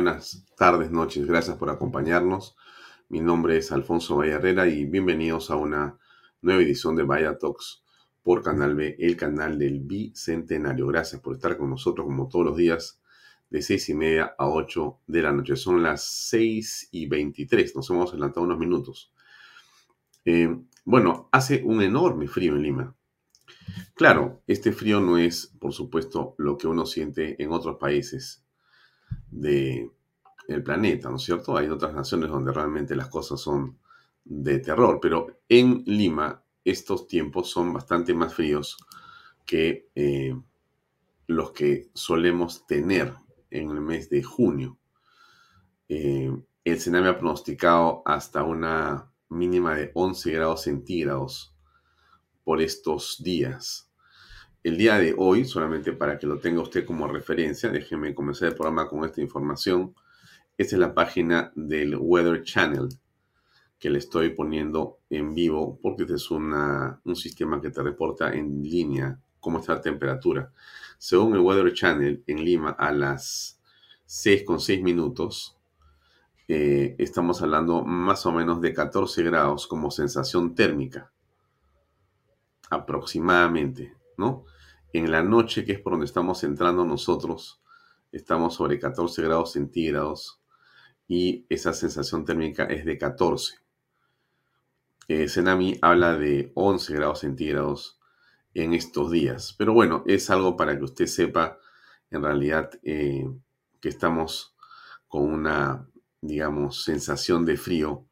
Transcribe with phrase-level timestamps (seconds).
[0.00, 1.26] Buenas tardes, noches.
[1.26, 2.56] Gracias por acompañarnos.
[3.08, 5.98] Mi nombre es Alfonso Valle y bienvenidos a una
[6.40, 7.82] nueva edición de Vaya Talks
[8.22, 10.86] por Canal B, el canal del Bicentenario.
[10.86, 13.00] Gracias por estar con nosotros como todos los días
[13.50, 15.56] de seis y media a 8 de la noche.
[15.56, 17.74] Son las 6 y 23.
[17.74, 19.12] Nos hemos adelantado unos minutos.
[20.24, 22.96] Eh, bueno, hace un enorme frío en Lima.
[23.94, 28.44] Claro, este frío no es, por supuesto, lo que uno siente en otros países
[29.30, 29.92] del
[30.64, 31.56] planeta, ¿no es cierto?
[31.56, 33.78] Hay otras naciones donde realmente las cosas son
[34.24, 38.76] de terror, pero en Lima estos tiempos son bastante más fríos
[39.46, 40.36] que eh,
[41.26, 43.14] los que solemos tener
[43.50, 44.78] en el mes de junio.
[45.88, 46.30] Eh,
[46.64, 51.54] el Sename ha pronosticado hasta una mínima de 11 grados centígrados
[52.44, 53.87] por estos días.
[54.68, 58.54] El día de hoy, solamente para que lo tenga usted como referencia, déjeme comenzar el
[58.54, 59.94] programa con esta información.
[60.58, 62.90] Esta es la página del Weather Channel
[63.78, 68.62] que le estoy poniendo en vivo porque este es un sistema que te reporta en
[68.62, 70.52] línea cómo está la temperatura.
[70.98, 73.62] Según el Weather Channel en Lima a las
[74.06, 75.56] 6,6 minutos,
[76.46, 81.10] eh, estamos hablando más o menos de 14 grados como sensación térmica.
[82.68, 84.44] Aproximadamente, ¿no?
[84.92, 87.60] En la noche, que es por donde estamos entrando nosotros,
[88.10, 90.40] estamos sobre 14 grados centígrados
[91.06, 93.56] y esa sensación térmica es de 14.
[95.08, 95.26] Eh,
[95.82, 97.98] habla de 11 grados centígrados
[98.54, 99.54] en estos días.
[99.58, 101.58] Pero bueno, es algo para que usted sepa
[102.10, 103.26] en realidad eh,
[103.80, 104.54] que estamos
[105.06, 105.88] con una,
[106.20, 108.06] digamos, sensación de frío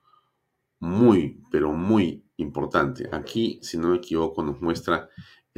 [0.78, 3.08] muy, pero muy importante.
[3.12, 5.08] Aquí, si no me equivoco, nos muestra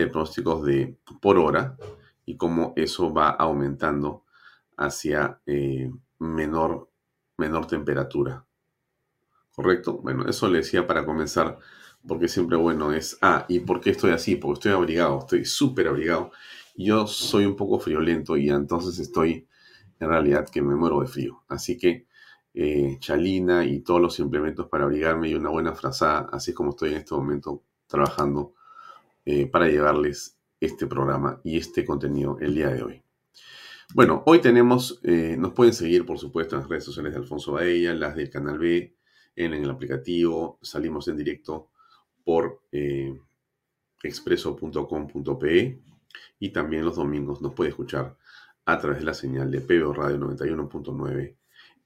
[0.03, 1.77] el pronóstico de por hora
[2.25, 4.25] y cómo eso va aumentando
[4.77, 6.91] hacia eh, menor,
[7.37, 8.45] menor temperatura.
[9.55, 9.99] ¿Correcto?
[9.99, 11.59] Bueno, eso le decía para comenzar,
[12.07, 14.37] porque siempre bueno es, ah, ¿y por qué estoy así?
[14.37, 16.31] Porque estoy abrigado, estoy súper abrigado.
[16.77, 19.49] Yo soy un poco friolento y entonces estoy
[19.99, 21.43] en realidad que me muero de frío.
[21.49, 22.07] Así que
[22.55, 26.91] eh, chalina y todos los implementos para abrigarme y una buena frazada, así como estoy
[26.91, 28.55] en este momento trabajando
[29.31, 33.03] eh, para llevarles este programa y este contenido el día de hoy.
[33.95, 37.53] Bueno, hoy tenemos, eh, nos pueden seguir por supuesto en las redes sociales de Alfonso
[37.53, 38.97] Baella, las del Canal B,
[39.37, 41.69] en, el aplicativo, salimos en directo
[42.25, 43.21] por eh,
[44.03, 45.83] expreso.com.pe
[46.39, 48.17] y también los domingos nos puede escuchar
[48.65, 51.37] a través de la señal de PBO Radio 91.9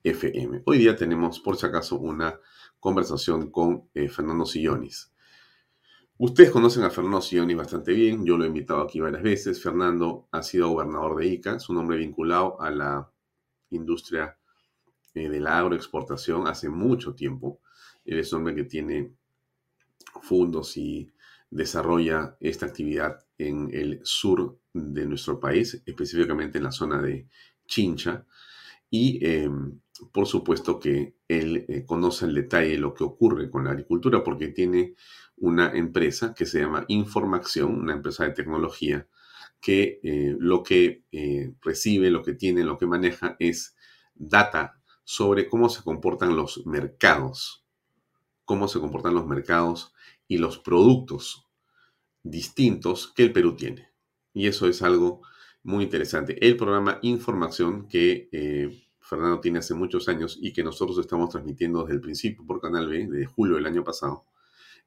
[0.04, 0.62] FM.
[0.64, 2.38] Hoy día tenemos, por si acaso, una
[2.78, 5.11] conversación con Fernando Sillonis.
[6.18, 9.62] Ustedes conocen a Fernando Sioni bastante bien, yo lo he invitado aquí varias veces.
[9.62, 13.10] Fernando ha sido gobernador de ICA, es un hombre vinculado a la
[13.70, 14.36] industria
[15.14, 17.60] eh, de la agroexportación hace mucho tiempo.
[18.04, 19.12] Él es un hombre que tiene
[20.22, 21.10] fondos y
[21.50, 27.28] desarrolla esta actividad en el sur de nuestro país, específicamente en la zona de
[27.66, 28.24] Chincha.
[28.90, 29.80] Y em,
[30.12, 34.22] por supuesto que él eh, conoce el detalle de lo que ocurre con la agricultura
[34.22, 34.94] porque tiene
[35.36, 39.08] una empresa que se llama Información, una empresa de tecnología,
[39.60, 43.76] que eh, lo que eh, recibe, lo que tiene, lo que maneja es
[44.14, 47.64] data sobre cómo se comportan los mercados,
[48.44, 49.94] cómo se comportan los mercados
[50.28, 51.46] y los productos
[52.22, 53.90] distintos que el Perú tiene.
[54.32, 55.22] Y eso es algo
[55.62, 56.44] muy interesante.
[56.46, 61.94] El programa Información que Fernando tiene hace muchos años y que nosotros estamos transmitiendo desde
[61.94, 64.24] el principio por Canal B, desde julio del año pasado,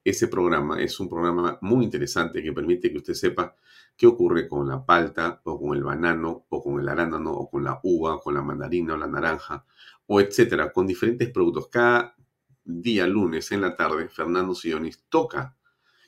[0.05, 3.55] ese programa es un programa muy interesante que permite que usted sepa
[3.97, 7.63] qué ocurre con la palta o con el banano o con el arándano o con
[7.63, 9.65] la uva, con la mandarina o la naranja
[10.05, 11.69] o etcétera, con diferentes productos.
[11.69, 12.15] Cada
[12.63, 15.57] día lunes en la tarde, Fernando Sionis toca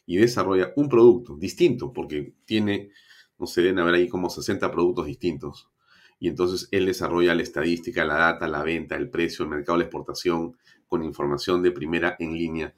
[0.06, 2.92] y desarrolla un producto distinto porque tiene,
[3.40, 5.72] no sé, deben haber ahí como 60 productos distintos.
[6.20, 9.86] Y entonces él desarrolla la estadística, la data, la venta, el precio, el mercado, la
[9.86, 12.74] exportación, con información de primera en línea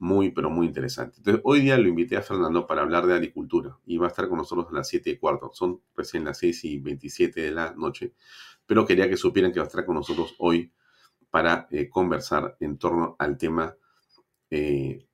[0.00, 1.18] muy, pero muy interesante.
[1.18, 4.28] Entonces, hoy día lo invité a Fernando para hablar de agricultura y va a estar
[4.28, 5.50] con nosotros a las 7 y cuarto.
[5.52, 8.14] Son recién las 6 y 27 de la noche,
[8.66, 10.72] pero quería que supieran que va a estar con nosotros hoy
[11.28, 13.76] para eh, conversar en torno al tema
[14.48, 15.06] eh,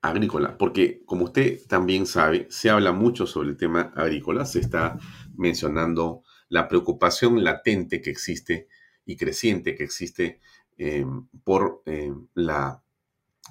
[0.00, 4.98] agrícola, porque como usted también sabe, se habla mucho sobre el tema agrícola, se está
[5.36, 8.68] mencionando la preocupación latente que existe
[9.04, 10.40] y creciente que existe
[10.76, 11.04] eh,
[11.44, 11.82] por
[12.34, 12.82] la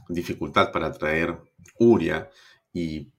[0.10, 1.38] dificultad para traer
[1.80, 2.30] uria
[2.74, 3.12] y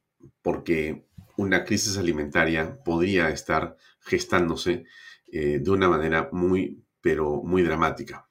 [0.43, 4.85] porque una crisis alimentaria podría estar gestándose
[5.31, 8.29] eh, de una manera muy, pero muy dramática.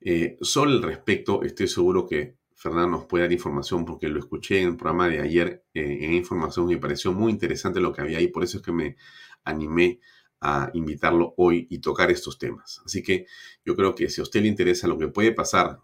[0.00, 4.62] Eh, solo al respecto, estoy seguro que Fernando nos puede dar información porque lo escuché
[4.62, 8.00] en el programa de ayer eh, en información y me pareció muy interesante lo que
[8.00, 8.96] había ahí, por eso es que me
[9.44, 10.00] animé
[10.40, 12.80] a invitarlo hoy y tocar estos temas.
[12.84, 13.26] Así que
[13.64, 15.80] yo creo que si a usted le interesa lo que puede pasar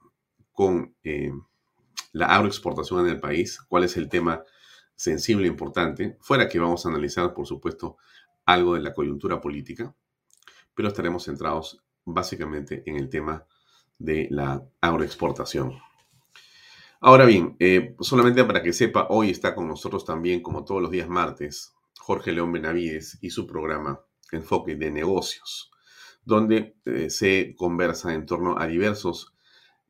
[0.52, 0.94] con
[2.12, 4.44] la agroexportación en el país, cuál es el tema
[4.94, 7.96] sensible e importante, fuera que vamos a analizar, por supuesto,
[8.46, 9.94] algo de la coyuntura política,
[10.74, 13.46] pero estaremos centrados básicamente en el tema
[13.98, 15.78] de la agroexportación.
[17.00, 20.90] Ahora bien, eh, solamente para que sepa, hoy está con nosotros también, como todos los
[20.90, 24.00] días martes, Jorge León Benavides y su programa
[24.34, 25.70] Enfoque de Negocios,
[26.24, 29.34] donde eh, se conversa en torno a diversos,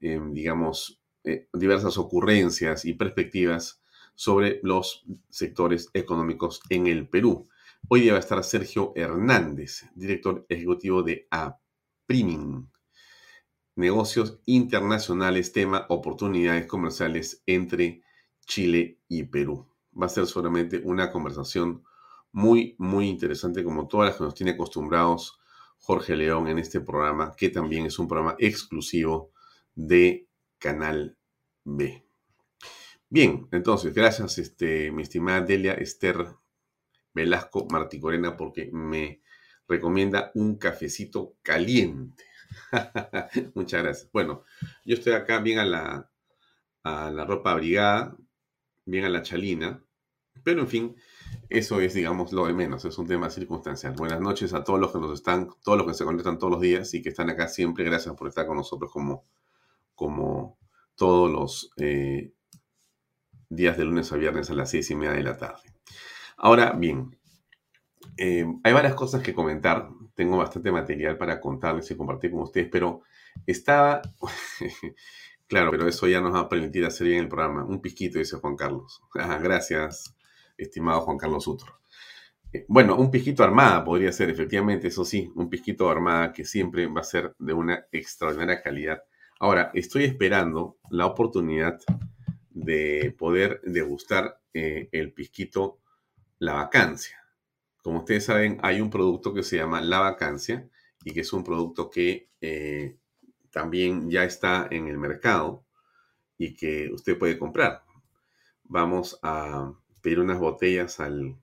[0.00, 3.82] eh, digamos, eh, diversas ocurrencias y perspectivas
[4.14, 7.48] sobre los sectores económicos en el Perú.
[7.88, 12.70] Hoy día va a estar Sergio Hernández, director ejecutivo de APRIMIN,
[13.76, 18.02] negocios internacionales, tema oportunidades comerciales entre
[18.46, 19.66] Chile y Perú.
[20.00, 21.84] Va a ser solamente una conversación
[22.34, 25.38] muy, muy interesante, como todas las que nos tiene acostumbrados
[25.78, 29.30] Jorge León en este programa, que también es un programa exclusivo
[29.76, 30.26] de
[30.58, 31.16] Canal
[31.62, 32.04] B.
[33.08, 36.26] Bien, entonces, gracias, este, mi estimada Delia Esther
[37.14, 39.22] Velasco Marticorena, porque me
[39.68, 42.24] recomienda un cafecito caliente.
[43.54, 44.10] Muchas gracias.
[44.10, 44.42] Bueno,
[44.84, 46.10] yo estoy acá bien a la,
[46.82, 48.16] a la ropa abrigada,
[48.86, 49.84] bien a la chalina,
[50.42, 50.96] pero en fin,
[51.48, 53.94] eso es, digamos, lo de menos, es un tema circunstancial.
[53.96, 56.60] Buenas noches a todos los que nos están, todos los que se conectan todos los
[56.60, 57.84] días y que están acá siempre.
[57.84, 59.24] Gracias por estar con nosotros como,
[59.94, 60.58] como
[60.94, 62.32] todos los eh,
[63.48, 65.62] días de lunes a viernes a las seis y media de la tarde.
[66.36, 67.16] Ahora bien,
[68.16, 69.88] eh, hay varias cosas que comentar.
[70.14, 73.02] Tengo bastante material para contarles y compartir con ustedes, pero
[73.46, 74.02] estaba...
[75.48, 77.64] claro, pero eso ya nos va a permitir hacer bien el programa.
[77.64, 79.02] Un pisquito, dice Juan Carlos.
[79.14, 80.13] Ah, gracias,
[80.56, 81.80] estimado Juan Carlos Utro.
[82.52, 86.86] Eh, bueno, un pisquito armada podría ser, efectivamente, eso sí, un pisquito armada que siempre
[86.86, 89.02] va a ser de una extraordinaria calidad
[89.40, 91.78] Ahora, estoy esperando la oportunidad
[92.50, 95.80] de poder degustar eh, el pisquito
[96.38, 97.18] La Vacancia.
[97.82, 100.68] Como ustedes saben, hay un producto que se llama La Vacancia
[101.04, 102.96] y que es un producto que eh,
[103.50, 105.66] también ya está en el mercado
[106.38, 107.82] y que usted puede comprar.
[108.62, 111.34] Vamos a pedir unas botellas al,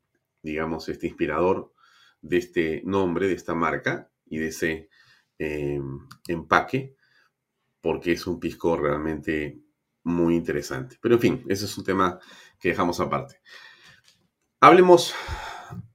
[0.44, 1.74] digamos, este inspirador
[2.22, 4.89] de este nombre, de esta marca y de ese
[5.39, 5.82] eh,
[6.27, 6.96] empaque
[7.82, 9.60] porque es un pisco realmente
[10.03, 11.00] muy interesante.
[11.01, 12.20] Pero en fin, ese es un tema
[12.60, 13.41] que dejamos aparte.
[14.60, 15.15] Hablemos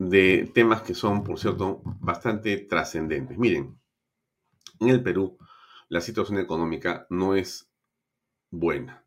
[0.01, 3.39] de temas que son, por cierto, bastante trascendentes.
[3.39, 3.79] Miren,
[4.81, 5.39] en el Perú
[5.89, 7.71] la situación económica no es
[8.51, 9.05] buena.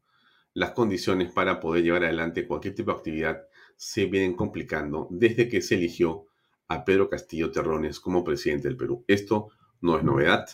[0.53, 3.48] Las condiciones para poder llevar adelante cualquier tipo de actividad
[3.79, 6.25] se vienen complicando desde que se eligió
[6.67, 9.05] a Pedro Castillo Terrones como presidente del Perú.
[9.07, 10.49] Esto no es novedad.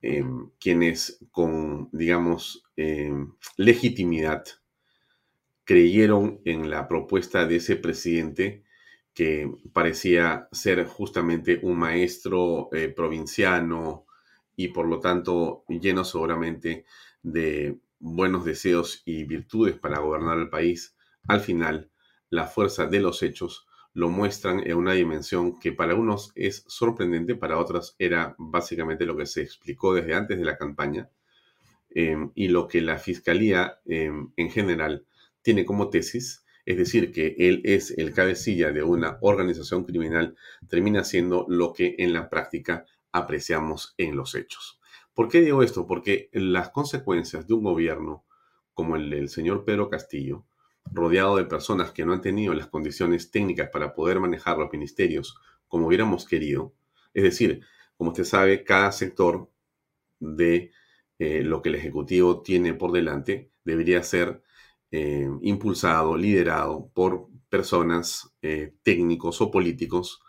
[0.00, 4.46] Em, quienes con, digamos, em, legitimidad
[5.64, 8.64] creyeron en la propuesta de ese presidente
[9.12, 14.06] que parecía ser justamente un maestro eh, provinciano
[14.56, 16.86] y por lo tanto lleno seguramente
[17.22, 20.96] de buenos deseos y virtudes para gobernar el país,
[21.28, 21.90] al final
[22.30, 27.34] la fuerza de los hechos lo muestran en una dimensión que para unos es sorprendente,
[27.34, 31.08] para otros era básicamente lo que se explicó desde antes de la campaña
[31.90, 35.06] em, y lo que la Fiscalía em, en general
[35.40, 40.36] tiene como tesis, es decir, que él es el cabecilla de una organización criminal,
[40.68, 44.78] termina siendo lo que en la práctica apreciamos en los hechos.
[45.14, 45.86] ¿Por qué digo esto?
[45.86, 48.26] Porque las consecuencias de un gobierno
[48.74, 50.44] como el del señor Pedro Castillo,
[50.92, 55.36] rodeado de personas que no han tenido las condiciones técnicas para poder manejar los ministerios
[55.68, 56.74] como hubiéramos querido,
[57.12, 57.62] es decir,
[57.96, 59.50] como usted sabe, cada sector
[60.20, 60.72] de
[61.18, 64.42] eh, lo que el Ejecutivo tiene por delante debería ser
[64.90, 70.20] eh, impulsado, liderado por personas eh, técnicos o políticos,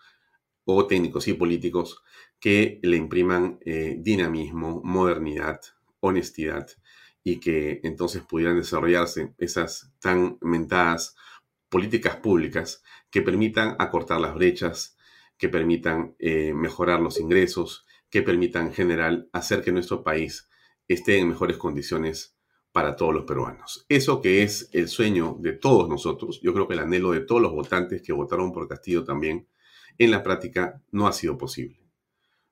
[0.66, 2.04] o técnicos y políticos,
[2.40, 3.60] que le impriman
[3.98, 5.60] dinamismo, modernidad,
[6.02, 6.68] honestidad,
[7.28, 11.18] y que entonces pudieran desarrollarse esas tan mentadas
[11.68, 14.98] políticas públicas que permitan acortar las brechas,
[15.38, 16.16] que permitan
[16.56, 20.48] mejorar los ingresos, que permitan en general hacer que nuestro país
[20.88, 22.38] esté en mejores condiciones
[22.72, 23.86] para todos los peruanos.
[23.90, 27.42] Eso que es el sueño de todos nosotros, yo creo que el anhelo de todos
[27.42, 29.50] los votantes que votaron por Castillo también,
[29.98, 31.82] en la práctica no ha sido posible.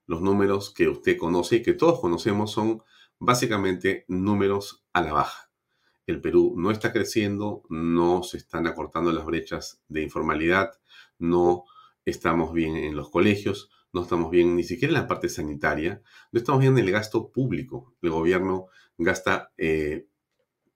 [0.06, 2.84] Los números que usted conoce y que todos conocemos son
[3.20, 5.50] básicamente números a la baja.
[6.08, 10.74] El Perú no está creciendo, no se están acortando las brechas de informalidad,
[11.18, 11.66] no
[12.06, 16.38] estamos bien en los colegios, no estamos bien ni siquiera en la parte sanitaria, no
[16.38, 17.96] estamos bien en el gasto público.
[18.02, 18.68] El gobierno
[18.98, 20.08] gasta, eh,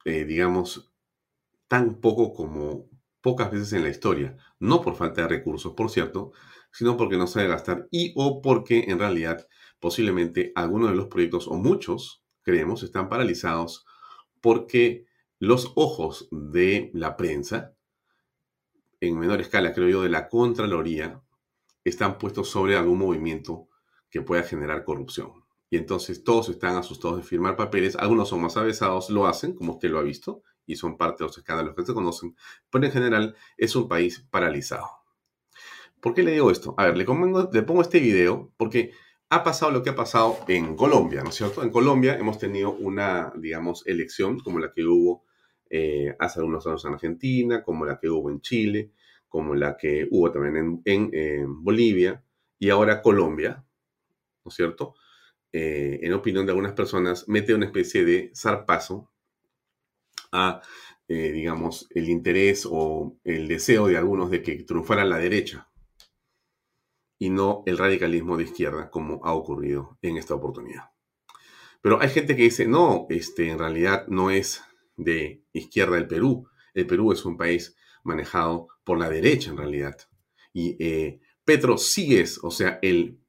[0.06, 0.92] eh, digamos,
[1.68, 2.90] tan poco como
[3.22, 6.32] pocas veces en la historia, no por falta de recursos, por cierto,
[6.72, 9.48] sino porque no sabe gastar y o porque en realidad
[9.80, 12.19] posiblemente algunos de los proyectos o muchos,
[12.50, 13.86] creemos, están paralizados
[14.42, 15.06] porque
[15.38, 17.76] los ojos de la prensa,
[19.00, 21.22] en menor escala creo yo, de la Contraloría,
[21.84, 23.68] están puestos sobre algún movimiento
[24.10, 25.46] que pueda generar corrupción.
[25.70, 27.96] Y entonces todos están asustados de firmar papeles.
[27.96, 31.28] Algunos son más avesados, lo hacen, como usted lo ha visto, y son parte de
[31.28, 32.36] los escándalos que se conocen.
[32.72, 34.88] Pero en general es un país paralizado.
[36.02, 36.74] ¿Por qué le digo esto?
[36.78, 38.94] A ver, le, le pongo este video porque
[39.30, 41.62] ha pasado lo que ha pasado en Colombia, ¿no es cierto?
[41.62, 45.24] En Colombia hemos tenido una, digamos, elección como la que hubo
[45.70, 48.92] eh, hace algunos años en Argentina, como la que hubo en Chile,
[49.28, 52.24] como la que hubo también en, Bolivia
[52.58, 53.64] y ahora Colombia,
[54.44, 54.96] ¿no es cierto?
[55.52, 59.12] Eh, en opinión de algunas personas, mete una especie de zarpazo
[60.32, 60.62] a,
[61.08, 65.69] eh, digamos, el interés o el deseo de algunos de que triunfara la derecha
[67.20, 70.86] y no el radicalismo de izquierda, como ha ocurrido en esta oportunidad.
[71.82, 74.64] Pero hay gente que dice, no, este, en realidad no es
[74.96, 76.48] de izquierda el Perú.
[76.74, 79.98] El Perú es un país manejado por la derecha en realidad.
[80.54, 83.20] Y eh, Petro sí es, o sea, el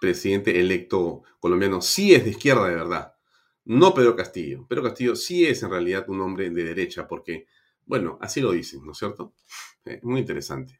[0.00, 3.14] presidente electo colombiano sí es de izquierda de verdad.
[3.64, 4.66] No Pedro Castillo.
[4.68, 7.46] Pedro Castillo sí es en realidad un hombre de derecha porque,
[7.84, 9.34] bueno, así lo dicen, ¿no es cierto?
[9.84, 10.78] Eh, muy interesante.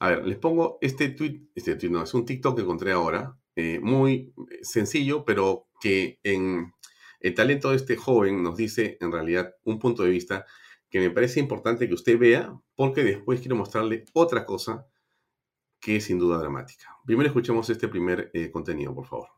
[0.00, 3.36] A ver, les pongo este tweet, este tweet no, es un TikTok que encontré ahora,
[3.56, 6.72] eh, muy sencillo, pero que en
[7.20, 10.46] el talento de este joven nos dice en realidad un punto de vista
[10.88, 14.86] que me parece importante que usted vea, porque después quiero mostrarle otra cosa
[15.80, 16.96] que es sin duda dramática.
[17.04, 19.28] Primero escuchemos este primer eh, contenido, por favor.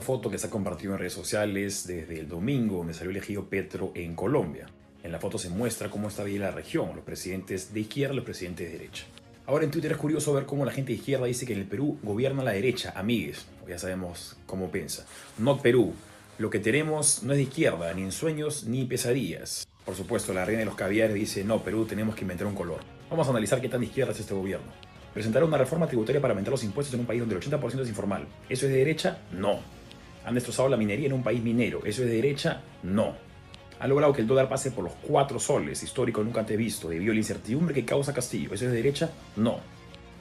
[0.00, 3.92] Foto que se ha compartido en redes sociales desde el domingo, donde salió elegido Petro
[3.94, 4.66] en Colombia.
[5.02, 8.16] En la foto se muestra cómo está bien la región, los presidentes de izquierda y
[8.16, 9.04] los presidentes de derecha.
[9.46, 11.66] Ahora en Twitter es curioso ver cómo la gente de izquierda dice que en el
[11.66, 15.04] Perú gobierna la derecha, amigues, ya sabemos cómo piensa.
[15.38, 15.94] No Perú,
[16.38, 19.66] lo que tenemos no es de izquierda, ni en sueños ni pesadillas.
[19.84, 22.80] Por supuesto, la reina de los caviares dice, no, Perú tenemos que inventar un color.
[23.10, 24.70] Vamos a analizar qué tan de izquierda es este gobierno.
[25.12, 27.88] Presentar una reforma tributaria para aumentar los impuestos en un país donde el 80% es
[27.88, 28.26] informal.
[28.48, 29.18] ¿Eso es de derecha?
[29.32, 29.58] No.
[30.24, 31.80] Han destrozado la minería en un país minero.
[31.84, 32.62] ¿Eso es de derecha?
[32.84, 33.16] No.
[33.82, 37.10] Han logrado que el dólar pase por los cuatro soles, histórico nunca antes visto, debido
[37.10, 38.54] a la incertidumbre que causa Castillo.
[38.54, 39.10] ¿Eso es de derecha?
[39.36, 39.58] No.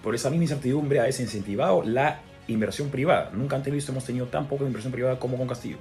[0.03, 3.29] Por esa misma incertidumbre ha desincentivado la inversión privada.
[3.33, 5.77] Nunca antes visto hemos tenido tan poca inversión privada como con Castillo.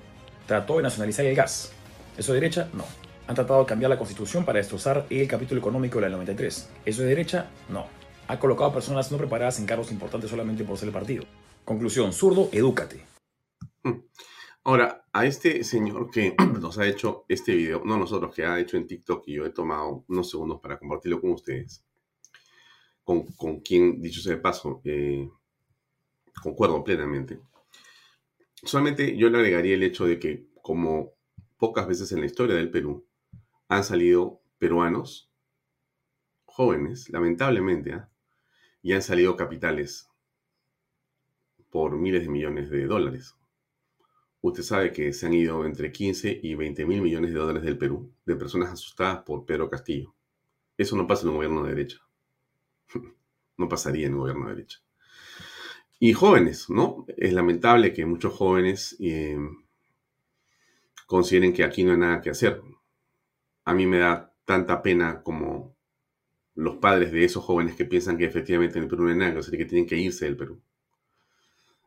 [0.47, 1.73] Trató de nacionalizar el gas.
[2.17, 2.69] ¿Eso es de derecha?
[2.75, 2.85] No
[3.31, 6.69] han tratado de cambiar la constitución para destrozar el capítulo económico de la 93.
[6.85, 7.47] ¿Eso es derecha?
[7.69, 7.87] No.
[8.27, 11.23] Ha colocado a personas no preparadas en cargos importantes solamente por ser el partido.
[11.65, 13.07] Conclusión, zurdo, edúcate.
[13.85, 14.01] Hmm.
[14.63, 18.77] Ahora, a este señor que nos ha hecho este video, no nosotros, que ha hecho
[18.77, 21.83] en TikTok y yo he tomado unos segundos para compartirlo con ustedes,
[23.03, 23.25] con,
[23.61, 25.29] quien, dicho sea de paso, eh,
[26.43, 27.41] concuerdo plenamente.
[28.63, 31.15] Solamente yo le agregaría el hecho de que, como
[31.57, 33.07] pocas veces en la historia del Perú,
[33.69, 35.31] han salido peruanos
[36.45, 38.11] jóvenes, lamentablemente, ¿ah?
[38.83, 40.11] y han salido capitales
[41.71, 43.40] por miles de millones de dólares.
[44.43, 47.79] Usted sabe que se han ido entre 15 y 20 mil millones de dólares del
[47.79, 50.15] Perú, de personas asustadas por Pedro Castillo.
[50.77, 51.99] Eso no pasa en un gobierno de derecha.
[53.59, 54.79] no pasaría en un gobierno de derecha.
[55.99, 57.05] Y jóvenes, ¿no?
[57.17, 59.39] Es lamentable que muchos jóvenes eh,
[61.07, 62.63] consideren que aquí no hay nada que hacer.
[63.65, 65.77] A mí me da tanta pena como
[66.55, 69.35] los padres de esos jóvenes que piensan que efectivamente en el Perú no hay nada
[69.35, 70.61] que hacer y que tienen que irse del Perú.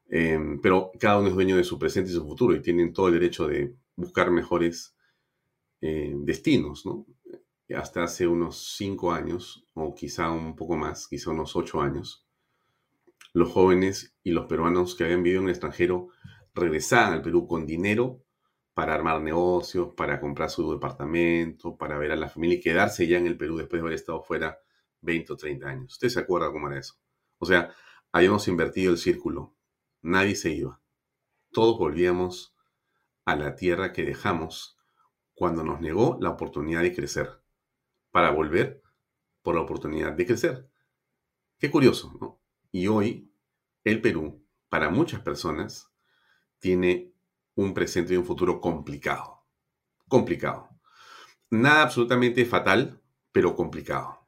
[0.10, 3.07] Eh, pero cada uno es dueño de su presente y su futuro y tienen todo
[3.07, 4.95] el derecho de buscar mejores
[5.81, 7.05] eh, destinos, ¿no?
[7.75, 12.27] Hasta hace unos cinco años, o quizá un poco más, quizá unos ocho años,
[13.33, 16.10] los jóvenes y los peruanos que habían vivido en el extranjero
[16.53, 18.24] regresaban al Perú con dinero
[18.74, 23.17] para armar negocios, para comprar su departamento, para ver a la familia y quedarse ya
[23.17, 24.60] en el Perú después de haber estado fuera
[25.01, 25.93] 20 o 30 años.
[25.93, 26.95] ¿Usted se acuerda cómo era eso?
[27.39, 27.74] O sea,
[28.12, 29.52] habíamos invertido el círculo.
[30.03, 30.81] Nadie se iba.
[31.51, 32.55] Todos volvíamos
[33.24, 34.77] a la tierra que dejamos
[35.33, 37.41] cuando nos negó la oportunidad de crecer,
[38.12, 38.83] para volver
[39.41, 40.69] por la oportunidad de crecer.
[41.57, 42.41] Qué curioso, ¿no?
[42.72, 43.31] Y hoy
[43.86, 45.89] el Perú, para muchas personas,
[46.60, 47.13] tiene
[47.55, 49.45] un presente y un futuro complicado.
[50.10, 50.69] Complicado.
[51.50, 54.27] Nada absolutamente fatal, pero complicado.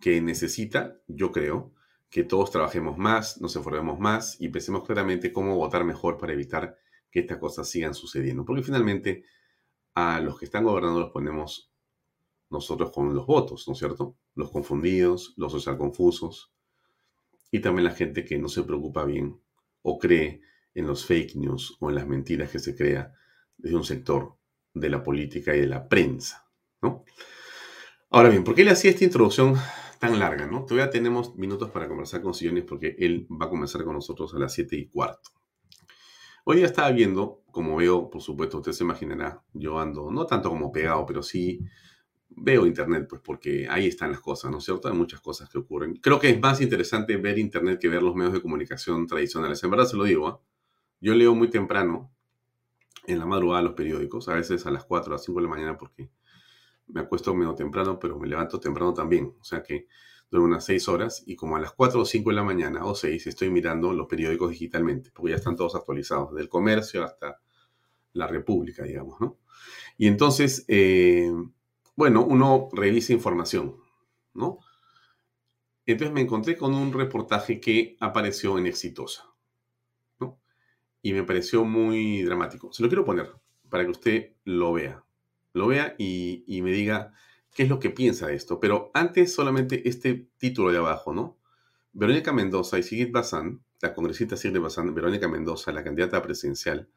[0.00, 1.74] Que necesita, yo creo,
[2.10, 6.78] que todos trabajemos más, nos informemos más y pensemos claramente cómo votar mejor para evitar
[7.10, 8.44] que estas cosas sigan sucediendo.
[8.44, 9.24] Porque finalmente
[9.94, 11.72] a los que están gobernando los ponemos
[12.50, 14.16] nosotros con los votos, ¿no es cierto?
[14.34, 16.52] Los confundidos, los social confusos
[17.50, 19.40] y también la gente que no se preocupa bien
[19.82, 20.42] o cree
[20.74, 23.14] en los fake news o en las mentiras que se crea
[23.56, 24.36] desde un sector
[24.74, 26.46] de la política y de la prensa,
[26.82, 27.04] ¿no?
[28.16, 29.56] Ahora bien, ¿por qué le hacía esta introducción
[29.98, 30.64] tan larga, no?
[30.64, 34.38] Todavía tenemos minutos para conversar con Sillones porque él va a comenzar con nosotros a
[34.38, 35.32] las 7 y cuarto.
[36.44, 40.48] Hoy ya estaba viendo, como veo, por supuesto, usted se imaginará, yo ando, no tanto
[40.48, 41.60] como pegado, pero sí
[42.30, 44.88] veo Internet, pues porque ahí están las cosas, ¿no es cierto?
[44.88, 45.96] Hay muchas cosas que ocurren.
[45.96, 49.62] Creo que es más interesante ver Internet que ver los medios de comunicación tradicionales.
[49.62, 50.34] En verdad se lo digo, ¿eh?
[51.02, 52.10] Yo leo muy temprano,
[53.06, 55.50] en la madrugada, los periódicos, a veces a las 4, a las 5 de la
[55.50, 56.10] mañana, porque
[56.88, 59.34] me acuesto medio temprano, pero me levanto temprano también.
[59.40, 59.86] O sea que
[60.30, 62.94] duermo unas 6 horas y como a las 4 o 5 de la mañana o
[62.94, 67.40] 6 estoy mirando los periódicos digitalmente, porque ya están todos actualizados, del comercio hasta
[68.12, 69.38] la República, digamos, ¿no?
[69.98, 71.32] Y entonces, eh,
[71.94, 73.76] bueno, uno revisa información,
[74.34, 74.58] ¿no?
[75.86, 79.36] Entonces me encontré con un reportaje que apareció en Exitosa
[81.06, 82.72] y me pareció muy dramático.
[82.72, 83.30] Se lo quiero poner
[83.68, 85.05] para que usted lo vea.
[85.56, 87.14] Lo vea y, me diga
[87.54, 88.60] qué es lo que piensa de esto.
[88.60, 91.38] Pero antes solamente este título de abajo, ¿no?
[91.94, 96.90] Verónica Mendoza y Sigrid Bazán, la congresista Sigrid Bazán, Verónica Mendoza, la candidata presidencial,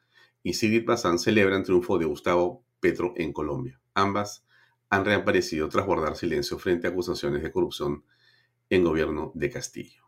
[0.43, 3.79] y Sigrid Bazán celebran triunfo de Gustavo Petro en Colombia.
[3.93, 4.45] Ambas
[4.89, 8.03] han reaparecido tras guardar silencio frente a acusaciones de corrupción
[8.69, 10.03] en gobierno de Castillo.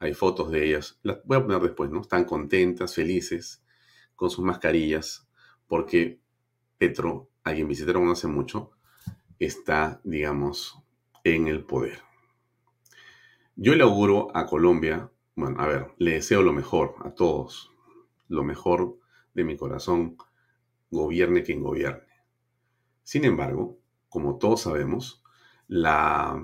[0.00, 2.00] Hay fotos de ellas, las voy a poner después, ¿no?
[2.00, 3.62] Están contentas, felices,
[4.16, 5.28] con sus mascarillas,
[5.68, 6.20] porque
[6.78, 8.72] Petro, a quien visitaron hace mucho,
[9.38, 10.82] está, digamos,
[11.22, 12.02] en el poder.
[13.56, 17.70] Yo le auguro a Colombia, bueno, a ver, le deseo lo mejor a todos,
[18.28, 18.98] lo mejor
[19.34, 20.16] de mi corazón,
[20.90, 22.02] gobierne quien gobierne.
[23.02, 23.78] Sin embargo,
[24.08, 25.22] como todos sabemos,
[25.68, 26.42] la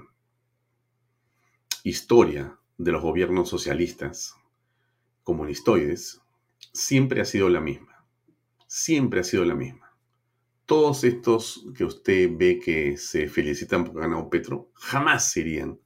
[1.82, 4.34] historia de los gobiernos socialistas
[5.22, 6.20] comunistoides
[6.72, 8.04] siempre ha sido la misma.
[8.66, 9.89] Siempre ha sido la misma.
[10.70, 15.80] Todos estos que usted ve que se felicitan por ganado Petro, jamás irían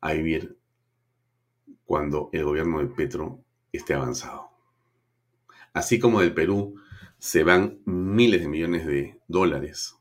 [0.00, 0.56] a vivir
[1.84, 4.50] cuando el gobierno de Petro esté avanzado.
[5.72, 6.76] Así como del Perú
[7.18, 9.96] se van miles de millones de dólares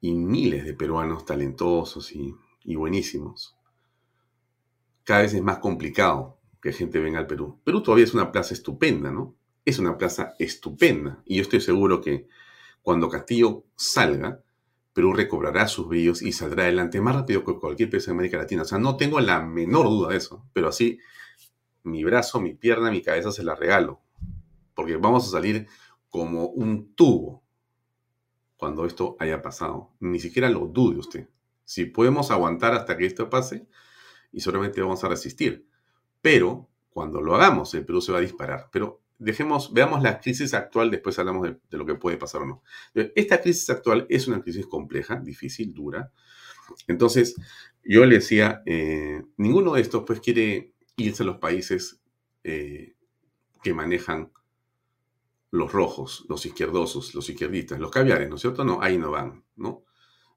[0.00, 3.56] y miles de peruanos talentosos y, y buenísimos
[5.02, 7.60] cada vez es más complicado que gente venga al Perú.
[7.64, 9.34] Perú todavía es una plaza estupenda, ¿no?
[9.64, 11.22] Es una plaza estupenda.
[11.24, 12.26] Y yo estoy seguro que
[12.82, 14.42] cuando Castillo salga,
[14.92, 18.62] Perú recobrará sus brillos y saldrá adelante más rápido que cualquier país de América Latina.
[18.62, 20.44] O sea, no tengo la menor duda de eso.
[20.52, 20.98] Pero así,
[21.82, 24.00] mi brazo, mi pierna, mi cabeza se la regalo.
[24.74, 25.68] Porque vamos a salir
[26.08, 27.42] como un tubo
[28.56, 29.90] cuando esto haya pasado.
[30.00, 31.28] Ni siquiera lo dude usted.
[31.64, 33.68] Si podemos aguantar hasta que esto pase,
[34.32, 35.66] y solamente vamos a resistir.
[36.20, 38.68] Pero cuando lo hagamos, el Perú se va a disparar.
[38.72, 42.62] Pero dejemos, veamos la crisis actual, después hablamos de, lo que puede pasar o no.
[42.94, 46.10] Esta crisis actual es una crisis compleja, difícil, dura.
[46.88, 47.36] Entonces,
[47.84, 52.00] yo le decía, eh, ninguno de estos pues quiere irse a los países
[52.44, 52.94] eh,
[53.62, 54.32] que manejan
[55.50, 58.64] los rojos, los izquierdosos, los izquierdistas, los caviares, ¿no es cierto?
[58.64, 59.84] No, ahí no van, ¿no?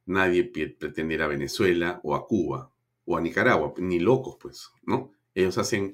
[0.06, 2.72] Nadie pretende a Venezuela o a Cuba
[3.06, 5.14] o a Nicaragua, ni locos, pues, ¿no?
[5.36, 5.94] Ellos hacen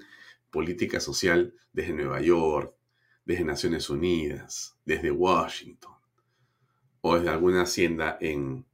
[0.49, 2.78] política social desde Nueva York,
[3.25, 5.93] desde Naciones Unidas, desde Washington,
[7.01, 8.65] o desde alguna hacienda en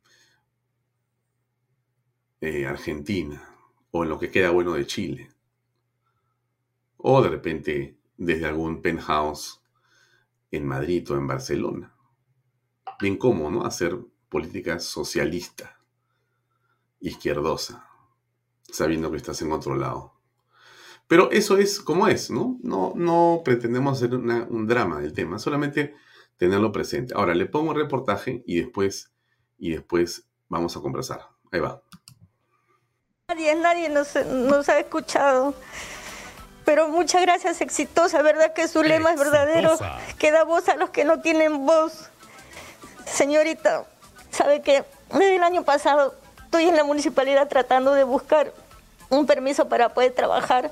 [2.41, 3.43] eh, Argentina,
[3.91, 5.31] o en lo que queda bueno de Chile,
[6.97, 9.61] o de repente desde algún penthouse
[10.51, 11.95] en Madrid o en Barcelona.
[12.99, 13.65] Bien cómo, ¿no?
[13.65, 15.79] Hacer política socialista,
[16.99, 17.87] izquierdosa,
[18.63, 20.14] sabiendo que estás en otro lado.
[21.07, 22.57] Pero eso es como es, ¿no?
[22.63, 25.93] No, no pretendemos hacer un drama del tema, solamente
[26.37, 27.13] tenerlo presente.
[27.15, 29.11] Ahora le pongo un reportaje y después,
[29.57, 31.21] y después vamos a conversar.
[31.51, 31.81] Ahí va.
[33.27, 35.53] Nadie, nadie nos, nos ha escuchado.
[36.65, 38.53] Pero muchas gracias, exitosa, ¿verdad?
[38.53, 39.77] Que su lema es verdadero,
[40.17, 42.09] que da voz a los que no tienen voz.
[43.05, 43.85] Señorita,
[44.31, 48.51] ¿sabe que Desde el año pasado estoy en la municipalidad tratando de buscar
[49.09, 50.71] un permiso para poder trabajar.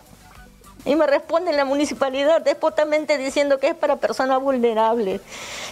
[0.86, 5.22] Y me responde la municipalidad despotamente diciendo que es para personas vulnerables.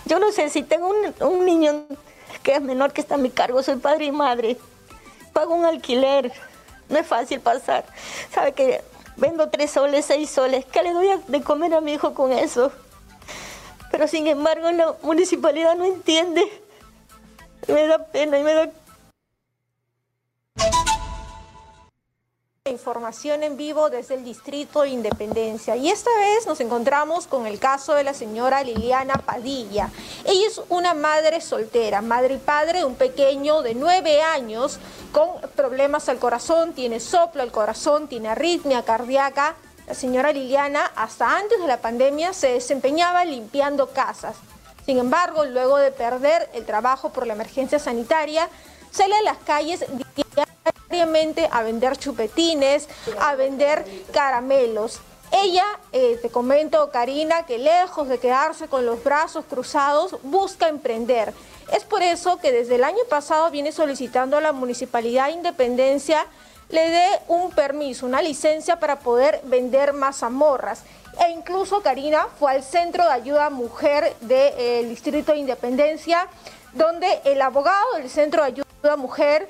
[0.06, 1.86] Yo no sé si tengo un, un niño
[2.44, 4.58] que es menor que está a mi cargo, soy padre y madre.
[5.34, 6.32] Pago un alquiler,
[6.90, 7.86] no es fácil pasar.
[8.32, 8.82] ¿Sabe que
[9.18, 10.66] Vendo tres soles, seis soles.
[10.66, 12.72] ¿Qué le doy de comer a mi hijo con eso?
[13.92, 16.44] Pero sin embargo la municipalidad no entiende.
[17.68, 18.70] Me da pena y me da
[22.72, 27.60] Información en vivo desde el distrito de Independencia y esta vez nos encontramos con el
[27.60, 29.90] caso de la señora Liliana Padilla.
[30.24, 34.80] Ella es una madre soltera, madre y padre de un pequeño de nueve años
[35.12, 39.56] con problemas al corazón, tiene soplo al corazón, tiene arritmia cardíaca.
[39.86, 44.38] La señora Liliana hasta antes de la pandemia se desempeñaba limpiando casas.
[44.86, 48.48] Sin embargo, luego de perder el trabajo por la emergencia sanitaria,
[48.92, 49.86] sale a las calles
[51.52, 52.88] a vender chupetines,
[53.20, 55.00] a vender caramelos.
[55.32, 61.34] Ella, eh, te comento, Karina, que lejos de quedarse con los brazos cruzados, busca emprender.
[61.72, 66.28] Es por eso que desde el año pasado viene solicitando a la Municipalidad de Independencia
[66.72, 70.84] le dé un permiso, una licencia para poder vender mazamorras.
[71.20, 76.28] E incluso Karina fue al Centro de Ayuda Mujer del eh, Distrito de Independencia,
[76.74, 79.50] donde el abogado del Centro de Ayuda Mujer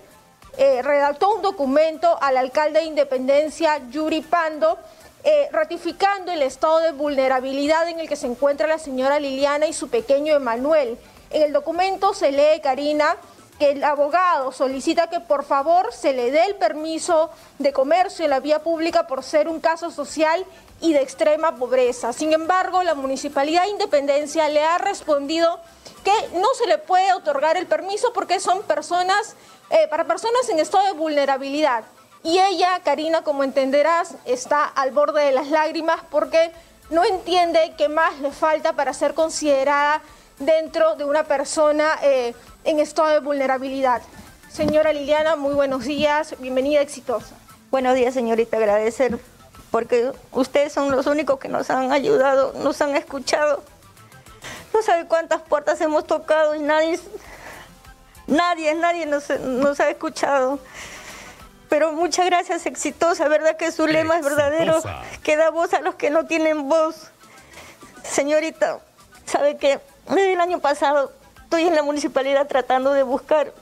[0.58, 4.78] eh, redactó un documento al alcalde de Independencia, Yuri Pando,
[5.24, 9.74] eh, ratificando el estado de vulnerabilidad en el que se encuentra la señora Liliana y
[9.74, 10.98] su pequeño Emanuel.
[11.30, 13.16] En el documento se lee, Karina,
[13.60, 18.32] que el abogado solicita que por favor se le dé el permiso de comercio en
[18.32, 20.44] la vía pública por ser un caso social
[20.82, 22.12] y de extrema pobreza.
[22.12, 25.60] Sin embargo, la Municipalidad de Independencia le ha respondido
[26.04, 29.36] que no se le puede otorgar el permiso porque son personas,
[29.70, 31.84] eh, para personas en estado de vulnerabilidad.
[32.24, 36.52] Y ella, Karina, como entenderás, está al borde de las lágrimas porque
[36.90, 40.02] no entiende qué más le falta para ser considerada
[40.40, 44.02] dentro de una persona eh, en estado de vulnerabilidad.
[44.52, 47.36] Señora Liliana, muy buenos días, bienvenida exitosa.
[47.70, 49.18] Buenos días, señorita, agradecer
[49.72, 53.64] porque ustedes son los únicos que nos han ayudado, nos han escuchado.
[54.74, 57.00] No sabe cuántas puertas hemos tocado y nadie,
[58.28, 60.60] nadie, nadie nos, nos ha escuchado.
[61.70, 63.56] Pero muchas gracias, exitosa, ¿verdad?
[63.56, 64.82] Que su lema es verdadero,
[65.24, 67.12] que da voz a los que no tienen voz.
[68.04, 68.80] Señorita,
[69.26, 69.80] ¿sabe que
[70.10, 73.54] Desde el año pasado estoy en la municipalidad tratando de buscar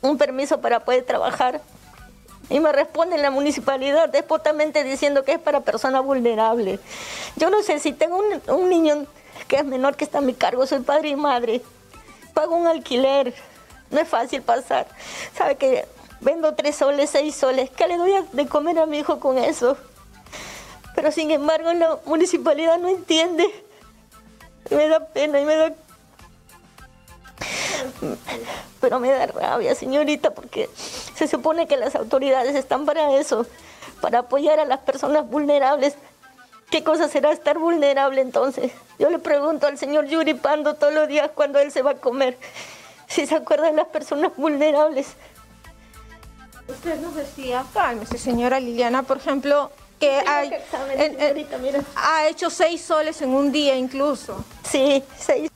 [0.00, 1.60] un permiso para poder trabajar.
[2.52, 6.80] Y me responde la municipalidad despotamente diciendo que es para personas vulnerables.
[7.36, 9.06] Yo no sé si tengo un, un niño
[9.48, 11.62] que es menor que está a mi cargo, soy padre y madre.
[12.34, 13.32] Pago un alquiler,
[13.90, 14.86] no es fácil pasar.
[15.34, 15.86] ¿Sabe que
[16.20, 17.70] vendo tres soles, seis soles?
[17.70, 19.78] ¿Qué le doy de comer a mi hijo con eso?
[20.94, 23.46] Pero sin embargo la municipalidad no entiende.
[24.68, 25.72] Me da pena y me da...
[28.80, 30.68] Pero me da rabia, señorita, porque
[31.14, 33.46] se supone que las autoridades están para eso,
[34.00, 35.94] para apoyar a las personas vulnerables.
[36.70, 38.72] ¿Qué cosa será estar vulnerable entonces?
[38.98, 41.94] Yo le pregunto al señor Yuri Pando todos los días cuando él se va a
[41.96, 42.38] comer,
[43.06, 45.08] si se acuerda de las personas vulnerables.
[46.66, 50.50] Usted nos decía, cálmese señora Liliana, por ejemplo, que, hay,
[51.94, 54.44] ha hecho seis soles en un día incluso.
[54.64, 55.51] Sí, seis.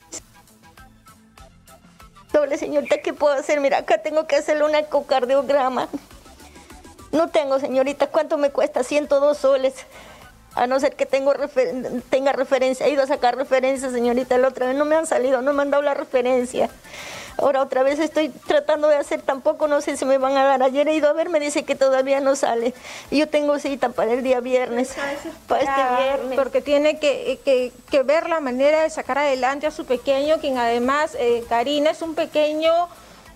[2.37, 3.59] Doble señorita, ¿qué puedo hacer?
[3.59, 5.89] Mira, acá tengo que hacerle un ecocardiograma.
[7.11, 8.83] No tengo, señorita, ¿cuánto me cuesta?
[8.83, 9.73] 102 soles.
[10.53, 11.33] A no ser que tengo
[12.11, 12.85] tenga referencia.
[12.85, 15.63] He ido a sacar referencia, señorita, la otra vez no me han salido, no me
[15.63, 16.69] han dado la referencia.
[17.37, 20.63] Ahora otra vez estoy tratando de hacer, tampoco no sé si me van a dar.
[20.63, 22.73] Ayer he ido a ver, me dice que todavía no sale.
[23.11, 24.95] Yo tengo cita para el día viernes,
[25.47, 26.37] para este viernes.
[26.37, 27.71] Porque tiene que,
[28.05, 32.15] ver la manera de sacar adelante a su pequeño, quien además, eh, Karina, es un
[32.15, 32.71] pequeño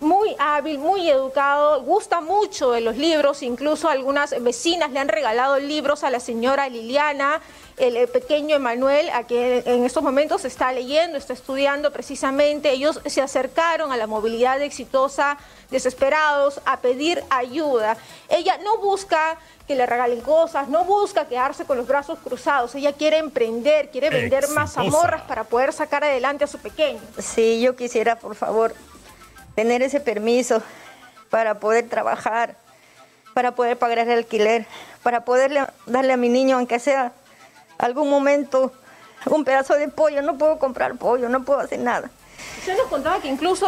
[0.02, 5.60] muy hábil, muy educado, gusta mucho de los libros, incluso algunas vecinas le han regalado
[5.60, 7.40] libros a la señora Liliana,
[7.78, 12.72] el pequeño Emanuel, a quien en estos momentos está leyendo, está estudiando precisamente.
[12.72, 15.38] Ellos se acercaron a la movilidad exitosa,
[15.70, 17.98] desesperados, a pedir ayuda.
[18.30, 22.94] Ella no busca que le regalen cosas, no busca quedarse con los brazos cruzados, ella
[22.94, 27.00] quiere emprender, quiere vender más mazamorras para poder sacar adelante a su pequeño.
[27.20, 28.76] Sí, yo quisiera, por favor,
[29.56, 30.62] tener ese permiso
[31.30, 32.58] para poder trabajar,
[33.34, 34.66] para poder pagar el alquiler,
[35.04, 37.14] para poder darle a mi niño, aunque sea
[37.82, 38.72] algún momento,
[39.26, 40.22] un pedazo de pollo.
[40.22, 42.10] No puedo comprar pollo, no puedo hacer nada.
[42.60, 43.68] Usted nos contaba que incluso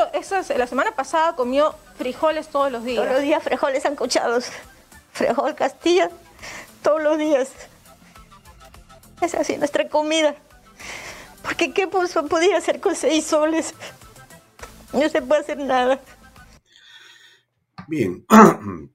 [0.55, 3.03] la semana pasada comió frijoles todos los días.
[3.03, 4.51] Todos los días frijoles ancochados,
[5.11, 6.09] frijol castilla,
[6.81, 7.51] todos los días.
[9.21, 10.35] Es así nuestra comida.
[11.41, 13.73] Porque ¿qué podía hacer con seis soles?
[14.93, 15.99] No se puede hacer nada.
[17.87, 18.25] Bien.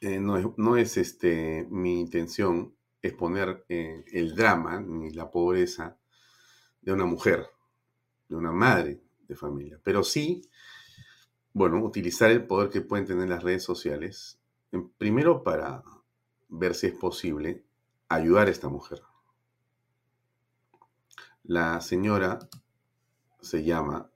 [0.00, 5.96] Eh, no, es, este, mi intención exponer eh, el drama ni la pobreza
[6.80, 7.46] de una mujer,
[8.28, 10.42] de una madre de familia, pero sí,
[11.52, 14.38] bueno, utilizar el poder que pueden tener las redes sociales,
[14.98, 15.82] primero para
[16.48, 17.64] ver si es posible
[18.08, 19.02] ayudar a esta mujer.
[21.42, 22.38] La señora
[23.40, 24.10] se llama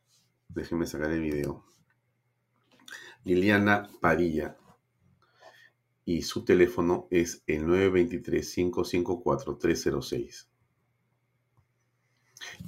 [0.49, 1.65] déjenme sacar el video,
[3.25, 4.57] Liliana Padilla,
[6.09, 10.47] y su teléfono es el 923-554-306.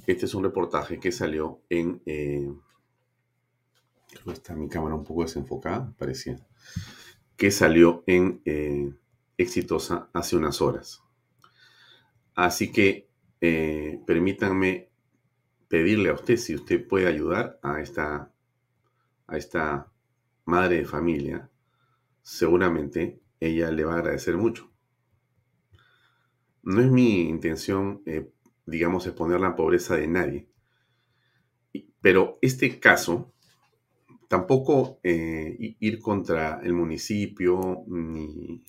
[0.05, 2.03] Este es un reportaje que salió en...
[2.05, 2.53] Eh,
[4.31, 6.37] está mi cámara un poco desenfocada, parecía.
[7.35, 8.93] Que salió en eh,
[9.37, 11.01] Exitosa hace unas horas.
[12.35, 13.09] Así que
[13.41, 14.91] eh, permítanme
[15.67, 18.31] pedirle a usted si usted puede ayudar a esta,
[19.25, 19.91] a esta
[20.45, 21.49] madre de familia,
[22.21, 24.71] seguramente ella le va a agradecer mucho.
[26.63, 28.31] No es mi intención, eh,
[28.65, 30.47] digamos, exponer la pobreza de nadie,
[32.01, 33.33] pero este caso,
[34.27, 38.63] tampoco eh, ir contra el municipio, ni...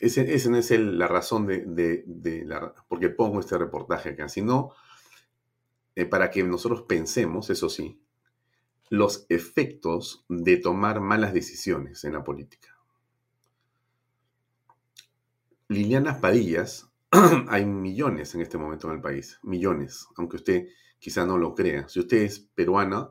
[0.00, 4.72] Esa no es la razón de, de, la, porque pongo este reportaje acá, sino
[5.94, 8.00] eh, para que nosotros pensemos, eso sí,
[8.90, 12.75] los efectos de tomar malas decisiones en la política.
[15.68, 16.88] Lilianas Padillas,
[17.48, 21.88] hay millones en este momento en el país, millones, aunque usted quizá no lo crea.
[21.88, 23.10] Si usted es peruana,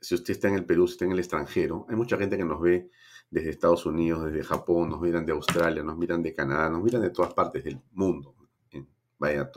[0.00, 2.44] si usted está en el Perú, si está en el extranjero, hay mucha gente que
[2.44, 2.90] nos ve
[3.30, 7.02] desde Estados Unidos, desde Japón, nos miran de Australia, nos miran de Canadá, nos miran
[7.02, 8.34] de todas partes del mundo
[8.70, 9.50] en Vaya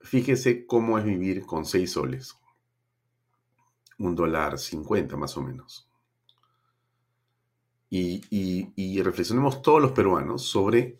[0.00, 2.36] Fíjese cómo es vivir con seis soles.
[3.98, 5.87] Un dólar cincuenta más o menos.
[7.90, 10.98] Y, reflexionemos todos los peruanos sobre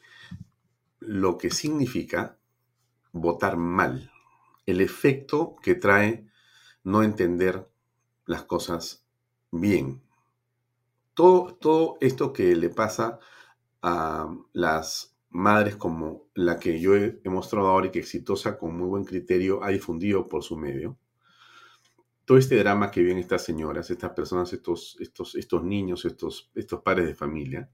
[1.00, 2.38] lo que significa
[3.12, 4.10] votar mal,
[4.66, 6.26] el efecto que trae
[6.84, 7.68] no entender
[8.26, 9.04] las cosas
[9.50, 10.02] bien.
[11.14, 13.18] Todo, todo esto que le pasa
[13.82, 18.88] a las madres como la que yo he, mostrado ahora y que exitosa con muy
[18.88, 20.96] buen criterio ha difundido por su medio,
[22.28, 26.82] todo este drama que viven estas señoras, estas personas, estos, estos, estos niños, estos, estos
[26.82, 27.70] padres de familia,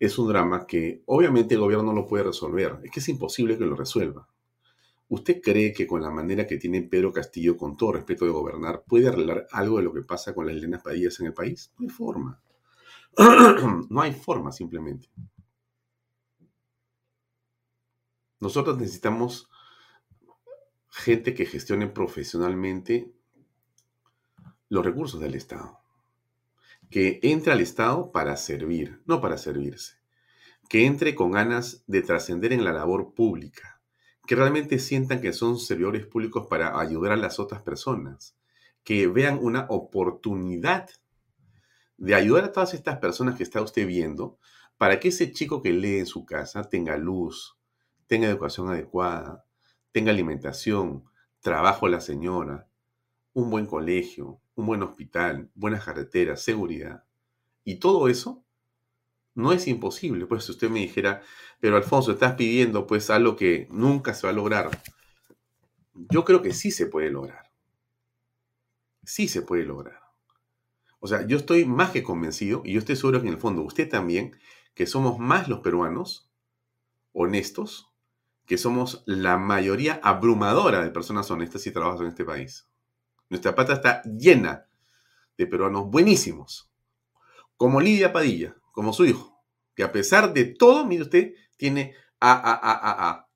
[0.00, 2.80] es un drama que obviamente el gobierno no lo puede resolver.
[2.84, 4.26] Es que es imposible que lo resuelva.
[5.10, 8.82] ¿Usted cree que con la manera que tiene Pedro Castillo, con todo respeto de gobernar,
[8.88, 11.70] puede arreglar algo de lo que pasa con las Elenas Padillas en el país?
[11.76, 12.40] No hay forma.
[13.90, 15.10] no hay forma, simplemente.
[18.40, 19.50] Nosotros necesitamos
[20.88, 23.12] gente que gestione profesionalmente
[24.68, 25.78] los recursos del Estado.
[26.90, 29.96] Que entre al Estado para servir, no para servirse.
[30.68, 33.80] Que entre con ganas de trascender en la labor pública.
[34.26, 38.36] Que realmente sientan que son servidores públicos para ayudar a las otras personas.
[38.84, 40.90] Que vean una oportunidad
[41.96, 44.38] de ayudar a todas estas personas que está usted viendo
[44.78, 47.56] para que ese chico que lee en su casa tenga luz,
[48.06, 49.46] tenga educación adecuada,
[49.92, 51.04] tenga alimentación,
[51.40, 52.68] trabajo la señora,
[53.32, 57.04] un buen colegio, un buen hospital, buenas carreteras, seguridad.
[57.64, 58.44] Y todo eso
[59.34, 60.26] No es imposible.
[60.26, 61.22] Pues si usted me dijera,
[61.60, 64.70] pero Alfonso, estás pidiendo pues algo que nunca se va a lograr.
[65.94, 67.50] Yo creo que sí se puede lograr.
[69.04, 70.00] Sí se puede lograr.
[71.00, 73.62] O sea, yo estoy más que convencido, y yo estoy seguro que en el fondo
[73.62, 74.36] usted también,
[74.74, 76.30] que somos más los peruanos
[77.12, 77.92] honestos,
[78.46, 82.68] que somos la mayoría abrumadora de personas honestas y trabajan en este país.
[83.28, 84.66] Nuestra pata está llena
[85.36, 86.70] de peruanos buenísimos,
[87.56, 89.42] como Lidia Padilla, como su hijo,
[89.74, 93.28] que a pesar de todo, mire usted, tiene a, a, a, a, a.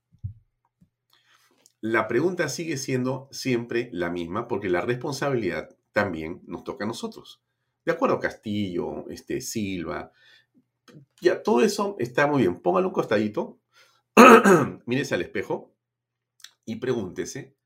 [1.81, 7.43] La pregunta sigue siendo siempre la misma, porque la responsabilidad también nos toca a nosotros.
[7.85, 10.13] De acuerdo, Castillo, este, Silva,
[11.21, 12.61] ya todo eso está muy bien.
[12.61, 13.59] Póngalo un costadito,
[14.87, 15.75] mírese al espejo
[16.65, 17.57] y pregúntese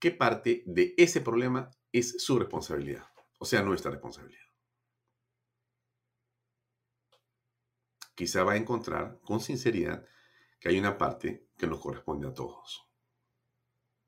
[0.00, 3.04] qué parte de ese problema es su responsabilidad,
[3.38, 4.40] o sea, nuestra responsabilidad.
[8.14, 10.04] Quizá va a encontrar con sinceridad
[10.58, 12.86] que hay una parte que nos corresponde a todos.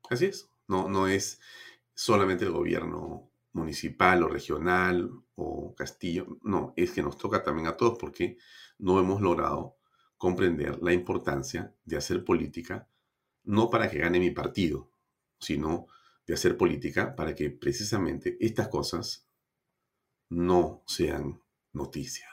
[0.09, 1.39] Así es, no, no es
[1.95, 7.77] solamente el gobierno municipal o regional o castillo, no, es que nos toca también a
[7.77, 8.37] todos porque
[8.79, 9.77] no hemos logrado
[10.17, 12.87] comprender la importancia de hacer política
[13.43, 14.92] no para que gane mi partido,
[15.43, 15.87] sino
[16.25, 19.27] de hacer política para que precisamente estas cosas
[20.29, 21.41] no sean
[21.73, 22.27] noticia.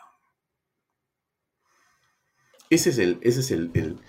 [2.68, 4.01] Ese es el, ese es el,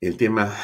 [0.00, 0.54] el, tema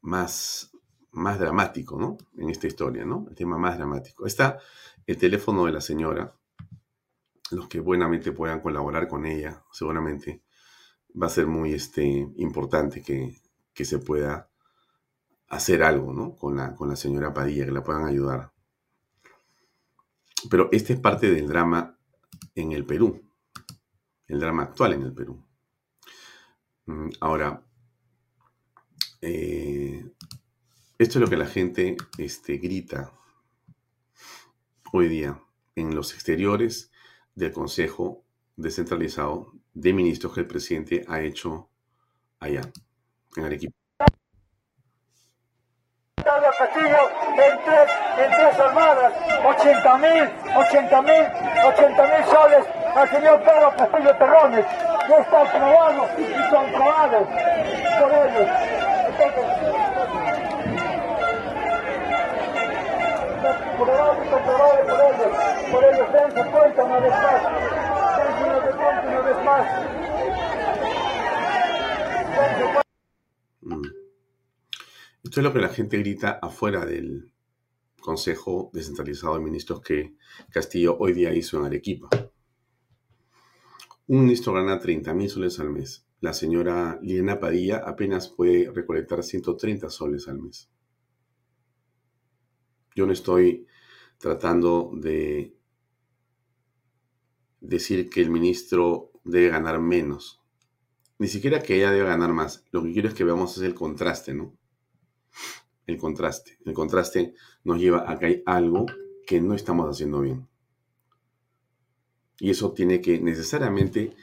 [0.00, 0.70] más,
[1.12, 2.16] más dramático, ¿no?
[2.38, 3.26] En esta historia, ¿no?
[3.28, 4.26] El tema más dramático.
[4.26, 4.58] Está
[5.06, 6.34] el teléfono de la señora.
[7.50, 10.42] Los que buenamente puedan colaborar con ella, seguramente
[11.20, 12.04] va a ser muy este,
[12.36, 13.36] importante que,
[13.74, 14.49] que se pueda
[15.50, 16.36] hacer algo, ¿no?
[16.36, 18.52] Con la, con la señora Padilla, que la puedan ayudar.
[20.48, 21.98] Pero este es parte del drama
[22.54, 23.20] en el Perú,
[24.26, 25.44] el drama actual en el Perú.
[26.86, 27.62] Mm, ahora,
[29.20, 30.08] eh,
[30.98, 33.12] esto es lo que la gente este, grita
[34.92, 35.42] hoy día
[35.74, 36.90] en los exteriores
[37.34, 38.24] del Consejo
[38.56, 41.70] Descentralizado de Ministros que el presidente ha hecho
[42.38, 42.62] allá,
[43.36, 43.80] en Arequipa.
[46.60, 47.90] Castillo en tres,
[48.24, 49.12] en tres armadas,
[49.44, 51.26] 80 mil, 80 mil,
[51.64, 54.66] 80 mil soles al señor Pedro Castillo Terrones.
[55.08, 57.26] Ya está probado y comprobado
[57.98, 58.48] por ellos.
[59.08, 59.44] Entonces,
[63.78, 65.32] probado y comprobado por ellos.
[65.72, 67.42] Por ellos, dense cuenta una vez más.
[68.16, 68.44] Dense
[69.08, 69.66] una vez más.
[72.36, 72.80] Cuenta.
[75.22, 77.32] Esto es lo que la gente grita afuera del
[78.00, 80.14] Consejo Descentralizado de Ministros que
[80.50, 82.08] Castillo hoy día hizo en Arequipa.
[84.06, 86.06] Un ministro gana 30 mil soles al mes.
[86.20, 90.68] La señora Liena Padilla apenas puede recolectar 130 soles al mes.
[92.94, 93.66] Yo no estoy
[94.18, 95.54] tratando de
[97.60, 100.42] decir que el ministro debe ganar menos.
[101.18, 102.64] Ni siquiera que ella debe ganar más.
[102.72, 104.56] Lo que quiero es que veamos es el contraste, ¿no?
[105.86, 106.58] El contraste.
[106.64, 108.86] El contraste nos lleva a que hay algo
[109.26, 110.48] que no estamos haciendo bien.
[112.38, 114.14] Y eso tiene que necesariamente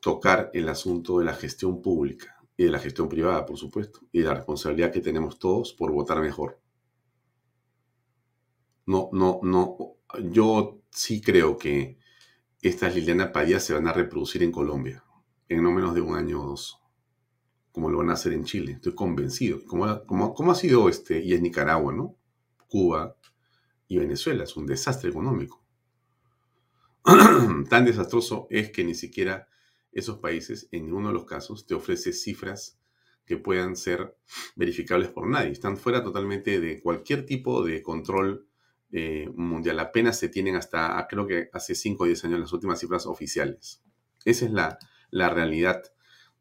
[0.00, 4.22] tocar el asunto de la gestión pública y de la gestión privada, por supuesto, y
[4.22, 6.60] la responsabilidad que tenemos todos por votar mejor.
[8.86, 9.76] No, no, no.
[10.30, 11.98] Yo sí creo que
[12.62, 15.04] estas Liliana Padilla se van a reproducir en Colombia
[15.48, 16.85] en no menos de un año o dos
[17.76, 18.72] como lo van a hacer en Chile.
[18.72, 19.62] Estoy convencido.
[19.66, 22.16] Como, como, ha sido este, y en Nicaragua, ¿no?
[22.68, 23.18] Cuba
[23.86, 24.44] y Venezuela.
[24.44, 25.62] Es un desastre económico.
[27.68, 29.50] Tan desastroso es que ni siquiera
[29.92, 32.80] esos países, en ninguno de los casos, te ofrece cifras
[33.26, 34.16] que puedan ser
[34.54, 35.50] verificables por nadie.
[35.50, 38.48] Están fuera totalmente de cualquier tipo de control
[38.90, 39.80] eh, mundial.
[39.80, 43.82] Apenas se tienen hasta, creo que hace 5 o 10 años, las últimas cifras oficiales.
[44.24, 44.78] Esa es la,
[45.10, 45.82] la realidad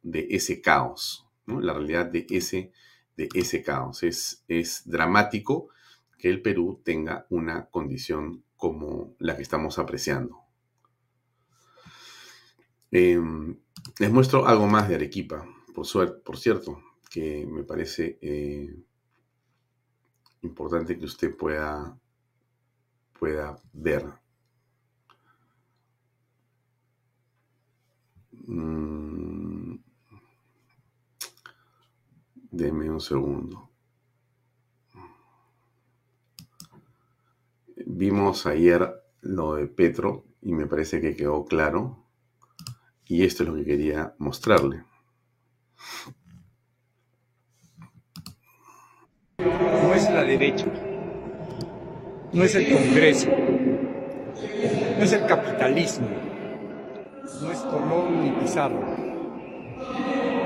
[0.01, 1.24] de ese caos.
[1.47, 2.71] La realidad de ese,
[3.17, 4.03] de ese caos.
[4.03, 5.69] Es, es dramático
[6.17, 10.45] que el Perú tenga una condición como la que estamos apreciando.
[12.91, 13.57] Em,
[13.99, 18.73] les muestro algo más de Arequipa, por, suerte, por cierto, que me parece eh,
[20.41, 21.99] importante que usted pueda,
[23.19, 24.05] pueda ver.
[28.47, 29.14] Mm,
[32.55, 33.69] Deme un segundo.
[37.85, 42.05] Vimos ayer lo de Petro y me parece que quedó claro.
[43.07, 44.85] Y esto es lo que quería mostrarle.
[49.37, 50.67] No es la derecha,
[52.31, 56.07] no es el Congreso, no es el capitalismo,
[57.41, 59.04] no es Colón ni Pizarro,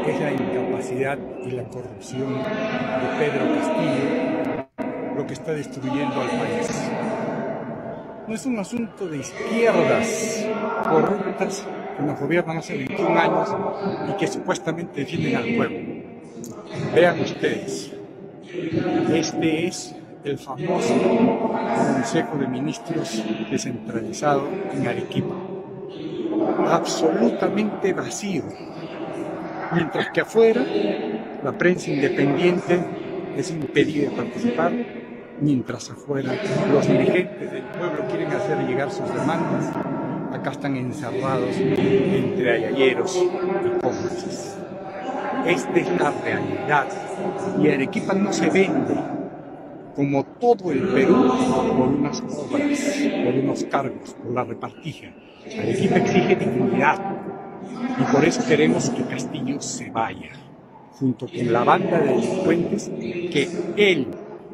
[0.10, 4.30] es la incapacidad y la corrupción de Pedro Castillo
[5.16, 6.90] lo que está destruyendo al país.
[8.28, 10.48] No es un asunto de izquierdas
[10.90, 13.50] corruptas que nos gobiernan hace 21 años
[14.10, 15.80] y que supuestamente defienden al pueblo.
[16.96, 17.92] Vean ustedes,
[19.14, 20.94] este es el famoso
[21.76, 25.36] Consejo de Ministros descentralizado en Arequipa.
[26.70, 28.44] Absolutamente vacío.
[29.72, 30.66] Mientras que afuera
[31.44, 32.80] la prensa independiente
[33.38, 34.72] es impedida de participar,
[35.40, 36.34] mientras afuera
[36.72, 39.72] los dirigentes del pueblo quieren hacer llegar sus demandas,
[40.34, 44.58] acá están encerrados entre ayayeros y cómplices.
[45.46, 46.88] Esta es la realidad
[47.62, 48.96] y Arequipa no se vende
[49.96, 51.32] como todo el Perú
[51.78, 55.12] por unas obras, por unos cargos, por la repartija.
[55.46, 57.19] Arequipa exige dignidad
[58.00, 60.32] y por eso queremos que Castillo se vaya,
[60.92, 64.08] junto con la banda de delincuentes que él,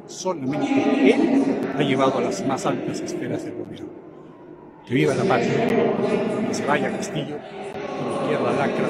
[0.07, 1.43] solamente él,
[1.75, 3.89] ha llevado a las más altas esferas del gobierno.
[4.87, 5.67] Que viva la patria,
[6.47, 8.89] que se vaya Castillo y la izquierda lacra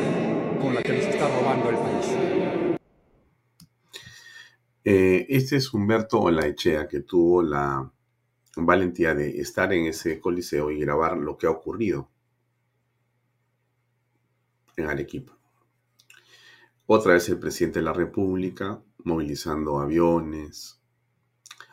[0.62, 2.80] con la que nos está robando el país.
[4.84, 7.92] Eh, este es Humberto Olaechea, que tuvo la
[8.58, 12.10] valentía de estar en ese coliseo y grabar lo que ha ocurrido
[14.76, 15.38] en Arequipa.
[16.88, 20.80] Otra vez el presidente de la República movilizando aviones,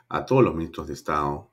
[0.08, 1.50] a todos los ministros de Estado,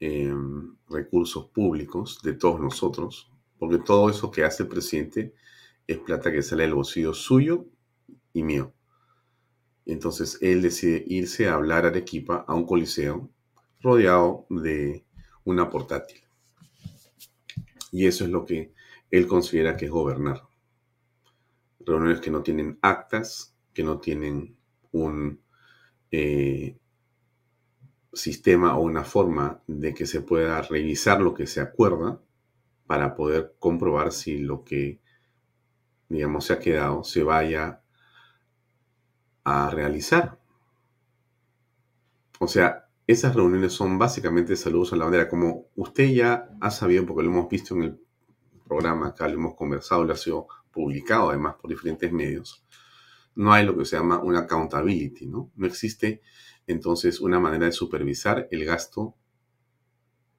[0.00, 5.34] em, recursos públicos de todos nosotros, porque todo eso que hace el presidente
[5.86, 7.66] es plata que sale del bolsillo suyo
[8.32, 8.72] y mío.
[9.86, 13.30] Entonces él decide irse a hablar a Arequipa, a un coliseo,
[13.80, 15.04] rodeado de
[15.44, 16.20] una portátil.
[17.92, 18.72] Y eso es lo que
[19.10, 20.42] él considera que es gobernar.
[21.80, 24.56] Reuniones que no tienen actas, que no tienen
[24.92, 25.40] un
[26.10, 26.78] eh,
[28.12, 32.20] sistema o una forma de que se pueda revisar lo que se acuerda
[32.86, 35.00] para poder comprobar si lo que,
[36.08, 37.82] digamos, se ha quedado se vaya
[39.44, 40.38] a realizar.
[42.38, 47.04] O sea, esas reuniones son básicamente saludos a la bandera, como usted ya ha sabido,
[47.06, 48.03] porque lo hemos visto en el
[48.64, 52.64] programa, acá lo hemos conversado, lo ha sido publicado además por diferentes medios.
[53.36, 55.50] No hay lo que se llama una accountability, ¿no?
[55.56, 56.22] No existe
[56.66, 59.14] entonces una manera de supervisar el gasto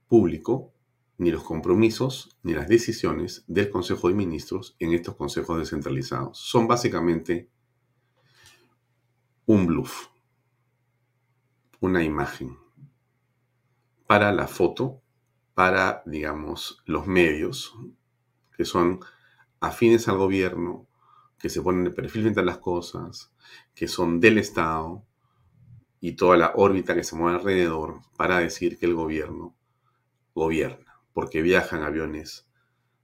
[0.07, 0.73] público,
[1.17, 6.37] ni los compromisos, ni las decisiones del Consejo de Ministros en estos consejos descentralizados.
[6.37, 7.49] Son básicamente
[9.45, 10.07] un bluff,
[11.79, 12.57] una imagen
[14.07, 15.01] para la foto,
[15.53, 17.75] para, digamos, los medios
[18.57, 18.99] que son
[19.59, 20.87] afines al gobierno,
[21.39, 23.31] que se ponen de perfil frente a las cosas,
[23.73, 25.05] que son del Estado
[25.99, 29.55] y toda la órbita que se mueve alrededor para decir que el gobierno
[30.33, 32.47] gobierna, porque viajan aviones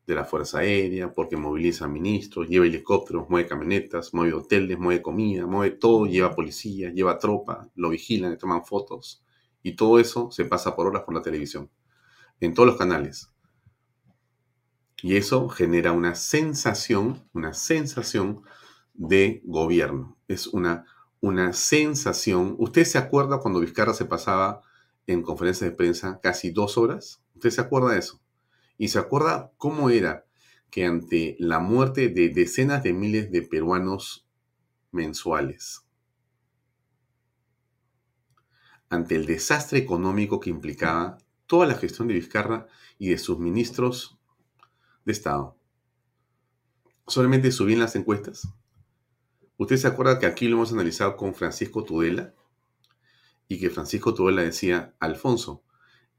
[0.05, 5.45] de la Fuerza Aérea, porque moviliza ministros, lleva helicópteros, mueve camionetas, mueve hoteles, mueve comida,
[5.45, 9.23] mueve todo, lleva policía, lleva tropa, lo vigilan, le toman fotos.
[9.63, 11.69] Y todo eso se pasa por horas por la televisión,
[12.39, 13.31] en todos los canales.
[15.01, 18.43] Y eso genera una sensación, una sensación
[18.93, 20.17] de gobierno.
[20.27, 20.85] Es una,
[21.19, 22.55] una sensación.
[22.59, 24.61] ¿Usted se acuerda cuando Vizcarra se pasaba
[25.07, 27.21] en conferencias de prensa casi dos horas?
[27.35, 28.21] ¿Usted se acuerda de eso?
[28.81, 30.25] y se acuerda cómo era
[30.71, 34.27] que ante la muerte de decenas de miles de peruanos
[34.91, 35.85] mensuales,
[38.89, 42.65] ante el desastre económico que implicaba toda la gestión de Vizcarra
[42.97, 44.17] y de sus ministros
[45.05, 45.57] de Estado,
[47.07, 48.47] solamente subían las encuestas.
[49.57, 52.33] ¿Usted se acuerda que aquí lo hemos analizado con Francisco Tudela?
[53.47, 55.63] Y que Francisco Tudela decía, Alfonso,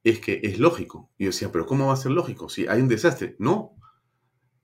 [0.05, 1.11] es que es lógico.
[1.19, 3.37] Y yo decía, pero ¿cómo va a ser lógico si hay un desastre?
[3.39, 3.75] No,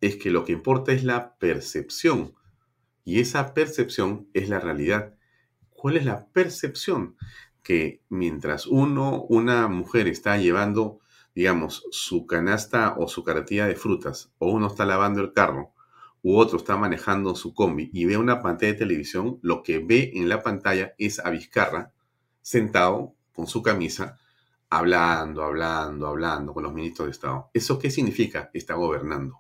[0.01, 2.35] es que lo que importa es la percepción.
[3.05, 5.15] Y esa percepción es la realidad.
[5.71, 7.17] ¿Cuál es la percepción?
[7.63, 11.01] Que mientras uno, una mujer está llevando,
[11.39, 15.73] digamos, su canasta o su carretilla de frutas, o uno está lavando el carro,
[16.21, 20.11] u otro está manejando su combi y ve una pantalla de televisión, lo que ve
[20.17, 21.93] en la pantalla es a Vizcarra
[22.43, 24.19] sentado con su camisa
[24.69, 27.51] hablando, hablando, hablando con los ministros de Estado.
[27.55, 28.51] ¿Eso qué significa?
[28.53, 29.39] Está gobernando.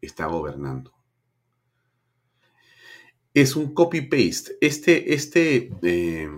[0.00, 0.92] está gobernando.
[3.32, 4.58] Es un copy-paste.
[4.60, 6.28] Este, este eh,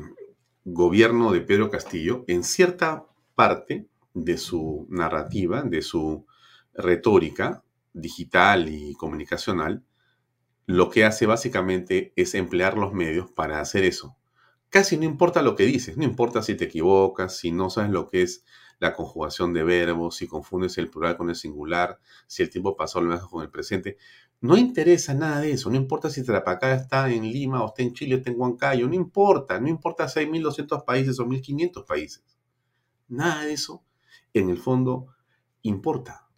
[0.67, 6.27] gobierno de Pedro Castillo, en cierta parte de su narrativa, de su
[6.75, 9.85] retórica digital y comunicacional,
[10.67, 14.17] lo que hace básicamente es emplear los medios para hacer eso.
[14.69, 18.09] Casi no importa lo que dices, no importa si te equivocas, si no sabes lo
[18.09, 18.45] que es
[18.79, 21.99] la conjugación de verbos, si confundes el plural con el singular,
[22.29, 23.99] si el tiempo pasado lo dejas con el presente.
[24.41, 27.93] No interesa nada de eso, no importa si Trapacá está en Lima o está en
[27.93, 31.85] Chile o está en Huancayo, no importa, no importa si hay 1.200 países o 1.500
[31.85, 32.23] países.
[33.09, 33.85] Nada de eso,
[34.35, 35.09] en el fondo,
[35.63, 36.29] importa.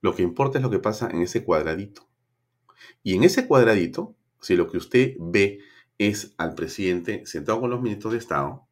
[0.00, 2.08] Lo que importa es lo que pasa en ese cuadradito.
[3.02, 5.60] Y en ese cuadradito, si lo que usted ve
[5.98, 8.66] es al presidente sentado con los ministros de Estado,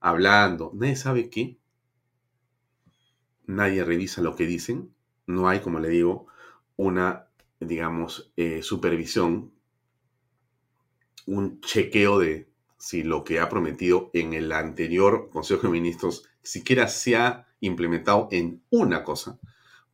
[0.00, 1.58] hablando, nadie sabe qué,
[3.46, 4.94] nadie revisa lo que dicen,
[5.26, 6.26] no hay, como le digo,
[6.76, 7.28] una,
[7.60, 9.52] digamos, eh, supervisión,
[11.26, 16.88] un chequeo de si lo que ha prometido en el anterior Consejo de Ministros siquiera
[16.88, 19.38] se ha implementado en una cosa.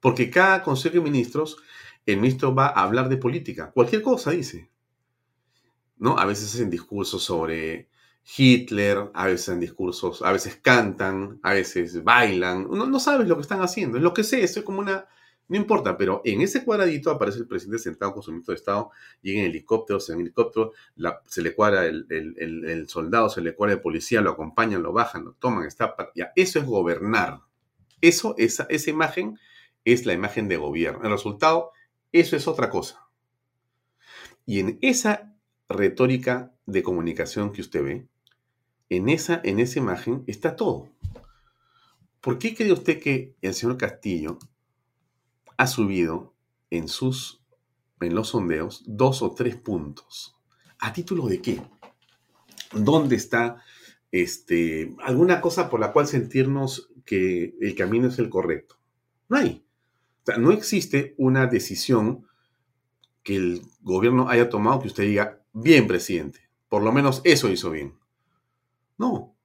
[0.00, 1.56] Porque cada Consejo de Ministros,
[2.04, 4.70] el ministro va a hablar de política, cualquier cosa dice.
[5.98, 6.18] ¿No?
[6.18, 7.88] A veces hacen discursos sobre
[8.36, 13.36] Hitler, a veces en discursos, a veces cantan, a veces bailan, no, no sabes lo
[13.36, 15.06] que están haciendo, es lo que sé, es como una,
[15.48, 18.90] no importa, pero en ese cuadradito aparece el presidente sentado con su ministro de Estado,
[19.22, 20.72] llega en helicóptero, se en helicóptero,
[21.26, 25.32] se le cuadra el, soldado, se le cuadra el policía, lo acompañan, lo bajan, lo
[25.34, 27.40] toman, está, ya, eso es gobernar.
[28.00, 29.38] Eso, esa, esa imagen
[29.84, 31.04] es la imagen de gobierno.
[31.04, 31.70] El resultado,
[32.12, 33.06] eso es otra cosa.
[34.44, 35.32] Y en esa
[35.68, 38.06] retórica de comunicación que usted ve,
[38.88, 40.88] en esa, en esa imagen está todo.
[42.20, 44.38] ¿Por qué cree usted que el señor Castillo
[45.56, 46.34] ha subido
[46.70, 47.42] en sus
[48.00, 50.36] en los sondeos dos o tres puntos?
[50.78, 51.62] ¿A título de qué?
[52.72, 53.62] ¿Dónde está
[54.10, 58.76] este, alguna cosa por la cual sentirnos que el camino es el correcto?
[59.28, 59.64] No hay.
[60.22, 62.26] O sea, no existe una decisión
[63.22, 67.70] que el gobierno haya tomado que usted diga, bien, presidente, por lo menos eso hizo
[67.70, 67.94] bien.
[68.98, 69.35] No.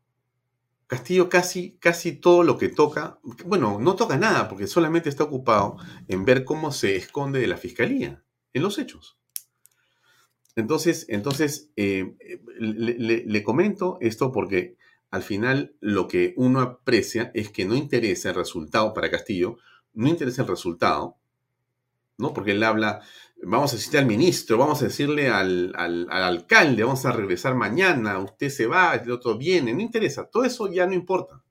[0.92, 5.78] Castillo casi, casi todo lo que toca, bueno, no toca nada porque solamente está ocupado
[6.10, 9.18] en ver cómo se esconde de la fiscalía, en los hechos.
[10.58, 12.18] Entonces, entonces eh,
[12.60, 14.76] le, comento esto porque
[15.12, 19.60] al final lo que uno aprecia es que no interesa el resultado para Castillo,
[19.94, 21.16] no interesa el resultado,
[22.18, 22.34] ¿no?
[22.34, 23.00] Porque él habla
[23.44, 25.74] vamos a decirle al ministro, vamos a decirle al,
[26.10, 30.72] alcalde, vamos a regresar mañana, usted se va, el otro viene, no interesa, todo eso
[30.72, 31.44] ya no importa.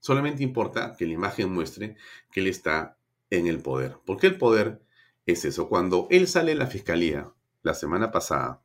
[0.00, 1.96] Solamente importa que la imagen muestre
[2.32, 2.98] que él está
[3.28, 3.98] en el poder.
[4.06, 4.82] Porque el poder
[5.26, 5.68] es eso.
[5.68, 7.32] Cuando él sale de la fiscalía
[7.62, 8.62] la semana pasada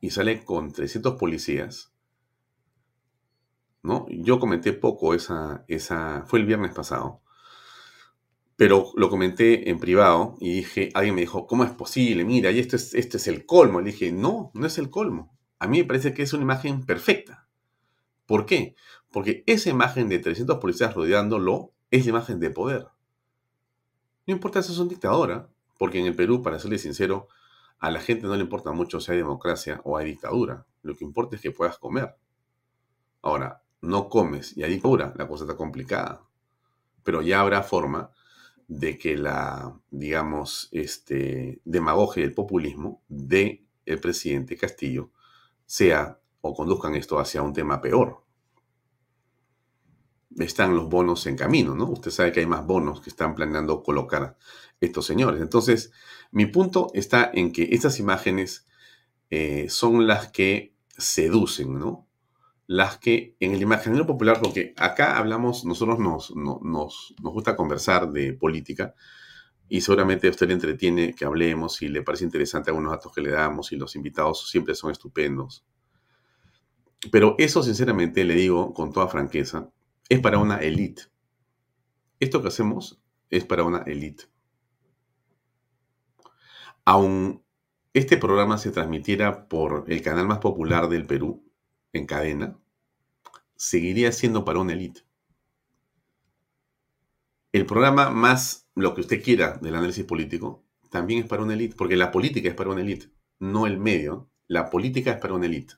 [0.00, 1.92] y sale con 300 policías,
[3.82, 4.06] ¿no?
[4.08, 7.21] Yo comenté poco esa, esa, fue el viernes pasado,
[8.62, 12.24] pero lo comenté en privado y dije, alguien me dijo, ¿cómo es posible?
[12.24, 13.80] Mira, y esto es, este es el colmo.
[13.80, 15.36] Le dije, no, no es el colmo.
[15.58, 17.48] A mí me parece que es una imagen perfecta.
[18.24, 18.76] ¿Por qué?
[19.10, 22.86] Porque esa imagen de 300 policías rodeándolo es la imagen de poder.
[24.28, 27.26] No importa si son dictadora, porque en el Perú, para serle sincero,
[27.80, 30.66] a la gente no le importa mucho si hay democracia o hay dictadura.
[30.82, 32.14] Lo que importa es que puedas comer.
[33.22, 36.22] Ahora, no comes y hay dictadura, la cosa está complicada.
[37.02, 38.12] Pero ya habrá forma
[38.74, 45.10] de que la, digamos, este, demagogia y el populismo de el presidente Castillo
[45.66, 48.24] sea o conduzcan esto hacia un tema peor.
[50.38, 51.90] Están los bonos en camino, ¿no?
[51.90, 54.38] Usted sabe que hay más bonos que están planeando colocar
[54.80, 55.42] estos señores.
[55.42, 55.92] Entonces,
[56.30, 58.66] mi punto está en que estas imágenes
[59.28, 62.08] eh, son las que seducen, ¿no?
[62.72, 68.32] Las que en el imaginario popular, porque acá hablamos, nosotros nos, nos, gusta conversar de
[68.32, 68.94] política
[69.68, 73.20] y seguramente a usted le entretiene que hablemos y le parece interesante algunos datos que
[73.20, 75.66] le damos y los invitados siempre son estupendos.
[77.10, 79.68] Pero eso, sinceramente, le digo con toda franqueza,
[80.08, 81.02] es para una élite.
[82.20, 84.24] Esto que hacemos es para una élite.
[86.86, 87.42] Aun
[87.92, 91.44] este programa se transmitiera por el canal más popular del Perú,
[91.92, 92.58] en cadena,
[93.62, 95.02] seguiría siendo para una élite.
[97.52, 101.76] El programa más lo que usted quiera del análisis político también es para una élite,
[101.76, 104.28] porque la política es para una élite, no el medio.
[104.48, 105.74] La política es para una élite.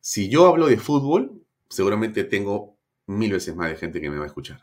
[0.00, 4.24] Si yo hablo de fútbol, seguramente tengo mil veces más de gente que me va
[4.24, 4.60] a escuchar.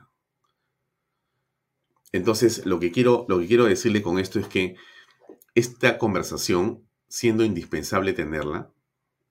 [2.12, 4.76] Entonces, lo que, quiero, lo que quiero decirle con esto es que
[5.56, 8.72] esta conversación, siendo indispensable tenerla,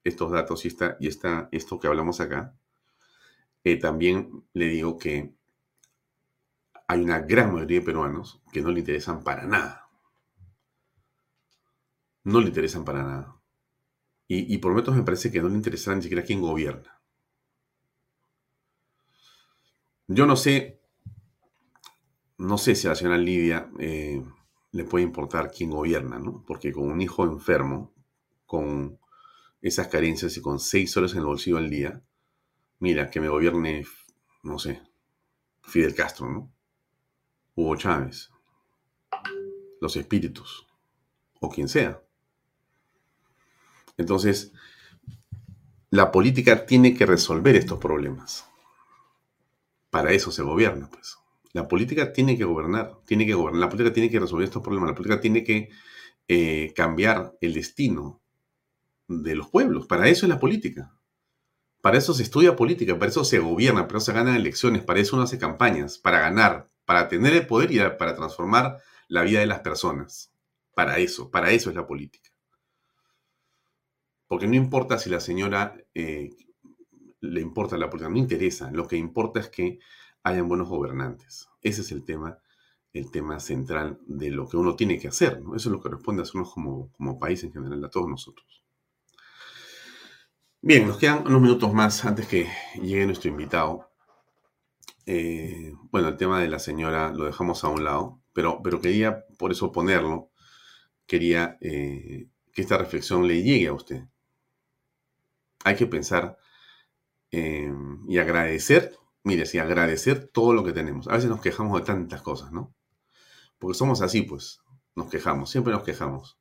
[0.02, 2.56] estos datos y, esta, y esta, esto que hablamos acá,
[3.64, 5.34] eh, también le digo que
[6.86, 9.88] hay una gran mayoría de peruanos que no le interesan para nada.
[12.24, 13.40] No le interesan para nada.
[14.28, 17.00] Y, y por lo menos me parece que no le interesará ni siquiera quién gobierna.
[20.06, 20.84] Yo no sé
[22.38, 24.22] no sé si a la señora Lidia eh,
[24.72, 26.44] le puede importar quién gobierna, ¿no?
[26.46, 27.94] Porque con un hijo enfermo,
[28.46, 28.98] con
[29.62, 32.02] esas carencias y con seis horas en el bolsillo al día,
[32.84, 33.86] mira, que me gobierne,
[34.42, 34.82] no sé,
[35.62, 36.52] Fidel Castro, ¿no?
[37.54, 38.30] Hugo Chávez,
[39.80, 40.66] los espíritus,
[41.40, 42.02] o quien sea.
[43.96, 44.52] Entonces,
[45.88, 48.44] la política tiene que resolver estos problemas.
[49.88, 51.16] Para eso se gobierna, pues.
[51.54, 54.90] La política tiene que gobernar, tiene que gobernar, la política tiene que resolver estos problemas,
[54.90, 55.70] la política tiene que
[56.28, 58.20] eh, cambiar el destino
[59.08, 59.86] de los pueblos.
[59.86, 60.93] Para eso es la política.
[61.84, 65.00] Para eso se estudia política, para eso se gobierna, para eso se ganan elecciones, para
[65.00, 69.40] eso uno hace campañas, para ganar, para tener el poder y para transformar la vida
[69.40, 70.32] de las personas.
[70.74, 72.30] Para eso, para eso es la política.
[74.26, 76.30] Porque no importa si la señora eh,
[77.20, 78.70] le importa la política, no interesa.
[78.70, 79.78] Lo que importa es que
[80.22, 81.50] hayan buenos gobernantes.
[81.60, 82.38] Ese es el tema,
[82.94, 85.42] el tema central de lo que uno tiene que hacer.
[85.54, 88.63] Eso es lo que responde a como, como país en general, a todos nosotros.
[90.66, 92.48] Bien, nos quedan unos minutos más antes que
[92.80, 93.90] llegue nuestro invitado.
[95.04, 99.26] Eh, bueno, el tema de la señora lo dejamos a un lado, pero, pero quería
[99.38, 100.30] por eso ponerlo.
[101.06, 104.04] Quería eh, que esta reflexión le llegue a usted.
[105.64, 106.38] Hay que pensar
[107.30, 107.70] eh,
[108.08, 111.08] y agradecer mire, sí, agradecer todo lo que tenemos.
[111.08, 112.74] A veces nos quejamos de tantas cosas, ¿no?
[113.58, 114.62] Porque somos así, pues,
[114.94, 116.38] nos quejamos, siempre nos quejamos.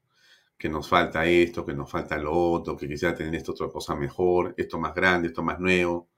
[0.57, 3.95] Que nos falta esto, que nos falta lo otro, que quisiera tener esto otra cosa
[3.95, 6.09] mejor, esto más grande, esto más nuevo,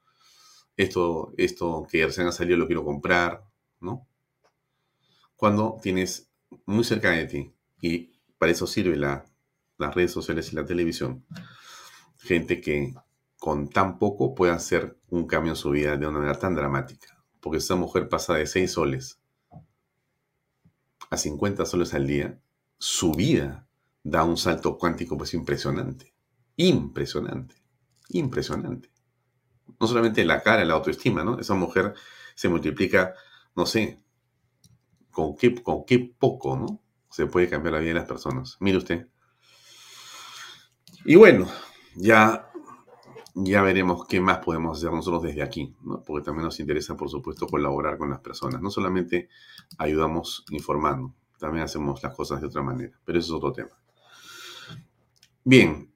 [0.78, 3.44] esto, esto que recién ha salido lo quiero comprar,
[3.80, 4.08] ¿no?
[5.36, 6.30] Cuando tienes
[6.66, 9.26] muy cerca de ti, y para eso sirve la,
[9.78, 11.26] las redes sociales y la televisión,
[12.18, 12.94] gente que
[13.38, 17.24] con tan poco puede hacer un cambio en su vida de una manera tan dramática.
[17.40, 19.20] Porque esa mujer pasa de 6 soles
[21.10, 22.40] a 50 soles al día,
[22.78, 23.65] su vida
[24.06, 26.14] da un salto cuántico pues impresionante.
[26.58, 27.56] Impresionante.
[28.10, 28.92] Impresionante.
[29.80, 31.40] No solamente la cara, la autoestima, ¿no?
[31.40, 31.96] Esa mujer
[32.36, 33.16] se multiplica,
[33.56, 34.00] no sé,
[35.10, 36.82] con qué, con qué poco, ¿no?
[37.10, 38.58] Se puede cambiar la vida de las personas.
[38.60, 39.08] Mire usted.
[41.04, 41.48] Y bueno,
[41.96, 42.52] ya
[43.34, 45.76] ya veremos qué más podemos hacer nosotros desde aquí,
[46.06, 48.62] porque también nos interesa, por supuesto, colaborar con las personas.
[48.62, 49.30] No solamente
[49.78, 53.85] ayudamos informando, también hacemos las cosas de otra manera, pero eso es otro tema.
[55.46, 55.94] Bien,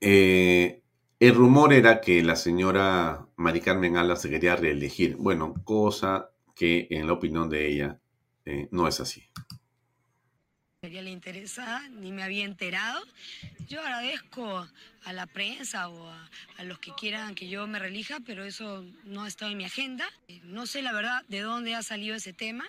[0.00, 0.82] eh,
[1.20, 5.16] el rumor era que la señora Mari Carmen Ala se quería reelegir.
[5.16, 8.00] Bueno, cosa que en la opinión de ella
[8.44, 9.22] eh, no es así
[10.88, 13.02] le interesa, ni me había enterado.
[13.68, 14.68] Yo agradezco
[15.04, 19.24] a la prensa o a, los que quieran que yo me relija, pero eso no
[19.24, 20.06] ha estado en mi agenda.
[20.44, 22.64] No sé la verdad de dónde ha salido ese tema.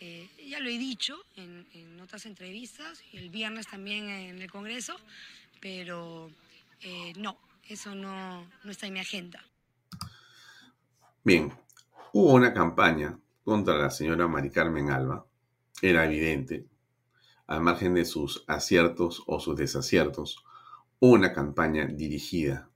[0.00, 4.96] Eh, ya lo he dicho en, otras entrevistas y el viernes también en el Congreso,
[5.60, 6.30] pero
[6.80, 7.36] eh, no,
[7.68, 9.44] eso no, no está en mi agenda.
[11.22, 11.52] Bien,
[12.14, 15.26] hubo una campaña contra la señora Mari Carmen Alba,
[15.82, 16.66] era evidente,
[17.46, 20.42] al margen de sus aciertos o sus desaciertos,
[20.98, 22.70] una campaña dirigida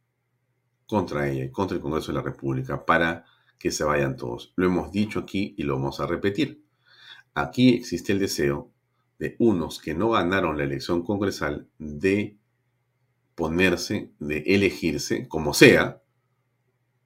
[0.87, 3.25] contra ella y contra el Congreso de la República para
[3.59, 4.53] que se vayan todos.
[4.57, 6.64] Lo hemos dicho aquí y lo vamos a repetir.
[7.35, 8.71] Aquí existe el deseo
[9.19, 12.37] de unos que no ganaron la elección congresal de
[13.35, 16.01] ponerse, de elegirse, como sea,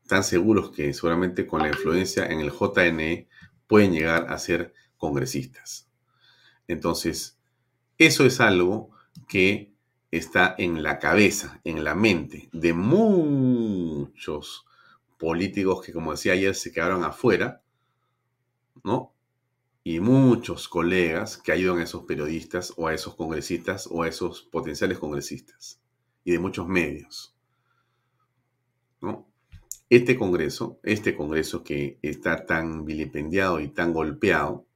[0.07, 3.29] tan seguros que seguramente con la influencia en el JNE
[3.67, 5.89] pueden llegar a ser congresistas.
[6.67, 7.39] Entonces,
[7.97, 8.91] eso es algo
[9.29, 9.73] que
[10.11, 14.67] está en la cabeza, en la mente de muchos
[15.19, 17.63] políticos que, como decía ayer, se quedaron afuera,
[18.85, 19.13] ¿no?
[19.91, 24.43] Y muchos colegas que ayudan a esos periodistas o a esos congresistas o a esos
[24.43, 25.81] potenciales congresistas
[26.25, 27.35] y de muchos medios,
[29.01, 29.27] ¿no?
[29.89, 34.67] Este Congreso, este Congreso que está tan vilipendiado y tan golpeado,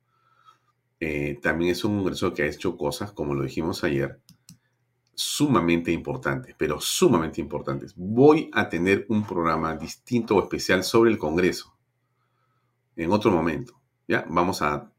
[0.98, 4.18] eh, también es un congreso que ha hecho cosas, como lo dijimos ayer,
[5.14, 7.92] sumamente importantes, pero sumamente importantes.
[7.96, 11.76] Voy a tener un programa distinto o especial sobre el Congreso
[12.96, 14.24] en otro momento, ¿Ya?
[14.28, 14.91] Vamos a...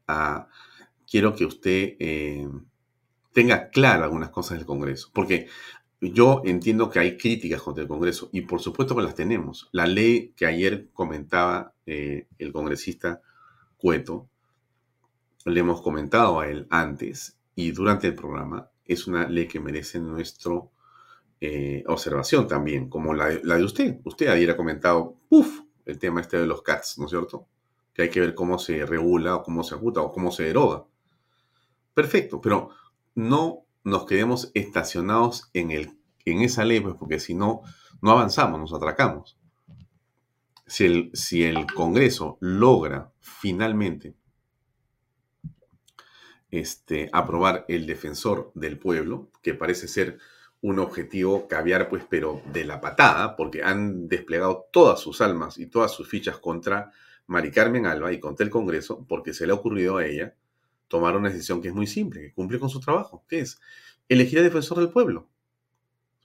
[1.10, 2.48] quiero que usted eh,
[3.32, 5.48] tenga claras algunas cosas del Congreso, porque
[6.00, 9.68] yo entiendo que hay críticas contra el Congreso y por supuesto que las tenemos.
[9.72, 13.22] La ley que ayer comentaba eh, el congresista
[13.76, 14.28] Cueto,
[15.44, 19.98] le hemos comentado a él antes y durante el programa, es una ley que merece
[20.00, 20.52] nuestra
[21.40, 24.00] eh, observación también, como la de, usted.
[24.04, 27.46] Usted ayer ha comentado, uff, el tema este de los CATS, ¿no es cierto?
[27.94, 30.84] Que hay que ver cómo se regula o cómo se ajusta o cómo se deroga.
[31.94, 32.70] Perfecto, pero
[33.14, 37.62] no nos quedemos estacionados en, el, en esa ley, pues porque si no,
[38.02, 39.38] no avanzamos, nos atracamos.
[40.66, 44.16] Si el, si el Congreso logra finalmente
[46.50, 50.18] este, aprobar el defensor del pueblo, que parece ser
[50.62, 55.66] un objetivo caviar, pues, pero de la patada, porque han desplegado todas sus almas y
[55.66, 56.90] todas sus fichas contra
[57.26, 60.34] Mari Carmen Alba y contra el Congreso, porque se le ha ocurrido a ella
[60.88, 63.60] tomar una decisión que es muy simple, que cumple con su trabajo, que es
[64.08, 65.28] elegir al defensor del pueblo.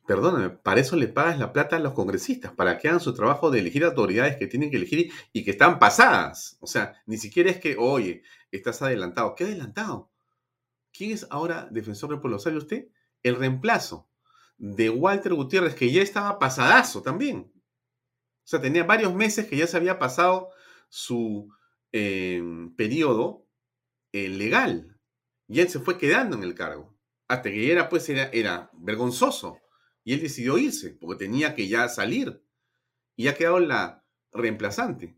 [0.05, 3.51] Perdóname, para eso le pagas la plata a los congresistas, para que hagan su trabajo
[3.51, 6.57] de elegir autoridades que tienen que elegir y que están pasadas.
[6.61, 9.35] O sea, ni siquiera es que, oye, estás adelantado.
[9.35, 10.09] ¿Qué adelantado?
[10.91, 12.39] ¿Quién es ahora defensor del pueblo?
[12.39, 12.87] ¿Sabe usted?
[13.21, 14.07] El reemplazo
[14.57, 17.51] de Walter Gutiérrez, que ya estaba pasadazo también.
[17.51, 20.49] O sea, tenía varios meses que ya se había pasado
[20.89, 21.49] su
[21.91, 22.41] eh,
[22.75, 23.47] periodo
[24.11, 24.99] eh, legal.
[25.47, 26.95] Y él se fue quedando en el cargo.
[27.27, 29.59] Hasta que era, pues, era, era vergonzoso.
[30.03, 32.43] Y él decidió irse, porque tenía que ya salir.
[33.15, 35.17] Y ha quedado la reemplazante.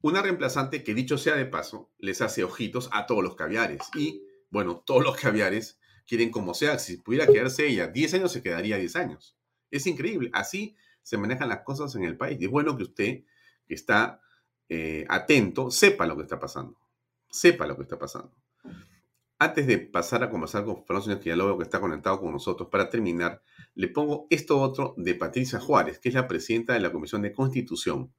[0.00, 3.82] Una reemplazante que, dicho sea de paso, les hace ojitos a todos los caviares.
[3.94, 6.78] Y bueno, todos los caviares quieren como sea.
[6.78, 9.36] Si pudiera quedarse ella 10 años, se quedaría 10 años.
[9.70, 10.30] Es increíble.
[10.32, 12.38] Así se manejan las cosas en el país.
[12.40, 13.24] Y es bueno que usted,
[13.66, 14.20] que está
[14.74, 16.78] eh, atento, sepa lo que está pasando.
[17.30, 18.32] Sepa lo que está pasando.
[19.38, 22.32] Antes de pasar a conversar con Fernando que ya lo veo que está conectado con
[22.32, 23.42] nosotros, para terminar,
[23.74, 27.32] le pongo esto otro de Patricia Juárez, que es la presidenta de la Comisión de
[27.32, 28.14] Constitución.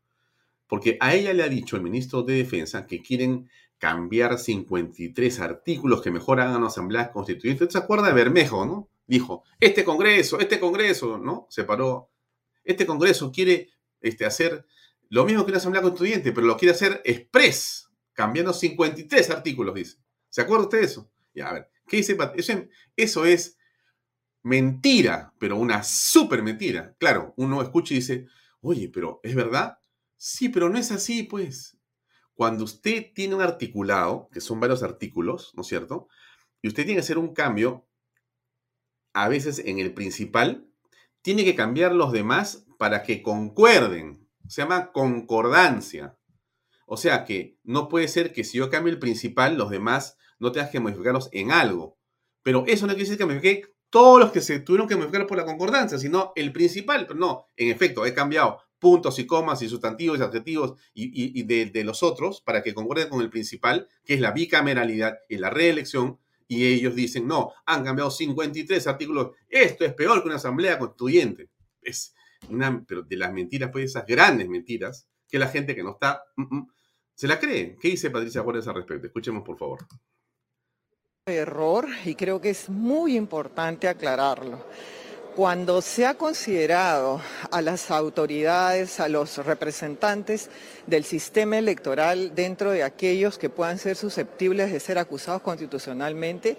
[0.68, 3.50] Porque a ella le ha dicho el ministro de Defensa que quieren
[3.80, 7.68] cambiar 53 artículos que mejoran a una asamblea constituyente.
[7.68, 8.90] ¿Se acuerda de Bermejo, no?
[9.08, 11.48] Dijo, este Congreso, este Congreso, ¿no?
[11.50, 12.12] Se paró.
[12.64, 13.70] Este Congreso quiere
[14.02, 14.68] este, hacer
[15.10, 19.98] lo mismo que una asamblea constituyente, pero lo quiere hacer express, cambiando 53 artículos, dice.
[20.30, 21.12] ¿Se acuerda usted de eso?
[21.34, 22.18] Ya, a ver, ¿qué dice?
[22.36, 23.58] Eso, eso es
[24.44, 26.96] mentira, pero una súper mentira.
[27.00, 28.28] Claro, uno escucha y dice,
[28.62, 29.78] oye, pero ¿es verdad?
[30.18, 31.78] Sí, pero no es así, pues.
[32.34, 36.08] Cuando usted tiene un articulado, que son varios artículos, ¿no es cierto?
[36.62, 37.88] Y usted tiene que hacer un cambio,
[39.14, 40.68] a veces en el principal,
[41.22, 44.23] tiene que cambiar los demás para que concuerden.
[44.54, 46.16] Se llama concordancia.
[46.86, 50.52] O sea que no puede ser que si yo cambio el principal, los demás no
[50.52, 51.98] tengas que modificarlos en algo.
[52.44, 55.40] Pero eso no quiere decir que modifique todos los que se tuvieron que modificar por
[55.40, 57.08] la concordancia, sino el principal.
[57.08, 61.84] Pero no, en efecto, he cambiado puntos y comas y sustantivos y adjetivos y, de,
[61.84, 66.20] los otros para que concuerden con el principal, que es la bicameralidad y la reelección.
[66.48, 69.32] Y ellos dicen, no, han cambiado 53 artículos.
[69.50, 71.50] Esto es peor que una asamblea constituyente.
[71.82, 72.14] Es
[72.50, 76.24] una, pero de las mentiras, pues esas grandes mentiras, que la gente que no está,
[76.36, 76.68] mm, mm,
[77.16, 77.78] se la cree.
[77.80, 79.08] ¿Qué dice Patricia Juárez al respecto?
[79.08, 79.80] Escuchemos, por favor.
[81.26, 84.66] Error, y creo que es muy importante aclararlo.
[85.36, 90.50] Cuando se ha considerado a las autoridades, a los representantes
[90.86, 96.58] del sistema electoral dentro de aquellos que puedan ser susceptibles de ser acusados constitucionalmente,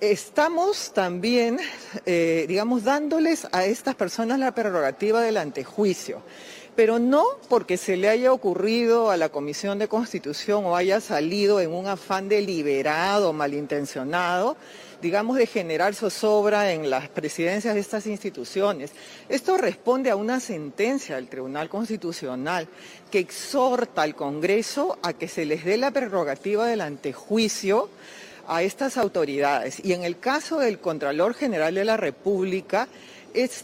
[0.00, 1.58] estamos también,
[2.06, 6.22] eh, digamos, dándoles a estas personas la prerrogativa del antejuicio
[6.76, 11.60] pero no porque se le haya ocurrido a la Comisión de Constitución o haya salido
[11.60, 14.56] en un afán deliberado, malintencionado,
[15.00, 18.90] digamos, de generar zozobra en las presidencias de estas instituciones.
[19.28, 22.66] Esto responde a una sentencia del Tribunal Constitucional
[23.10, 27.88] que exhorta al Congreso a que se les dé la prerrogativa del antejuicio
[28.48, 29.80] a estas autoridades.
[29.84, 32.88] Y en el caso del Contralor General de la República,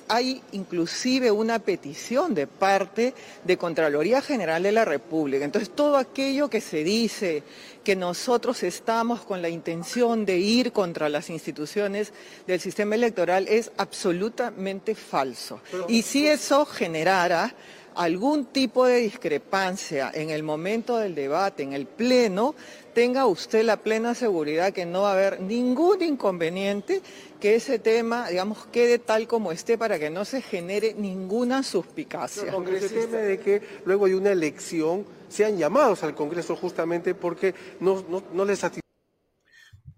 [0.08, 3.14] hay inclusive una petición de parte
[3.44, 5.44] de Contraloría General de la República.
[5.44, 7.42] Entonces, todo aquello que se dice
[7.84, 12.12] que nosotros estamos con la intención de ir contra las instituciones
[12.46, 15.60] del sistema electoral es absolutamente falso.
[15.88, 17.54] y si eso generara
[17.94, 22.54] algún tipo de discrepancia en el momento del debate, en el pleno,
[22.92, 27.02] tenga usted la plena seguridad que no va a haber ningún inconveniente,
[27.40, 32.52] que ese tema, digamos, quede tal como esté para que no se genere ninguna suspicacia.
[32.52, 38.04] Con tema de que luego de una elección sean llamados al Congreso justamente porque no,
[38.08, 38.80] no, no les satisface.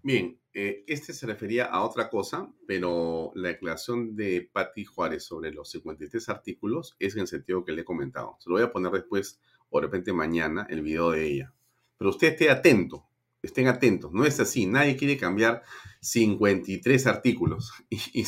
[0.01, 5.51] Bien, eh, este se refería a otra cosa, pero la declaración de Patti Juárez sobre
[5.51, 8.35] los 53 artículos es en el sentido que le he comentado.
[8.39, 9.39] Se lo voy a poner después
[9.69, 11.53] o de repente mañana el video de ella.
[11.97, 13.07] Pero usted esté atento,
[13.41, 14.11] estén atentos.
[14.11, 15.63] No es así, nadie quiere cambiar
[16.01, 17.71] 53 artículos.
[17.89, 18.25] Y,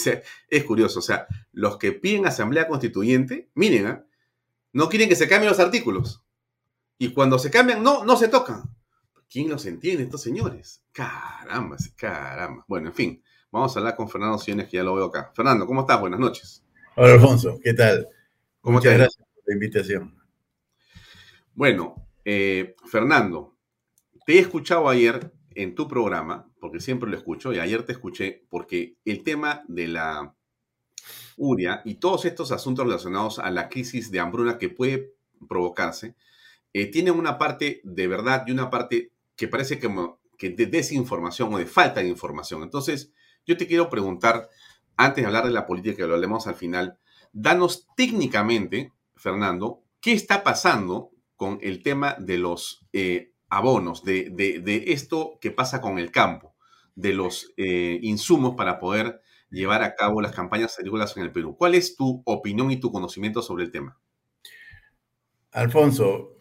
[0.50, 4.06] es curioso, o sea, los que piden asamblea constituyente, miren, ¿ah?
[4.74, 6.24] no quieren que se cambien los artículos.
[6.98, 8.64] Y cuando se cambian, no, no se tocan.
[9.30, 10.84] ¿Quién los entiende, estos señores?
[10.92, 12.64] Caramba, caramba.
[12.68, 15.32] Bueno, en fin, vamos a hablar con Fernando Siones, que ya lo veo acá.
[15.36, 16.00] Fernando, ¿cómo estás?
[16.00, 16.64] Buenas noches.
[16.96, 18.08] Hola, Alfonso, ¿qué tal?
[18.64, 20.16] Muchas gracias por la invitación.
[21.54, 23.55] Bueno, eh, Fernando,
[24.26, 28.46] te he escuchado ayer en tu programa, porque siempre lo escucho, y ayer te escuché,
[28.50, 30.36] porque el tema de la
[31.38, 35.14] URIA y todos estos asuntos relacionados a la crisis de hambruna que puede
[35.48, 36.16] provocarse,
[36.74, 41.54] eh, tienen una parte de verdad y una parte que parece como que de desinformación
[41.54, 42.64] o de falta de información.
[42.64, 43.14] Entonces,
[43.46, 44.50] yo te quiero preguntar,
[44.98, 46.98] antes de hablar de la política, que lo hablemos al final,
[47.32, 55.38] danos técnicamente, Fernando, qué está pasando con el tema de los eh, abonos, de, esto
[55.42, 56.56] que pasa con el campo,
[56.96, 61.56] de los eh, insumos para poder llevar a cabo las campañas agrícolas en el Perú.
[61.58, 64.00] ¿Cuál es tu opinión y tu conocimiento sobre el tema?
[65.52, 66.38] Alfonso,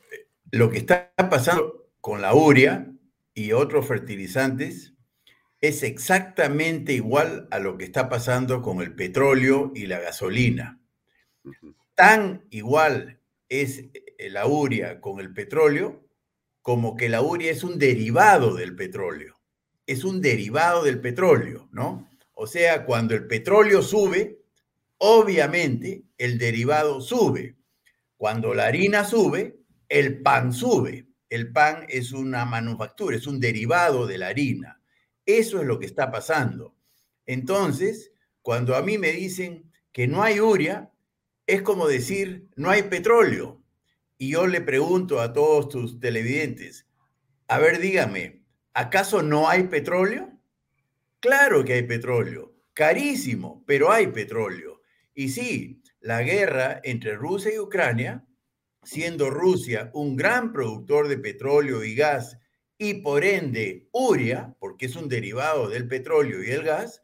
[0.50, 2.92] lo que está pasando con la urea
[3.34, 4.94] y otros fertilizantes
[5.60, 10.80] es exactamente igual a lo que está pasando con el petróleo y la gasolina.
[11.94, 16.03] Tan igual es eh, la urea con el petróleo
[16.64, 19.38] como que la urea es un derivado del petróleo.
[19.86, 22.10] Es un derivado del petróleo, ¿no?
[22.32, 24.40] O sea, cuando el petróleo sube,
[24.98, 27.54] obviamente el derivado sube.
[28.16, 34.06] Cuando la harina sube, el pan sube el pan es una manufactura, es un derivado
[34.06, 34.80] de la harina.
[35.26, 36.76] Eso es lo que está pasando.
[37.26, 40.92] Entonces, cuando a mí me dicen que no hay uria,
[41.48, 43.60] es como decir no hay petróleo.
[44.18, 46.86] Y yo le pregunto a todos tus televidentes,
[47.48, 50.38] a ver, dígame, ¿acaso no hay petróleo?
[51.20, 54.82] Claro que hay petróleo, carísimo, pero hay petróleo.
[55.14, 58.26] Y sí, la guerra entre Rusia y Ucrania
[58.84, 62.38] siendo Rusia un gran productor de petróleo y gas
[62.78, 67.02] y por ende uria, porque es un derivado del petróleo y el gas,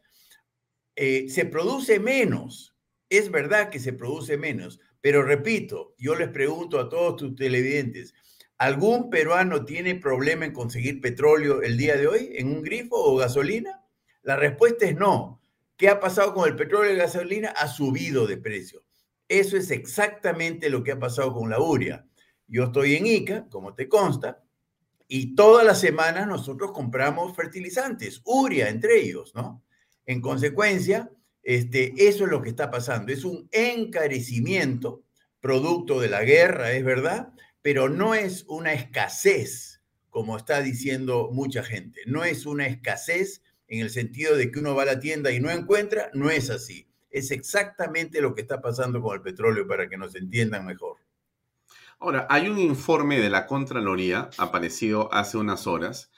[0.95, 2.75] eh, se produce menos.
[3.09, 8.13] Es verdad que se produce menos, pero repito, yo les pregunto a todos tus televidentes,
[8.57, 13.17] ¿algún peruano tiene problema en conseguir petróleo el día de hoy en un grifo o
[13.17, 13.83] gasolina?
[14.21, 15.41] La respuesta es no.
[15.75, 17.49] ¿Qué ha pasado con el petróleo y la gasolina?
[17.49, 18.83] Ha subido de precio.
[19.27, 22.05] Eso es exactamente lo que ha pasado con la uria.
[22.47, 24.43] Yo estoy en ICA, como te consta,
[25.07, 29.63] y todas las semanas nosotros compramos fertilizantes, uria entre ellos, ¿no?
[30.05, 31.09] En consecuencia,
[31.43, 33.11] este, eso es lo que está pasando.
[33.11, 35.03] Es un encarecimiento
[35.39, 41.63] producto de la guerra, es verdad, pero no es una escasez, como está diciendo mucha
[41.63, 42.01] gente.
[42.05, 45.39] No es una escasez en el sentido de que uno va a la tienda y
[45.39, 49.87] no encuentra, no es así es exactamente lo que está pasando con el petróleo para
[49.87, 50.97] que nos entiendan mejor.
[51.99, 56.09] Ahora, hay un informe de la Contraloría aparecido hace unas horas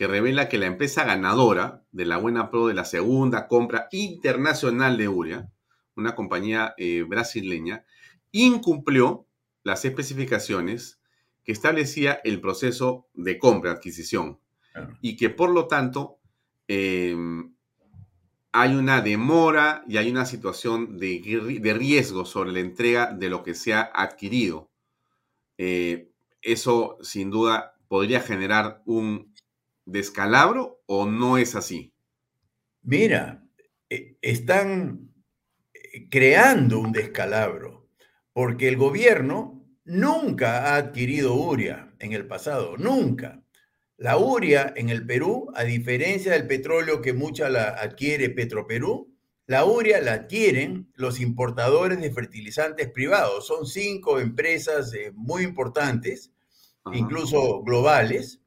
[0.00, 4.96] que revela que la empresa ganadora de la Buena Pro de la segunda compra internacional
[4.96, 5.52] de Uria,
[5.94, 7.84] una compañía eh, brasileña,
[8.32, 9.26] incumplió
[9.62, 11.02] las especificaciones
[11.44, 14.40] que establecía el proceso de compra-adquisición
[15.02, 16.16] y que por lo tanto
[16.66, 17.54] em,
[18.52, 23.52] hay una demora y hay una situación de, riesgo sobre la entrega de lo que
[23.52, 24.70] se ha adquirido.
[25.58, 29.29] Eh, eso sin duda podría generar un
[29.84, 31.92] descalabro o no es así.
[32.82, 33.44] Mira,
[33.88, 35.12] eh, están
[35.74, 37.88] eh, creando un descalabro
[38.32, 43.42] porque el gobierno nunca ha adquirido URIA en el pasado, nunca.
[43.96, 49.14] La uria en el Perú, a diferencia del petróleo que mucha la adquiere Petroperú,
[49.46, 53.46] la uria la adquieren los importadores de fertilizantes privados.
[53.46, 56.32] Son cinco empresas eh, muy importantes,
[56.94, 58.40] incluso globales,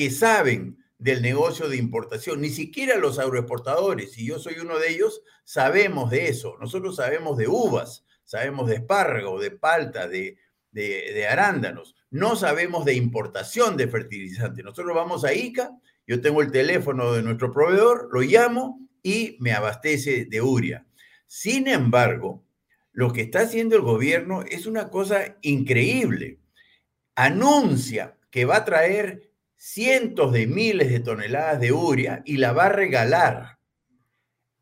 [0.00, 2.40] que saben del negocio de importación.
[2.40, 6.56] Ni siquiera los agroexportadores, y yo soy uno de ellos, sabemos de eso.
[6.58, 10.38] Nosotros sabemos de uvas, sabemos de espárrago, de palta, de,
[10.70, 11.96] de, arándanos.
[12.08, 14.64] No sabemos de importación de fertilizantes.
[14.64, 15.70] Nosotros vamos a ICA,
[16.06, 20.86] yo tengo el teléfono de nuestro proveedor, lo llamo y me abastece de uria.
[21.26, 22.42] Sin embargo,
[22.92, 26.38] lo que está haciendo el gobierno es una cosa increíble.
[27.16, 29.29] Anuncia que va a traer
[29.60, 33.58] cientos de miles de toneladas de uria y la va a regalar.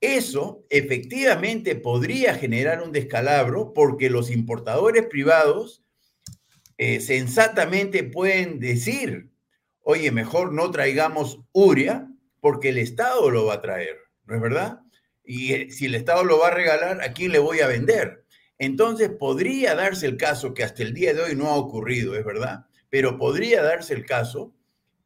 [0.00, 5.84] Eso efectivamente podría generar un descalabro porque los importadores privados
[6.78, 9.30] eh, sensatamente pueden decir,
[9.82, 12.08] oye, mejor no traigamos uria
[12.40, 14.80] porque el Estado lo va a traer, ¿no es verdad?
[15.24, 18.24] Y si el Estado lo va a regalar, ¿a quién le voy a vender?
[18.58, 22.24] Entonces podría darse el caso, que hasta el día de hoy no ha ocurrido, es
[22.24, 24.54] verdad, pero podría darse el caso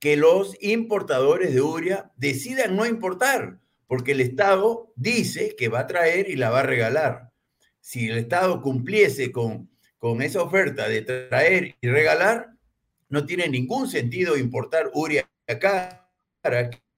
[0.03, 5.87] que los importadores de uria decidan no importar, porque el Estado dice que va a
[5.87, 7.31] traer y la va a regalar.
[7.81, 9.73] Si el Estado cumpliese con
[10.03, 12.51] con esa oferta de traer y regalar,
[13.09, 16.11] no tiene ningún sentido importar uria acá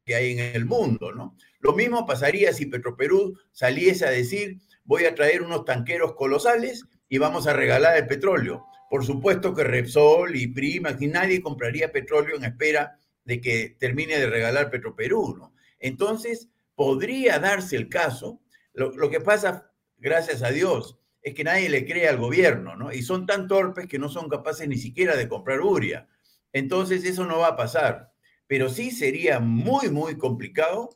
[0.06, 1.36] que hay en el mundo, ¿no?
[1.60, 7.18] Lo mismo pasaría si Petroperú saliese a decir, voy a traer unos tanqueros colosales y
[7.18, 8.64] vamos a regalar el petróleo.
[8.94, 14.20] Por supuesto que Repsol y Prima, y nadie compraría petróleo en espera de que termine
[14.20, 15.52] de regalar Petroperú, ¿no?
[15.80, 18.40] Entonces, podría darse el caso,
[18.72, 22.92] lo, que pasa, gracias a Dios, es que nadie le cree al gobierno, ¿no?
[22.92, 26.06] Y son tan torpes que no son capaces ni siquiera de comprar uria.
[26.52, 28.12] Entonces eso no va a pasar.
[28.46, 30.90] Pero sí sería muy, muy complicado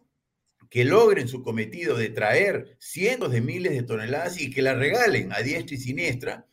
[0.70, 5.32] que logren su cometido de traer cientos de miles de toneladas y que la regalen
[5.32, 6.47] a diestra y siniestra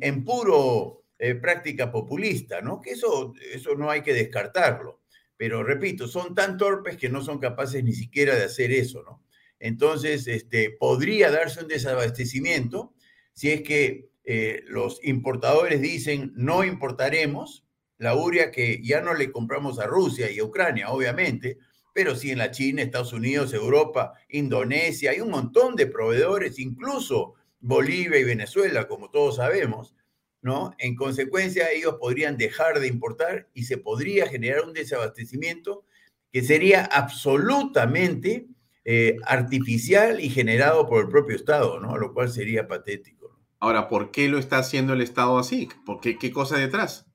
[0.00, 2.80] en, puro eh, práctica populista, ¿no?
[2.80, 5.02] Que eso, eso no hay que descartarlo.
[5.36, 9.22] Pero repito, son tan torpes que no son capaces ni siquiera de hacer eso, ¿no?
[9.58, 12.94] Entonces, este, podría darse un desabastecimiento
[13.32, 17.64] si es que eh, los importadores dicen no importaremos
[17.98, 21.58] la uria que ya no le compramos a Rusia y a Ucrania, obviamente,
[21.92, 27.34] pero sí en la China, Estados Unidos, Europa, Indonesia, hay un montón de proveedores, incluso
[27.62, 29.94] Bolivia y Venezuela, como todos sabemos,
[30.42, 30.74] ¿no?
[30.78, 35.84] En consecuencia, ellos podrían dejar de importar y se podría generar un desabastecimiento
[36.32, 38.48] que sería absolutamente
[38.84, 41.96] eh, artificial y generado por el propio Estado, ¿no?
[41.96, 43.38] Lo cual sería patético.
[43.60, 45.68] Ahora, ¿por qué lo está haciendo el Estado así?
[45.86, 47.06] ¿Por qué, ¿Qué cosa detrás?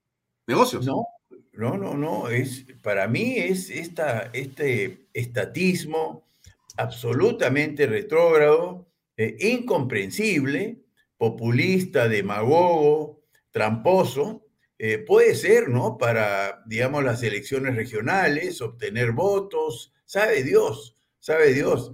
[0.47, 0.85] ¿Negocios?
[0.85, 1.03] No,
[1.51, 2.29] no, no, no.
[2.29, 6.25] Es, para mí es esta, este estatismo
[6.77, 8.86] absolutamente retrógrado,
[9.17, 10.79] eh, incomprensible,
[11.17, 14.45] populista, demagogo, tramposo,
[14.79, 15.97] eh, puede ser, ¿no?
[15.97, 21.93] Para, digamos, las elecciones regionales, obtener votos, sabe Dios, sabe Dios.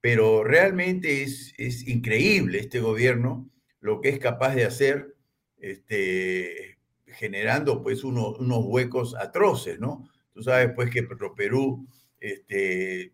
[0.00, 3.48] Pero realmente es, es increíble este gobierno
[3.84, 5.14] lo que es capaz de hacer,
[5.58, 10.08] este, generando pues unos, unos huecos atroces, ¿no?
[10.32, 11.02] Tú sabes pues que
[11.36, 11.86] Perú
[12.18, 13.12] este,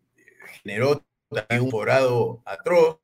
[0.62, 3.00] generó también un forado atroz,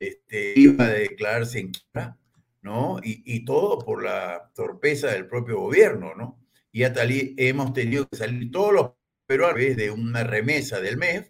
[0.00, 2.18] este, iba a declararse en quiebra,
[2.62, 2.98] ¿no?
[3.02, 6.40] Y, y, todo por la torpeza del propio gobierno, ¿no?
[6.72, 8.90] Y hasta hemos tenido que salir todos los
[9.26, 11.28] peruanos a través de una remesa del MEF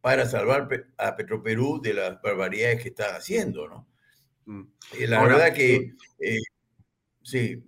[0.00, 3.88] para salvar a Petroperú de las barbaridades que está haciendo, ¿no?
[4.46, 4.62] Mm.
[4.98, 6.40] Eh, la verdad que, eh,
[7.22, 7.62] sí,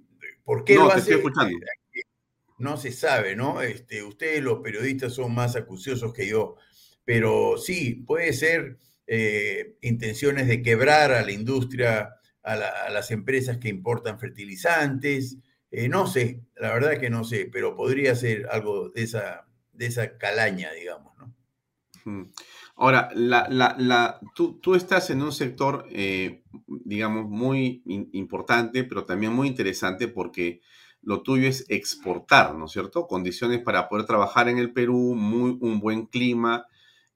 [0.44, 1.20] ¿por qué no, lo hace?
[2.58, 3.60] No se sabe, ¿no?
[3.60, 6.56] Este, ustedes los periodistas son más acuciosos que yo,
[7.04, 8.78] pero sí, puede ser
[9.80, 15.38] intenciones de quebrar a la industria, a, las empresas que importan fertilizantes,
[15.88, 20.18] no sé, la verdad que no sé, pero podría ser algo de esa, de esa
[20.18, 21.34] calaña, digamos, ¿no?
[22.76, 23.10] Ahora,
[24.34, 27.82] tú, tú, estás en un sector, eh, digamos, muy
[28.12, 30.60] importante, pero también muy interesante porque
[31.02, 33.08] lo tuyo es exportar, ¿no es cierto?
[33.08, 36.66] Condiciones para poder trabajar en el Perú, muy, un buen clima,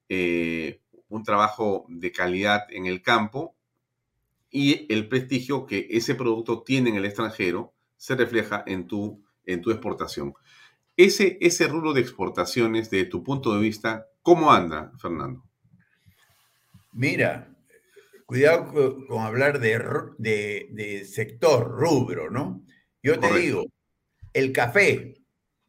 [0.09, 0.81] eh,
[1.13, 3.55] un trabajo de calidad en el campo
[4.49, 9.61] y el prestigio que ese producto tiene en el extranjero se refleja en tu, en
[9.61, 10.33] tu exportación.
[10.97, 15.43] Ese, ese rubro de exportaciones, de tu punto de vista, ¿cómo anda, Fernando?
[16.91, 17.55] Mira,
[18.25, 22.65] cuidado con, hablar de, sector, rubro, ¿no?
[23.03, 23.65] Yo te digo,
[24.33, 25.21] el café,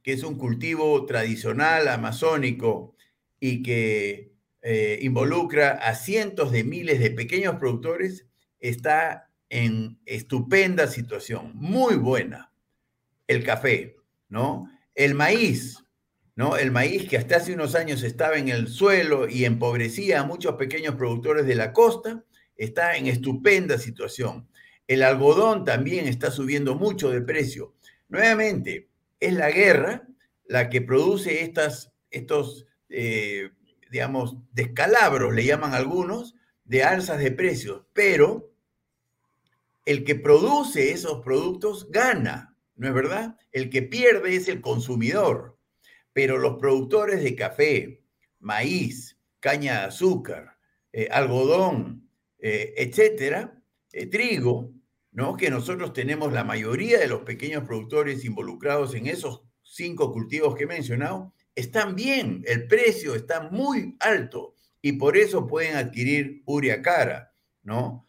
[0.02, 2.94] que es un cultivo tradicional amazónico
[3.38, 4.33] y que
[4.66, 8.26] eh, involucra a cientos de miles de pequeños productores,
[8.60, 12.50] está en estupenda situación, muy buena.
[13.26, 13.96] El café,
[14.30, 14.70] ¿no?
[14.94, 15.84] El maíz,
[16.34, 16.56] ¿no?
[16.56, 20.54] El maíz que hasta hace unos años estaba en el suelo y empobrecía a muchos
[20.56, 22.24] pequeños productores de la costa,
[22.56, 24.48] está en estupenda situación.
[24.88, 27.74] El algodón también está subiendo mucho de precio.
[28.08, 28.88] Nuevamente,
[29.20, 30.08] es la guerra
[30.46, 33.50] la que produce estas, estos, eh,
[33.94, 36.34] digamos, descalabros, le llaman algunos,
[36.64, 38.52] de alzas de precios, pero
[39.86, 43.38] el que produce esos productos gana, ¿no es verdad?
[43.52, 45.56] El que pierde es el consumidor,
[46.12, 48.02] pero los productores de café,
[48.40, 50.58] maíz, caña de azúcar,
[50.92, 54.72] eh, algodón, eh, etcétera, eh, trigo,
[55.12, 55.36] ¿no?
[55.36, 60.64] Que nosotros tenemos la mayoría de los pequeños productores involucrados en esos cinco cultivos que
[60.64, 66.82] he mencionado, están bien, el precio está muy alto y por eso pueden adquirir uria
[66.82, 67.32] cara,
[67.62, 68.06] ¿no?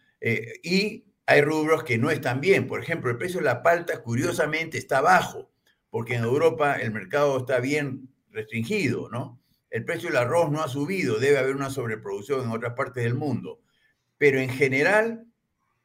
[0.64, 2.68] y hay rubros que no están bien.
[2.68, 5.52] Por ejemplo, el precio de la palta, curiosamente, está bajo,
[5.90, 9.42] porque en Europa el mercado está bien restringido, ¿no?
[9.70, 13.16] El precio del arroz no ha subido, debe haber una sobreproducción en otras partes del
[13.16, 13.62] mundo.
[14.18, 15.26] Pero en general,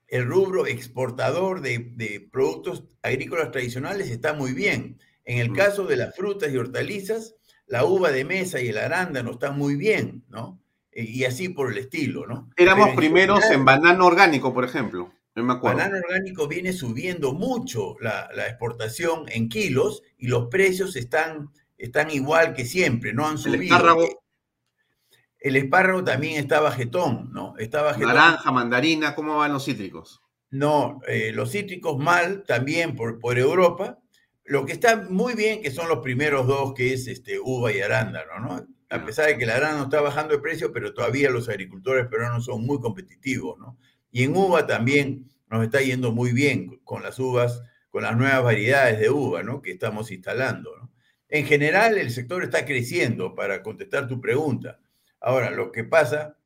[0.06, 4.98] el rubro exportador de, productos agrícolas tradicionales está muy bien.
[5.24, 5.54] En el mm.
[5.54, 7.34] caso de las frutas y hortalizas,
[7.70, 10.60] la uva de mesa y el arándano están muy bien, ¿no?
[10.92, 12.50] Y así por el estilo, ¿no?
[12.56, 15.12] Éramos primeros en banano orgánico, por ejemplo.
[15.36, 22.10] El banano orgánico viene subiendo mucho la, exportación en kilos y los precios están, están
[22.10, 23.60] igual que siempre, no han subido.
[23.60, 24.22] El espárrago.
[25.38, 27.54] El espárrago también está bajetón, ¿no?
[27.56, 28.08] Está bajetón.
[28.08, 30.20] Naranja, mandarina, ¿cómo van los cítricos?
[30.50, 34.00] No, eh, los cítricos mal también por, por Europa.
[34.50, 37.80] Lo que está muy bien, que son los primeros dos, que es este, uva y
[37.82, 38.66] arándano, ¿no?
[38.88, 42.46] A pesar de que el arándano está bajando de precio, pero todavía los agricultores peruanos
[42.46, 43.78] son muy competitivos, ¿no?
[44.10, 48.42] Y en uva también nos está yendo muy bien con las uvas, con las nuevas
[48.42, 49.62] variedades de uva ¿no?
[49.62, 50.90] que estamos instalando.
[51.28, 54.80] En general, el sector está creciendo, para contestar tu pregunta.
[55.20, 56.36] Ahora, lo que pasa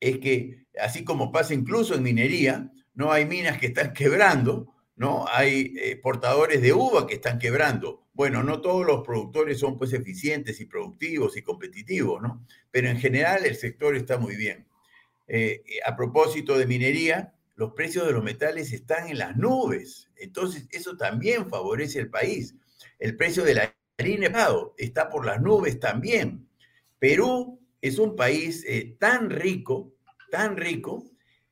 [0.00, 5.26] es que, así como pasa incluso en minería, no hay minas que están quebrando, ¿no?
[5.28, 8.06] Hay eh, portadores de uva que están quebrando.
[8.12, 12.46] Bueno, no todos los productores son pues eficientes y productivos y competitivos, ¿no?
[12.70, 14.66] Pero en general el sector está muy bien.
[15.26, 20.10] Eh, a propósito de minería, los precios de los metales están en las nubes.
[20.16, 22.54] Entonces, eso también favorece al país.
[22.98, 26.48] El precio de la harina está por las nubes también.
[26.98, 29.92] Perú es un país eh, tan rico,
[30.30, 31.04] tan rico,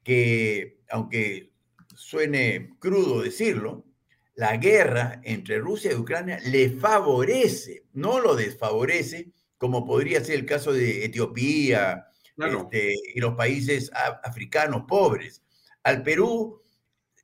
[0.02, 1.51] que aunque
[1.94, 3.84] suene crudo decirlo,
[4.34, 10.46] la guerra entre Rusia y Ucrania le favorece, no lo desfavorece, como podría ser el
[10.46, 13.90] caso de Etiopía, este, y los países
[14.24, 15.42] africanos pobres.
[15.82, 16.60] Al Perú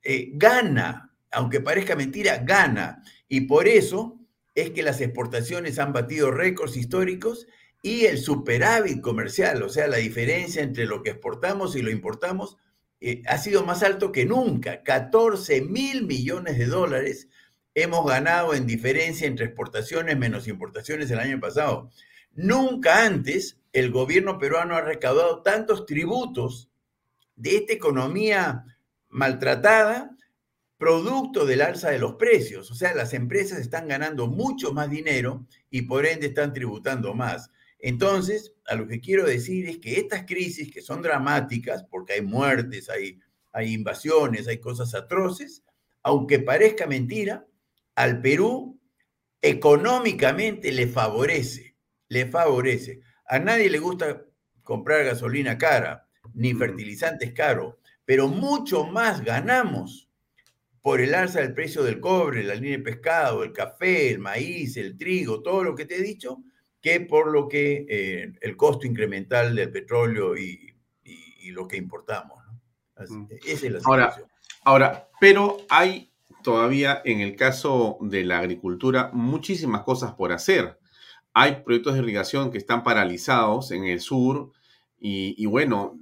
[0.03, 3.03] eh, gana, aunque parezca mentira, gana.
[3.27, 4.19] Y por eso
[4.55, 7.47] es que las exportaciones han batido récords históricos
[7.81, 12.57] y el superávit comercial, o sea, la diferencia entre lo que exportamos y lo importamos,
[13.01, 14.83] eh, ha sido más alto que nunca.
[14.83, 17.27] 14 mil millones de dólares
[17.73, 21.89] hemos ganado en diferencia entre exportaciones menos importaciones el año pasado.
[22.33, 26.69] Nunca antes el gobierno peruano ha recaudado tantos tributos
[27.35, 28.65] de esta economía
[29.09, 30.15] maltratada,
[30.77, 32.71] producto del alza de los precios.
[32.71, 37.51] O sea, las empresas están ganando mucho más dinero y por ende están tributando más.
[37.79, 42.21] Entonces, a lo que quiero decir es que estas crisis que son dramáticas, porque hay
[42.21, 43.19] muertes, hay,
[43.53, 45.63] hay invasiones, hay cosas atroces,
[46.03, 47.47] aunque parezca mentira,
[47.95, 48.79] al Perú
[49.41, 51.75] económicamente le favorece,
[52.09, 53.01] le favorece.
[53.25, 54.25] A nadie le gusta
[54.63, 57.75] comprar gasolina cara, ni fertilizantes caros,
[58.05, 60.09] pero mucho más ganamos
[60.81, 64.77] por el alza del precio del cobre, la línea de pescado, el café, el maíz,
[64.77, 66.43] el trigo, todo lo que te he dicho,
[66.81, 70.65] que por lo que eh, el costo incremental del petróleo y,
[71.51, 72.37] lo que importamos.
[72.45, 73.27] ¿no?
[73.43, 74.15] esa es la ahora,
[74.63, 76.11] ahora, pero hay
[76.43, 80.77] todavía en el caso de la agricultura muchísimas cosas por hacer
[81.33, 84.51] hay proyectos de irrigación que están paralizados en el sur
[84.99, 85.97] y, bueno,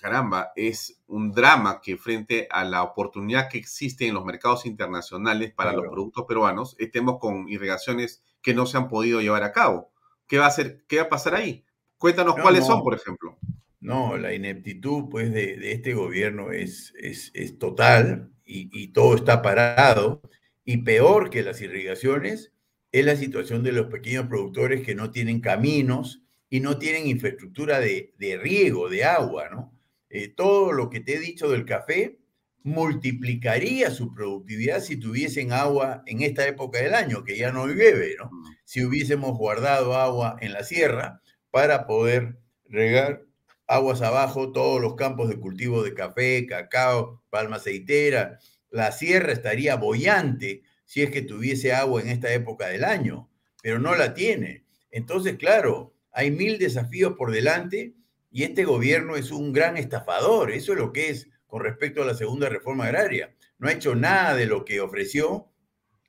[0.00, 5.52] caramba, es un drama que frente a la oportunidad que existe en los mercados internacionales
[5.54, 9.92] para los productos peruanos, estemos con irrigaciones que no se han podido llevar a cabo.
[10.30, 11.64] ¿Qué va a, hacer, qué va a pasar ahí?
[11.98, 13.36] Cuéntanos cuáles son, por ejemplo.
[13.80, 20.22] No, la ineptitud pues, de, este gobierno es, es, total y, y, todo está parado.
[20.64, 22.52] Y peor que las irrigaciones
[22.92, 27.80] es la situación de los pequeños productores que no tienen caminos y no tienen infraestructura
[27.80, 29.76] de, riego, de agua, ¿no?
[30.10, 32.19] Eh, todo lo que te he dicho del café
[32.62, 38.16] multiplicaría su productividad si tuviesen agua en esta época del año, que ya no llueve,
[38.18, 38.26] ¿no?
[38.26, 38.44] Mm.
[38.64, 41.20] Si hubiésemos guardado agua en la sierra
[41.50, 42.38] para poder
[42.68, 43.24] regar
[43.66, 48.38] aguas abajo todos los campos de cultivo de café, cacao, palma aceitera
[48.70, 53.28] la sierra estaría bollante si es que tuviese agua en esta época del año,
[53.62, 54.64] pero no la tiene.
[54.90, 57.94] Entonces, claro, hay mil desafíos por delante
[58.30, 60.50] y este gobierno es un gran estafador.
[60.52, 63.34] Eso es lo que es con respecto a la segunda reforma agraria.
[63.58, 65.50] No ha hecho nada de lo que ofreció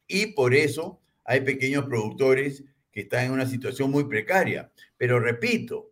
[0.08, 4.72] y por eso hay pequeños productores que están en una situación muy precaria.
[4.98, 5.92] Pero repito,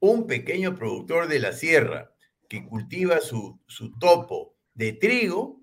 [0.00, 2.12] un pequeño productor de la sierra
[2.48, 5.60] que cultiva su, su topo de trigo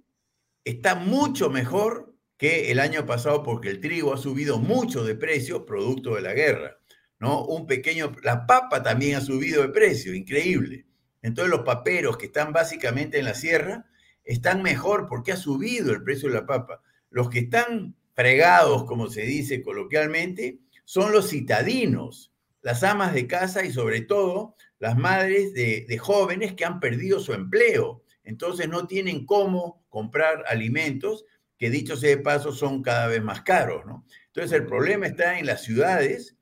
[0.64, 5.66] está mucho mejor que el año pasado porque el trigo ha subido mucho de precio
[5.66, 6.78] producto de la guerra.
[7.20, 7.46] ¿no?
[7.46, 10.86] Un pequeño, la papa también ha subido de precio, increíble.
[11.24, 13.88] Entonces los paperos que están básicamente en la sierra
[14.24, 16.82] están mejor porque ha subido el precio de la papa.
[17.10, 22.32] Los que están fregados, como se dice coloquialmente, son los citadinos,
[22.62, 27.34] las amas de casa y sobre todo las madres de, jóvenes que han perdido su
[27.34, 28.04] empleo.
[28.26, 31.26] Entonces no tienen cómo comprar alimentos
[31.58, 34.06] que dicho sea de paso son cada vez más caros, ¿no?
[34.28, 36.36] Entonces el problema está en las ciudades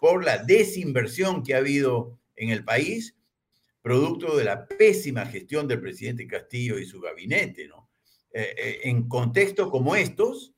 [0.00, 3.16] por la desinversión que ha habido en el país,
[3.88, 7.88] producto de la pésima gestión del presidente Castillo y su gabinete, ¿no?
[8.34, 10.52] Eh, eh, en contextos como estos,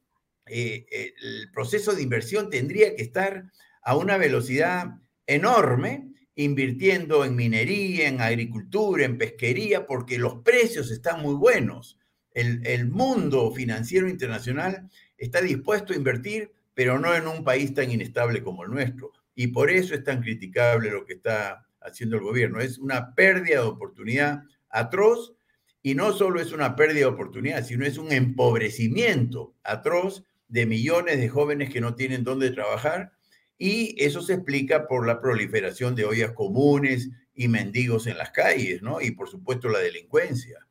[0.47, 0.85] eh,
[1.23, 3.45] el proceso de inversión tendría que estar
[3.85, 4.87] a una velocidad
[5.29, 12.01] enorme, invirtiendo en minería, en agricultura, en pesquería, porque los precios están muy buenos
[12.33, 18.43] el, mundo financiero internacional está dispuesto a invertir, pero no en un país tan inestable
[18.43, 19.13] como el nuestro.
[19.37, 22.61] Y por eso es tan criticable lo que está haciendo el gobierno.
[22.61, 25.35] Es una pérdida de oportunidad atroz
[25.83, 31.19] y no solo es una pérdida de oportunidad, sino es un empobrecimiento atroz de millones
[31.19, 33.13] de jóvenes que no tienen dónde trabajar
[33.57, 38.83] y eso se explica por la proliferación de ollas comunes y mendigos en las calles,
[38.83, 39.01] ¿no?
[39.01, 40.67] Y por supuesto la delincuencia.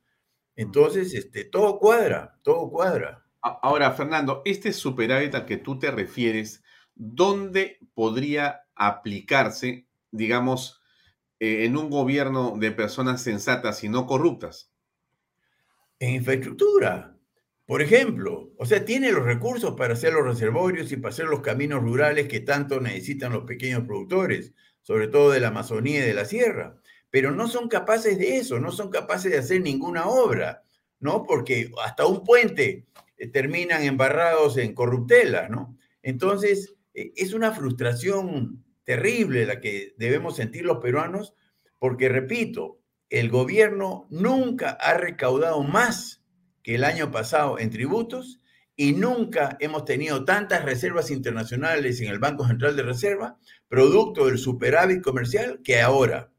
[0.56, 3.24] Entonces, este, todo cuadra, todo cuadra.
[3.40, 6.62] Ahora, Fernando, este superávit al que tú te refieres,
[6.94, 10.79] ¿dónde podría aplicarse, digamos,
[11.40, 14.70] eh, en un gobierno de personas sensatas y no corruptas?
[15.98, 17.16] En infraestructura,
[17.66, 18.52] por ejemplo.
[18.56, 22.28] O sea, tiene los recursos para hacer los reservorios y para hacer los caminos rurales
[22.28, 26.80] que tanto necesitan los pequeños productores, sobre todo de la Amazonía y de la Sierra
[27.10, 30.62] pero no son capaces de eso, no son capaces de hacer ninguna obra,
[31.00, 31.24] ¿no?
[31.24, 32.86] Porque hasta un puente
[33.16, 35.76] eh, terminan embarrados en corruptelas, ¿no?
[36.02, 41.32] Entonces, eh, es una frustración terrible la que debemos sentir los peruanos,
[41.78, 46.24] porque, repito, el gobierno nunca ha recaudado más
[46.64, 48.40] que el año pasado en tributos
[48.74, 53.38] y nunca hemos tenido tantas reservas internacionales en el Banco Central de Reserva,
[53.68, 56.32] producto del superávit comercial, que ahora.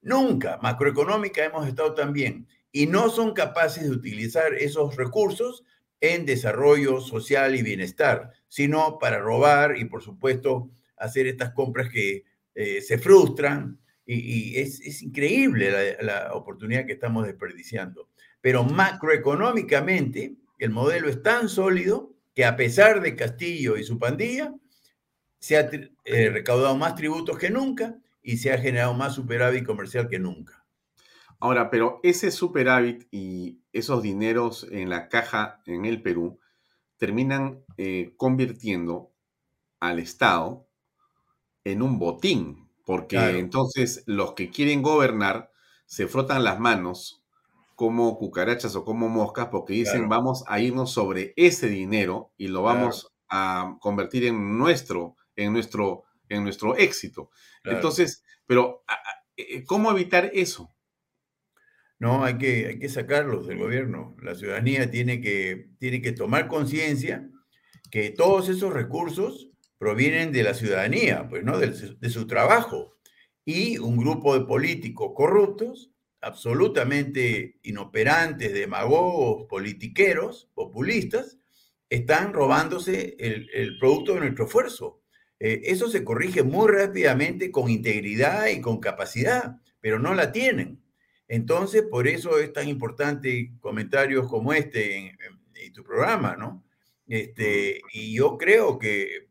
[0.00, 5.64] Nunca macroeconómica hemos estado tan bien y no son capaces de utilizar esos recursos
[6.00, 12.24] en desarrollo social y bienestar, sino para robar y, por supuesto, hacer estas compras que
[12.54, 13.78] eh, se frustran.
[14.08, 18.08] Y, es, increíble la, oportunidad que estamos desperdiciando.
[18.40, 24.54] Pero macroeconómicamente, el modelo es tan sólido que a pesar de Castillo y su pandilla,
[25.38, 25.70] se ha
[26.04, 30.64] eh, recaudado más tributos que nunca y se ha generado más superávit comercial que nunca.
[31.38, 36.40] Ahora, pero ese superávit y esos dineros en la caja en el Perú
[36.96, 39.12] terminan eh, convirtiendo
[39.80, 40.65] al Estado
[41.66, 45.50] en un botín, porque entonces los que quieren gobernar
[45.84, 47.24] se frotan las manos
[47.74, 52.62] como cucarachas o como moscas porque dicen vamos a irnos sobre ese dinero y lo
[52.62, 57.30] vamos a convertir en nuestro, en nuestro en nuestro éxito.
[57.64, 58.84] Entonces, pero
[59.36, 60.72] eh, ¿cómo evitar eso?
[61.98, 64.16] No, hay que, hay que sacarlos del gobierno.
[64.22, 67.28] La ciudadanía tiene que, tiene que tomar conciencia
[67.90, 71.58] que todos esos recursos provienen de la ciudadanía, pues, ¿no?
[71.58, 72.96] De, de, su trabajo.
[73.44, 81.38] Y un grupo de políticos corruptos, absolutamente inoperantes, demagogos, politiqueros, populistas,
[81.88, 85.02] están robándose el, el producto de nuestro esfuerzo.
[85.38, 90.82] Eh, eso se corrige muy rápidamente con integridad y con capacidad, pero no la tienen.
[91.28, 95.16] Entonces, por eso es tan importante comentarios como este en,
[95.74, 96.64] tu programa, ¿no?
[97.08, 99.25] Este, y yo creo que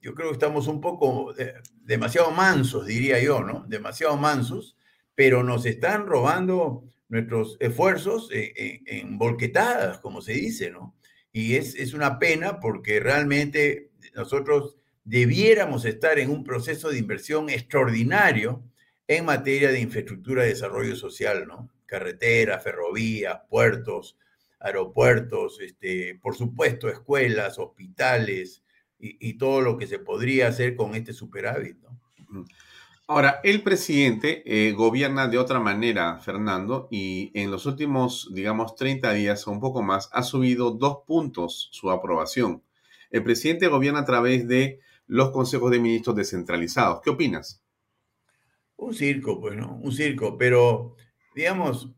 [0.00, 3.64] yo creo que estamos un poco eh, demasiado mansos, diría yo, ¿no?
[3.68, 4.76] Demasiado mansos,
[5.14, 10.94] pero nos están robando nuestros esfuerzos en, en volquetadas, como se dice, ¿no?
[11.32, 17.48] Y es, es una pena porque realmente nosotros debiéramos estar en un proceso de inversión
[17.50, 18.62] extraordinario
[19.06, 21.70] en materia de infraestructura de desarrollo social, ¿no?
[21.86, 24.18] Carreteras, ferrovías, puertos,
[24.60, 28.62] aeropuertos, este, por supuesto, escuelas, hospitales
[28.98, 31.76] y, todo lo que se podría hacer con este superávit.
[33.06, 39.12] Ahora, el presidente eh, gobierna de otra manera, Fernando, y en los últimos, digamos, 30
[39.14, 42.62] días o un poco más, ha subido dos puntos su aprobación.
[43.10, 47.00] El presidente gobierna a través de los consejos de ministros descentralizados.
[47.02, 47.62] ¿Qué opinas?
[48.76, 49.76] Un circo, pues, ¿no?
[49.82, 50.94] Un circo, pero,
[51.34, 51.90] digamos,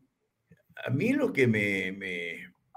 [0.85, 1.91] a mí lo que me,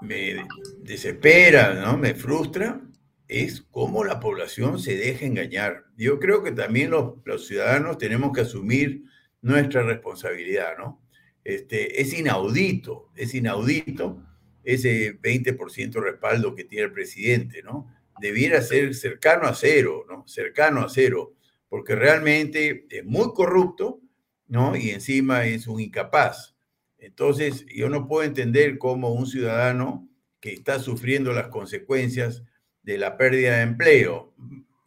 [0.01, 0.45] me,
[0.79, 1.97] desespera, ¿no?
[1.97, 2.84] Me frustra
[3.27, 5.85] es cómo la población se deja engañar.
[5.97, 9.03] Yo creo que también los, los ciudadanos tenemos que asumir
[9.41, 11.01] nuestra responsabilidad, ¿no?
[11.43, 14.23] Este, es inaudito, es inaudito
[14.63, 17.87] ese 20% respaldo que tiene el presidente, ¿no?
[18.19, 20.27] Debiera ser cercano a cero, ¿no?
[20.27, 21.35] Cercano a cero,
[21.69, 24.01] porque realmente es muy corrupto,
[24.47, 24.75] ¿no?
[24.75, 26.55] Y encima es un incapaz.
[26.97, 32.43] Entonces, yo no puedo entender cómo un ciudadano que está sufriendo las consecuencias
[32.85, 34.35] de la pérdida de empleo,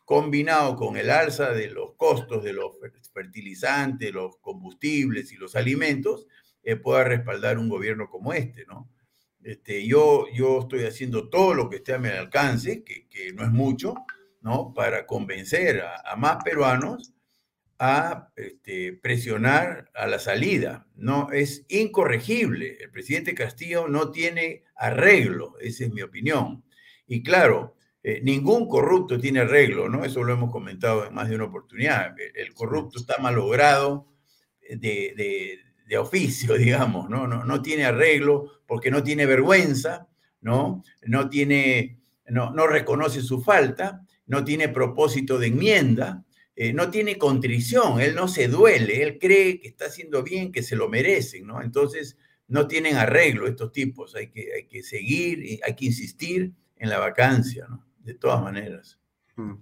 [0.05, 2.77] combinado con el alza de los costos de los
[3.13, 6.29] fertilizantes, los combustibles y los alimentos,
[6.63, 8.89] eh, pueda respaldar un gobierno como este, ¿no?
[9.43, 13.43] Este, yo, yo estoy haciendo todo lo que esté a mi alcance, que, que no
[13.43, 13.95] es mucho,
[14.43, 14.73] ¿no?
[14.73, 17.13] Para convencer a, a más peruanos
[17.81, 20.87] a este, presionar a la salida.
[20.95, 22.77] No, es incorregible.
[22.81, 26.65] El presidente Castillo no tiene arreglo, esa es mi opinión.
[27.07, 27.78] Y claro,
[28.09, 30.03] eh, ningún corrupto tiene arreglo, ¿no?
[30.03, 32.15] Eso lo hemos comentado en más de una oportunidad.
[32.35, 34.09] El corrupto está malogrado
[34.67, 37.27] de, de, oficio, digamos, ¿no?
[37.27, 37.45] ¿no?
[37.45, 40.09] No tiene arreglo porque no tiene vergüenza,
[40.41, 40.83] ¿no?
[41.03, 46.25] No tiene, no, no reconoce su falta, no tiene propósito de enmienda,
[46.57, 50.63] eh, no tiene contrición, él no se duele, él cree que está haciendo bien, que
[50.63, 51.61] se lo merecen, ¿no?
[51.61, 52.17] Entonces,
[52.47, 57.01] no tienen arreglo estos tipos, hay que, hay que seguir, hay que insistir en la
[57.01, 57.88] vacancia, ¿no?
[58.09, 58.99] De todas maneras.
[59.37, 59.57] Mm.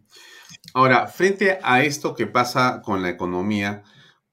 [0.73, 3.83] Ahora, frente a esto que pasa con la economía,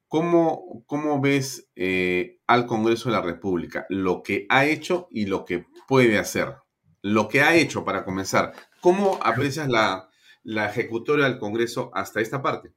[0.06, 3.86] ¿cómo, cómo ves eh, al Congreso de la República?
[3.88, 6.54] Lo que ha hecho y lo que puede hacer.
[7.02, 8.52] Lo que ha hecho para comenzar.
[8.80, 10.08] ¿Cómo aprecias la,
[10.44, 12.72] la ejecutoria del Congreso hasta esta parte?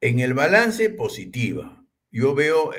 [0.00, 1.84] En el balance, positiva.
[2.10, 2.70] Yo veo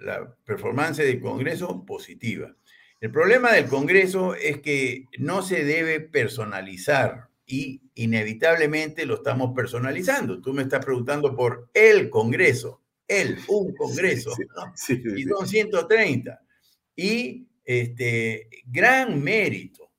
[0.00, 2.56] la performance del Congreso positiva.
[3.00, 10.40] El problema del Congreso es que no se debe personalizar y inevitablemente lo estamos personalizando.
[10.40, 14.32] Tú me estás preguntando por el Congreso, el, un Congreso,
[15.16, 16.40] y son 130.
[16.96, 19.90] Y este gran mérito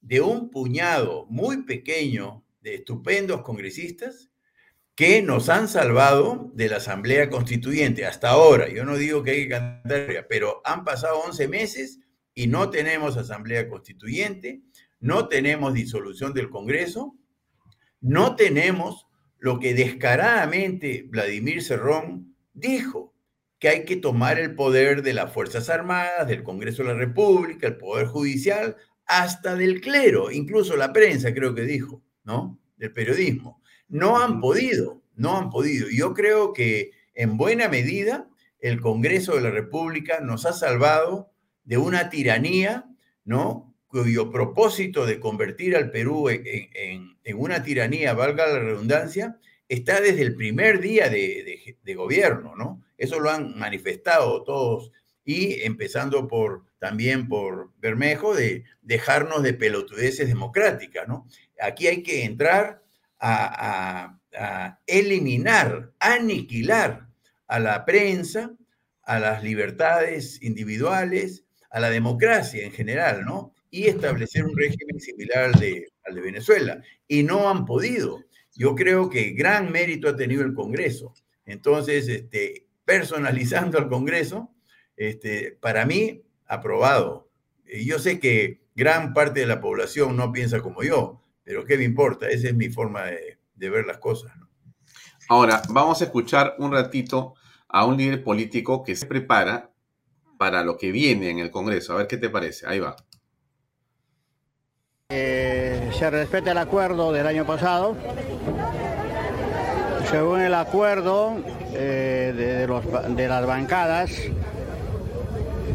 [0.00, 4.30] de un puñado muy pequeño de estupendos congresistas
[4.94, 8.68] que nos han salvado de la Asamblea Constituyente hasta ahora.
[8.68, 12.00] Yo no digo que hay que cantar, pero han pasado 11 meses
[12.32, 14.62] y no tenemos Asamblea Constituyente,
[15.04, 17.14] no tenemos disolución del Congreso,
[18.00, 19.06] no tenemos
[19.38, 23.12] lo que descaradamente Vladimir Cerrón dijo,
[23.58, 27.66] que hay que tomar el poder de las Fuerzas Armadas, del Congreso de la República,
[27.66, 32.02] el Poder Judicial, hasta del clero, incluso la prensa creo que dijo.
[32.24, 32.58] ¿no?
[32.78, 33.60] Del periodismo.
[33.88, 35.88] No han podido, no han podido.
[35.90, 38.26] Yo creo que en buena medida
[38.58, 41.30] el Congreso de la República nos ha salvado
[41.64, 42.86] de una tiranía,
[43.26, 43.73] ¿no?
[44.02, 49.38] Cuyo propósito de convertir al Perú en, una tiranía, valga la redundancia,
[49.68, 52.82] está desde el primer día de, gobierno, ¿no?
[52.98, 54.90] Eso lo han manifestado todos
[55.24, 61.28] y empezando por también por Bermejo de dejarnos de pelotudeces democráticas, ¿no?
[61.60, 62.82] Aquí hay que entrar
[63.20, 64.18] a,
[64.88, 67.06] eliminar, aniquilar
[67.46, 68.50] a la prensa,
[69.04, 73.53] a las libertades individuales, a la democracia en general, ¿no?
[73.74, 76.80] Y establecer un régimen similar al de, Venezuela.
[77.08, 78.22] Y no han podido.
[78.54, 81.12] Yo creo que gran mérito ha tenido el Congreso.
[81.44, 84.54] Entonces, este, personalizando al Congreso,
[84.96, 87.28] este, para mí, aprobado.
[87.84, 91.82] Yo sé que gran parte de la población no piensa como yo, pero ¿qué me
[91.82, 92.28] importa?
[92.28, 94.30] Esa es mi forma de, ver las cosas.
[95.28, 97.34] Ahora, vamos a escuchar un ratito
[97.66, 99.72] a un líder político que se prepara
[100.38, 101.94] para lo que viene en el Congreso.
[101.94, 102.68] A ver qué te parece.
[102.68, 102.94] Ahí va.
[105.16, 107.94] Eh, se respeta el acuerdo del año pasado.
[110.10, 111.36] Según el acuerdo
[111.72, 112.66] eh,
[113.16, 114.10] de, las bancadas,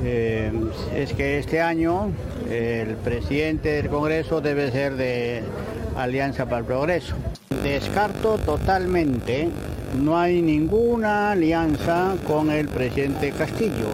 [0.04, 0.52] eh,
[0.94, 2.12] es que este año
[2.50, 5.42] el presidente del Congreso debe ser de
[5.96, 7.16] Alianza para el Progreso.
[7.64, 9.48] Descarto totalmente,
[9.98, 13.88] no hay ninguna alianza con el presidente Castillo.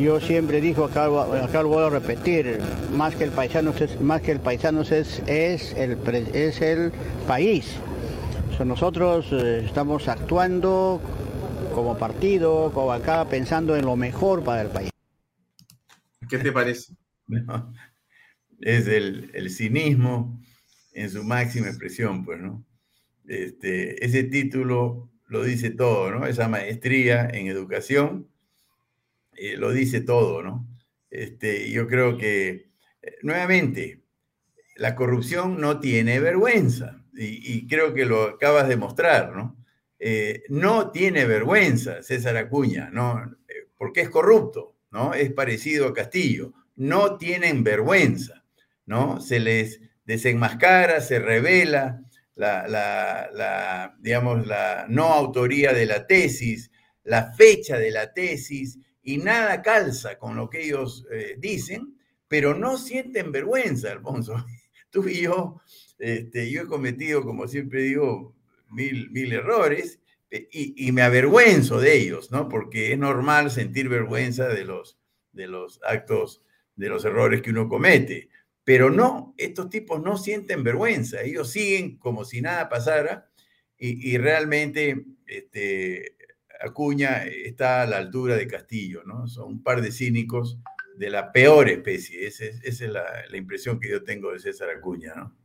[0.00, 1.04] Yo siempre digo, acá,
[1.44, 2.58] acá lo voy a repetir,
[2.92, 5.98] más que el paisano es, más que el paisano es, es, el,
[6.34, 6.90] es el
[7.28, 7.76] país.
[8.64, 11.00] nosotros eh, estamos actuando
[11.74, 14.90] como partido, como acá, pensando en lo mejor para el país.
[16.28, 16.94] ¿Qué te parece?
[18.60, 20.40] es el, el, cinismo
[20.92, 22.64] en su máxima expresión, pues, ¿no?
[23.26, 26.26] Este, ese título lo dice todo, ¿no?
[26.26, 28.28] Esa maestría en educación
[29.36, 30.66] eh, lo dice todo, ¿no?
[31.10, 32.70] Este, yo creo que,
[33.02, 34.02] eh, nuevamente,
[34.76, 39.56] la corrupción no tiene vergüenza y, creo que lo acabas de mostrar, ¿no?
[40.00, 43.36] Eh, no tiene vergüenza César Acuña, ¿no?
[43.78, 45.14] Porque es corrupto, ¿no?
[45.14, 46.52] Es parecido a Castillo.
[46.74, 48.44] No tienen vergüenza,
[48.86, 49.20] ¿no?
[49.20, 52.02] Se les desenmascara, se revela
[52.34, 56.72] la, la digamos, la no autoría de la tesis,
[57.04, 62.54] la fecha de la tesis, y nada calza con lo que ellos eh, dicen, pero
[62.54, 64.34] no sienten vergüenza, Alfonso.
[64.90, 65.60] Tú y yo,
[65.98, 68.34] este, yo he cometido, como siempre digo,
[68.70, 70.00] mil, mil errores
[70.30, 72.48] eh, y, me avergüenzo de ellos, ¿no?
[72.48, 74.98] Porque es normal sentir vergüenza de los,
[75.32, 76.42] de los actos,
[76.74, 78.30] de los errores que uno comete.
[78.64, 83.28] Pero no, estos tipos no sienten vergüenza, ellos siguen como si nada pasara
[83.76, 86.16] y, y realmente este,
[86.60, 89.26] Acuña está a la altura de Castillo, ¿no?
[89.26, 90.58] Son un par de cínicos
[90.96, 92.26] de la peor especie.
[92.26, 95.36] Esa es, la, impresión que yo tengo de César Acuña, ¿no?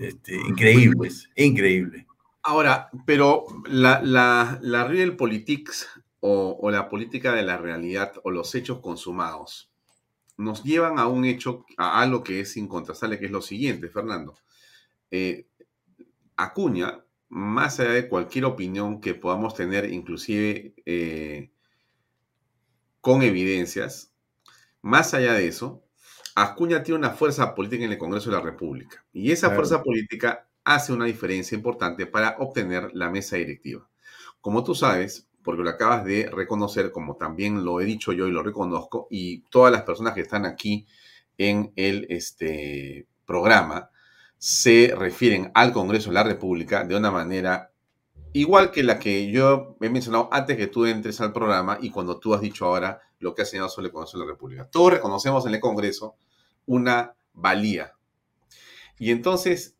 [0.00, 2.06] Este, increíble, increíble.
[2.42, 5.88] Ahora, pero la, la, la real politics
[6.20, 9.70] o, o, la política de la realidad o los hechos consumados
[10.38, 14.34] nos llevan a un hecho, a algo que es incontrastable, que es lo siguiente, Fernando.
[15.10, 15.46] Eh,
[16.36, 21.50] Acuña más allá de cualquier opinión que podamos tener, inclusive eh,
[23.00, 24.12] con evidencias,
[24.82, 25.82] más allá de eso,
[26.34, 29.02] Acuña tiene una fuerza política en el Congreso de la República.
[29.14, 33.88] Y esa fuerza política hace una diferencia importante para obtener la mesa directiva.
[34.42, 38.30] Como tú sabes, porque lo acabas de reconocer, como también lo he dicho yo y
[38.30, 40.86] lo reconozco, y todas las personas que están aquí
[41.38, 43.88] en el este, programa,
[44.44, 47.70] se refieren al Congreso de la República de una manera
[48.32, 52.18] igual que la que yo he mencionado antes que tú entres al programa y cuando
[52.18, 54.68] tú has dicho ahora lo que has señalado sobre el Congreso de la República.
[54.68, 56.16] Todos reconocemos en el Congreso
[56.66, 57.94] una valía.
[58.98, 59.76] Y entonces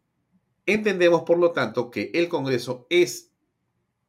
[0.64, 3.32] entendemos, por lo tanto, que el Congreso es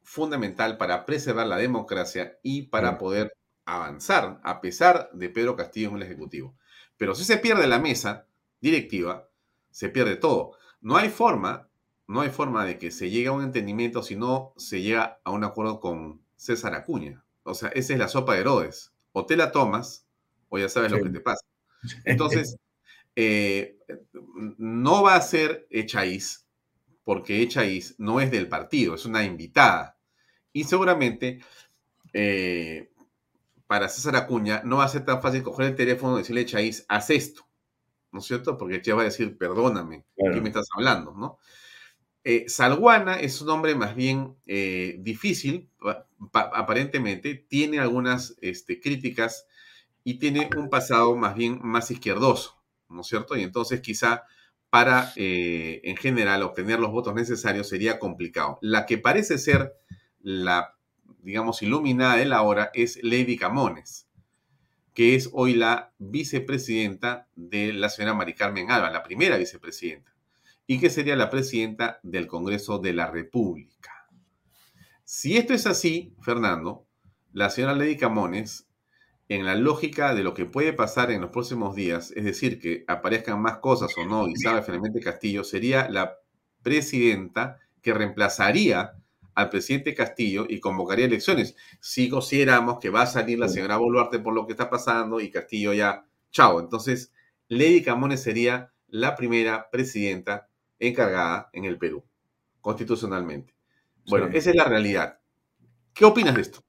[0.04, 3.32] fundamental para preservar la democracia y para poder
[3.64, 6.54] avanzar, a pesar de Pedro Castillo en el Ejecutivo.
[6.96, 8.28] Pero si se pierde la mesa
[8.60, 9.28] directiva,
[9.74, 10.52] se pierde todo.
[10.80, 11.68] No hay forma,
[12.06, 15.32] no hay forma de que se llegue a un entendimiento si no se llega a
[15.32, 17.24] un acuerdo con César Acuña.
[17.42, 18.92] O sea, esa es la sopa de Herodes.
[19.10, 20.06] O te la tomas,
[20.48, 21.44] o ya sabes lo que te pasa.
[22.04, 22.56] Entonces,
[23.16, 23.76] eh,
[24.58, 26.46] no va a ser Echaíz,
[27.02, 29.98] porque Echaíz no es del partido, es una invitada.
[30.52, 31.40] Y seguramente
[32.12, 32.92] eh,
[33.66, 36.84] para César Acuña no va a ser tan fácil coger el teléfono y decirle Echaíz,
[36.88, 37.44] haz esto.
[38.14, 38.56] ¿No es cierto?
[38.56, 41.12] Porque ya va a decir, perdóname, ¿qué me estás hablando?
[41.18, 41.38] ¿no?
[42.22, 45.68] Eh, Salguana es un hombre más bien eh, difícil,
[46.32, 49.48] aparentemente, tiene algunas este, críticas
[50.04, 53.36] y tiene un pasado más bien más izquierdoso, ¿no es cierto?
[53.36, 54.22] Y entonces quizá
[54.70, 58.58] para, eh, en general, obtener los votos necesarios sería complicado.
[58.60, 59.74] La que parece ser
[60.20, 60.76] la,
[61.18, 64.06] digamos, iluminada de la hora es Lady Camones
[64.94, 70.14] que es hoy la vicepresidenta de la señora Mari Carmen Alba, la primera vicepresidenta,
[70.66, 74.08] y que sería la presidenta del Congreso de la República.
[75.02, 76.86] Si esto es así, Fernando,
[77.32, 78.68] la señora Lady Camones,
[79.28, 82.84] en la lógica de lo que puede pasar en los próximos días, es decir, que
[82.86, 86.18] aparezcan más cosas o no, y sabe finalmente Castillo, sería la
[86.62, 88.92] presidenta que reemplazaría
[89.34, 91.56] al presidente Castillo y convocaría elecciones.
[91.80, 95.30] Si consideramos que va a salir la señora Boluarte por lo que está pasando y
[95.30, 96.60] Castillo ya, chao.
[96.60, 97.12] Entonces,
[97.48, 100.48] Lady Camones sería la primera presidenta
[100.78, 102.04] encargada en el Perú,
[102.60, 103.54] constitucionalmente.
[104.06, 105.18] Bueno, esa es la realidad.
[105.94, 106.64] ¿Qué opinas de esto?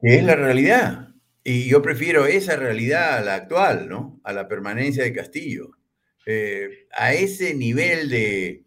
[0.00, 1.08] Es la realidad.
[1.44, 4.20] Y yo prefiero esa realidad a la actual, ¿no?
[4.24, 5.72] A la permanencia de Castillo.
[6.26, 8.64] Eh, a ese nivel de,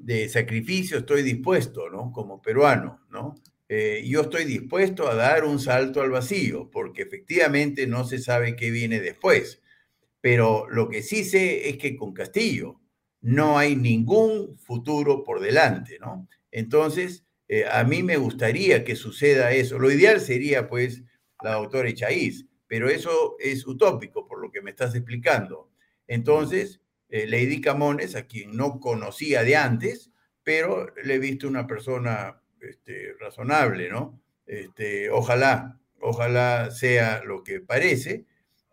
[0.00, 2.10] de sacrificio estoy dispuesto, ¿no?
[2.12, 3.34] Como peruano, ¿no?
[3.68, 8.56] Eh, yo estoy dispuesto a dar un salto al vacío, porque efectivamente no se sabe
[8.56, 9.62] qué viene después.
[10.20, 12.80] Pero lo que sí sé es que con Castillo
[13.20, 16.28] no hay ningún futuro por delante, ¿no?
[16.50, 19.78] Entonces, eh, a mí me gustaría que suceda eso.
[19.78, 21.04] Lo ideal sería, pues,
[21.42, 25.70] la doctora Echaíz, pero eso es utópico por lo que me estás explicando.
[26.06, 30.10] Entonces, eh, Lady Camones, a quien no conocía de antes,
[30.42, 34.20] pero le he visto una persona este, razonable, ¿no?
[34.46, 38.26] Este, ojalá, ojalá sea lo que parece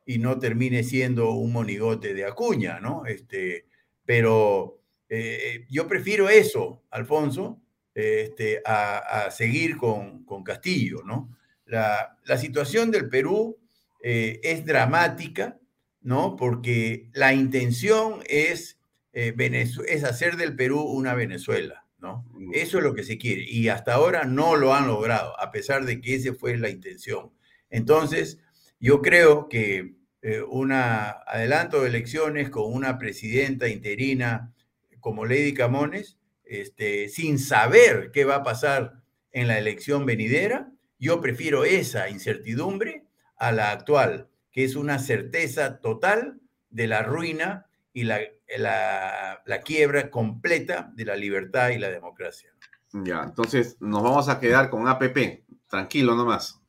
[0.06, 3.06] y no termine siendo un monigote de Acuña, ¿no?
[3.06, 3.66] Este,
[4.06, 7.62] pero eh, yo prefiero eso, Alfonso,
[7.94, 11.36] este, a, seguir con, Castillo, ¿no?
[11.66, 13.58] La, situación del Perú
[14.04, 15.60] eh, es dramática,
[16.08, 16.38] ¿no?
[16.38, 18.80] Porque la intención es,
[19.12, 19.36] eh,
[19.90, 22.26] es hacer del Perú una Venezuela, ¿no?
[22.32, 22.52] Mm.
[22.54, 25.84] Eso es lo que se quiere y hasta ahora no lo han logrado, a pesar
[25.84, 27.34] de que esa fue la intención.
[27.70, 28.40] Entonces,
[28.80, 34.54] yo creo que eh, un adelanto de elecciones con una presidenta interina
[35.02, 39.04] como Lady Camones, este, sin saber qué va a pasar
[39.34, 43.04] en la elección venidera, yo prefiero esa incertidumbre
[43.36, 48.22] a la actual, que es una certeza total de la ruina y la,
[48.58, 52.50] la, quiebra completa de la libertad y la democracia.
[52.92, 56.60] Ya, entonces nos vamos a quedar con APP, tranquilo nomás.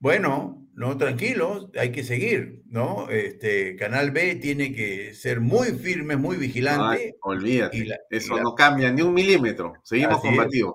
[0.00, 3.08] Bueno, no, tranquilo, hay que seguir, ¿no?
[3.08, 7.16] Este Canal B tiene que ser muy firme, muy vigilante.
[7.22, 10.74] olvídate, eso no cambia ni un milímetro, seguimos combativos.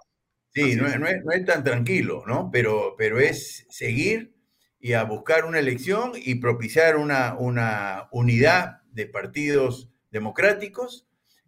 [0.52, 2.50] Sí, no es, tan tranquilo, ¿no?
[2.52, 4.34] Pero, pero es seguir
[4.80, 11.08] y a buscar una elección y propiciar una, una unidad de partidos democráticos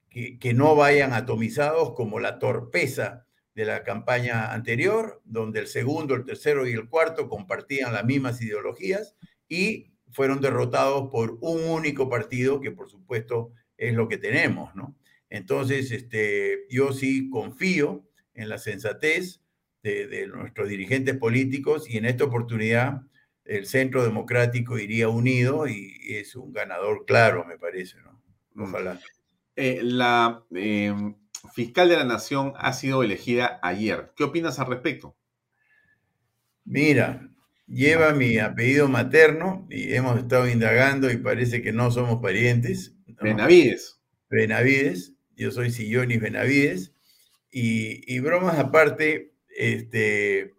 [0.09, 3.25] que, que no vayan atomizados como la torpeza
[3.55, 8.41] de la campaña anterior, donde el segundo, el tercero y el cuarto compartían las mismas
[8.41, 9.15] ideologías
[9.47, 14.95] y fueron derrotados por un único partido, que por supuesto es lo que tenemos, ¿no?
[15.29, 18.03] Entonces, este, yo sí confío
[18.33, 19.41] en la sensatez
[19.83, 23.01] de, nuestros dirigentes políticos y en esta oportunidad
[23.49, 28.21] el Centro Democrático iría unido y, es un ganador claro, me parece, ¿no?
[28.53, 28.63] Mm.
[28.63, 28.99] Ojalá.
[29.55, 31.15] Eh, la, em,
[31.53, 34.11] fiscal de la Nación ha sido elegida ayer.
[34.15, 35.15] ¿Qué opinas al respecto?
[36.63, 37.27] Mira,
[37.67, 42.95] lleva mi apellido materno y hemos estado indagando y parece que no somos parientes.
[43.21, 43.99] Benavides.
[44.29, 46.93] Benavides, yo soy Sillonis Benavides.
[47.51, 50.53] Y, bromas aparte, este,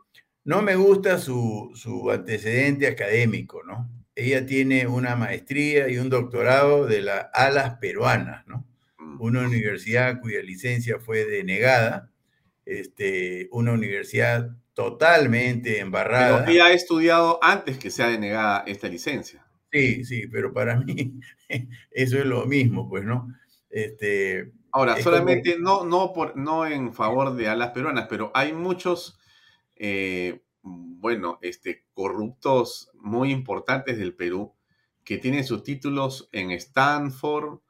[0.44, 3.88] no me gusta su, su antecedente académico, ¿no?
[4.14, 8.66] Ella tiene una maestría y un doctorado de las alas peruanas, ¿no?
[9.20, 12.10] una universidad cuya licencia fue denegada,
[12.64, 16.44] este, una universidad totalmente embarrada.
[16.44, 19.46] Pero ella ha estudiado antes que sea denegada esta licencia.
[19.70, 21.20] Sí, sí, pero para mí
[21.90, 23.28] eso es lo mismo, pues, ¿no?
[23.68, 29.18] Este, Ahora, solamente no, no, por, no en favor de alas peruanas, pero hay muchos,
[29.82, 34.52] eh, bueno, este, corruptos muy importantes del Perú
[35.02, 37.61] que tienen sus títulos en Stanford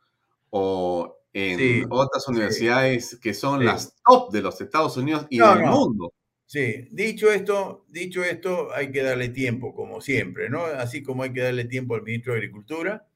[0.51, 6.13] o en otras universidades que son las top de los Estados Unidos y del mundo.
[6.47, 10.65] Sí, dicho esto, dicho esto, hay que darle tiempo, como siempre, ¿no?
[10.65, 13.07] Así como hay que darle tiempo al ministro de Agricultura,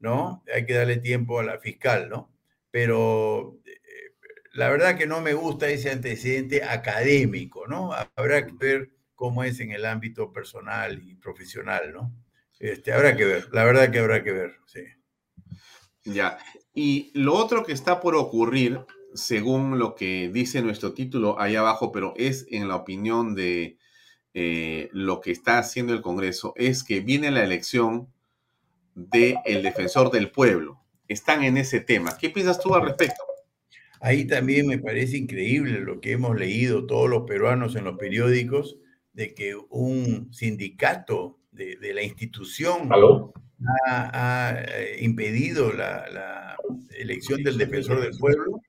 [0.00, 0.42] ¿no?
[0.54, 2.32] Hay que darle tiempo a la fiscal, ¿no?
[2.70, 3.58] Pero
[4.58, 7.92] la verdad que no me gusta ese antecedente académico, ¿no?
[8.16, 12.12] Habrá que ver cómo es en el ámbito personal y profesional, ¿no?
[12.58, 14.80] Este, habrá que ver, la verdad que habrá que ver, sí.
[16.04, 16.38] Ya,
[16.74, 18.80] y lo otro que está por ocurrir,
[19.14, 23.78] según lo que dice nuestro título ahí abajo, pero es en la opinión de
[24.34, 28.12] eh, lo que está haciendo el Congreso, es que viene la elección
[28.96, 30.80] del el defensor del pueblo.
[31.06, 32.18] Están en ese tema.
[32.18, 33.27] ¿Qué piensas tú al respecto?
[34.00, 38.78] Ahí también me parece increíble lo que hemos leído todos los peruanos en los periódicos,
[39.12, 42.88] de que un sindicato de, la institución
[43.86, 46.56] ha, eh, impedido la,
[46.96, 48.60] elección del defensor del pueblo,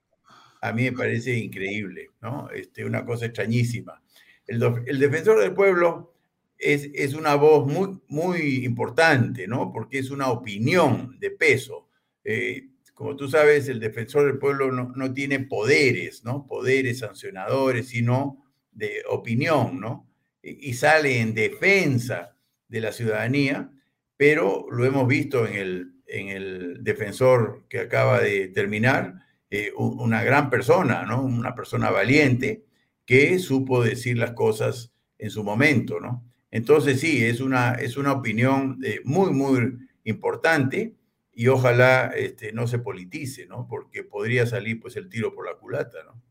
[0.61, 2.49] a mí me parece increíble, ¿no?
[2.51, 4.01] Este, una cosa extrañísima.
[4.45, 4.60] El,
[4.99, 6.15] defensor del pueblo
[6.57, 9.72] es, es, una voz muy, muy importante, ¿no?
[9.72, 11.88] Porque es una opinión de peso.
[12.23, 12.69] Eh,
[12.99, 16.45] como tú sabes, el defensor del pueblo no, no, tiene poderes, ¿no?
[16.45, 20.05] Poderes sancionadores, sino de opinión, ¿no?
[20.43, 22.35] Y, sale en defensa
[22.67, 23.71] de la ciudadanía
[24.17, 29.13] pero lo hemos visto en el, en el defensor que acaba de terminar,
[29.49, 31.23] eh, una gran persona, ¿no?
[31.23, 32.65] Una persona valiente
[33.05, 36.26] que supo decir las cosas en su momento, ¿no?
[36.51, 40.98] Entonces sí, es una, es una opinión eh, muy, muy importante
[41.39, 43.65] y ojalá este, no se politice, ¿no?
[43.65, 46.21] Porque podría salir pues el tiro por la culata, ¿no?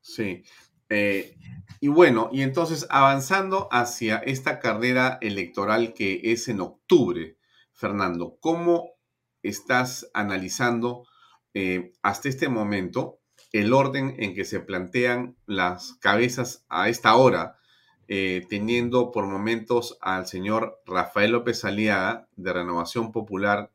[0.00, 0.44] Sí.
[0.88, 1.36] Eh,
[1.80, 7.38] y bueno, y entonces avanzando hacia esta carrera electoral que es en octubre,
[7.72, 8.92] Fernando, ¿cómo
[9.42, 11.08] estás analizando
[11.54, 13.18] eh, hasta este momento
[13.50, 17.56] el orden en que se plantean las cabezas a esta hora,
[18.06, 23.72] eh, teniendo por momentos al señor Rafael López Aliaga de Renovación Popular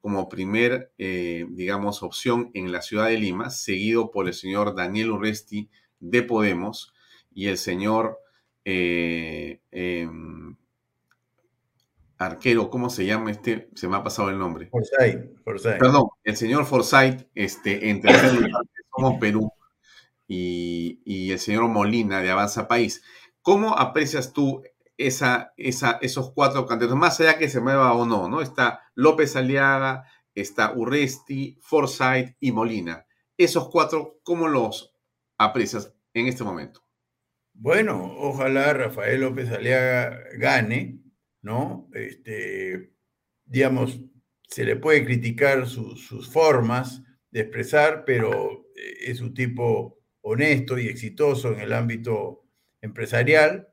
[0.00, 5.10] como primer, eh, digamos, opción en la ciudad de Lima, seguido por el señor Daniel
[5.10, 5.68] Urresti
[5.98, 6.94] de Podemos
[7.32, 8.18] y el señor
[8.64, 10.56] eh, em,
[12.16, 13.68] arquero, ¿cómo se llama este?
[13.74, 14.70] Se me ha pasado el nombre.
[14.70, 15.78] Forsyth.
[15.78, 18.12] Perdón, el señor Forsyth, este, entre
[18.94, 19.52] Somos Perú
[20.26, 23.02] y, y, el señor Molina de Avanza País.
[23.42, 24.62] ¿Cómo aprecias tú
[25.06, 26.98] esa, esos cuatro candidatos?
[26.98, 28.42] Más allá que se mueva o no, ¿no?
[28.42, 30.04] Está López Aliaga,
[30.34, 33.06] está Urresti, Forsyth y Molina.
[33.36, 34.94] Esos cuatro, ¿cómo los
[35.38, 36.84] aprecias en este momento?
[37.52, 41.00] Bueno, ojalá Rafael López Aliaga gane,
[41.42, 41.88] ¿no?
[41.94, 42.94] Este,
[43.44, 44.00] digamos,
[44.46, 50.88] se le puede criticar sus formas de expresar, pero eh, es un tipo honesto y
[50.88, 52.46] exitoso en el ámbito
[52.80, 53.69] empresarial,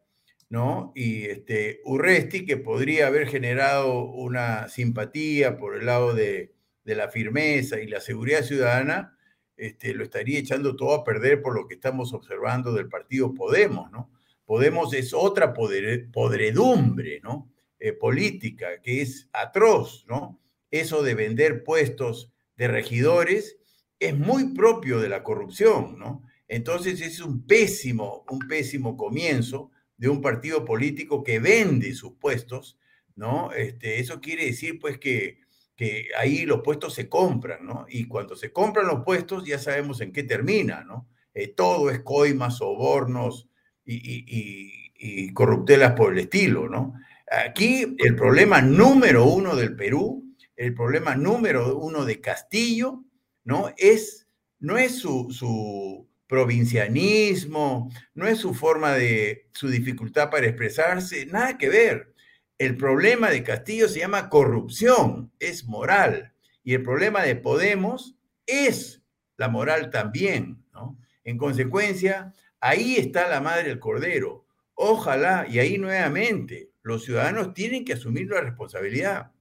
[0.49, 0.91] ¿no?
[0.95, 6.53] Y este, Urresti, que podría haber generado una simpatía por el lado de,
[6.84, 9.18] de la firmeza y la seguridad ciudadana,
[9.57, 13.91] este, lo estaría echando todo a perder por lo que estamos observando del partido Podemos,
[13.91, 14.11] ¿no?
[14.45, 17.52] Podemos es otra podredumbre, ¿no?
[17.80, 20.40] Eh, política que es atroz, ¿no?
[20.72, 23.57] Eso de vender puestos de regidores
[23.99, 26.24] es muy propio de la corrupción, ¿no?
[26.48, 32.78] Entonces es un pésimo, un pésimo comienzo de un partido político que vende sus puestos,
[33.15, 33.52] ¿no?
[33.52, 35.40] Este, eso quiere decir, pues, que
[35.78, 37.86] que ahí los puestos se compran, ¿no?
[37.88, 41.07] Y cuando se compran los puestos ya sabemos en qué termina, ¿no?
[41.36, 43.48] Eh, todo es coimas, sobornos
[43.86, 46.95] y, corruptelas por el estilo, ¿no?
[47.30, 50.26] Aquí el problema número uno del Perú,
[50.56, 53.03] el problema número uno de Castillo,
[53.44, 53.72] ¿no?
[53.78, 54.28] Es,
[54.60, 61.58] no es su, su provincianismo, no es su forma de, su dificultad para expresarse, nada
[61.58, 62.14] que ver.
[62.58, 66.34] El problema de Castillo se llama corrupción, es moral.
[66.64, 69.02] Y el problema de Podemos es
[69.38, 70.98] la moral también, ¿no?
[71.24, 74.45] En consecuencia, ahí está la madre del cordero.
[74.74, 79.32] Ojalá, y ahí nuevamente, los ciudadanos tienen que asumir la responsabilidad.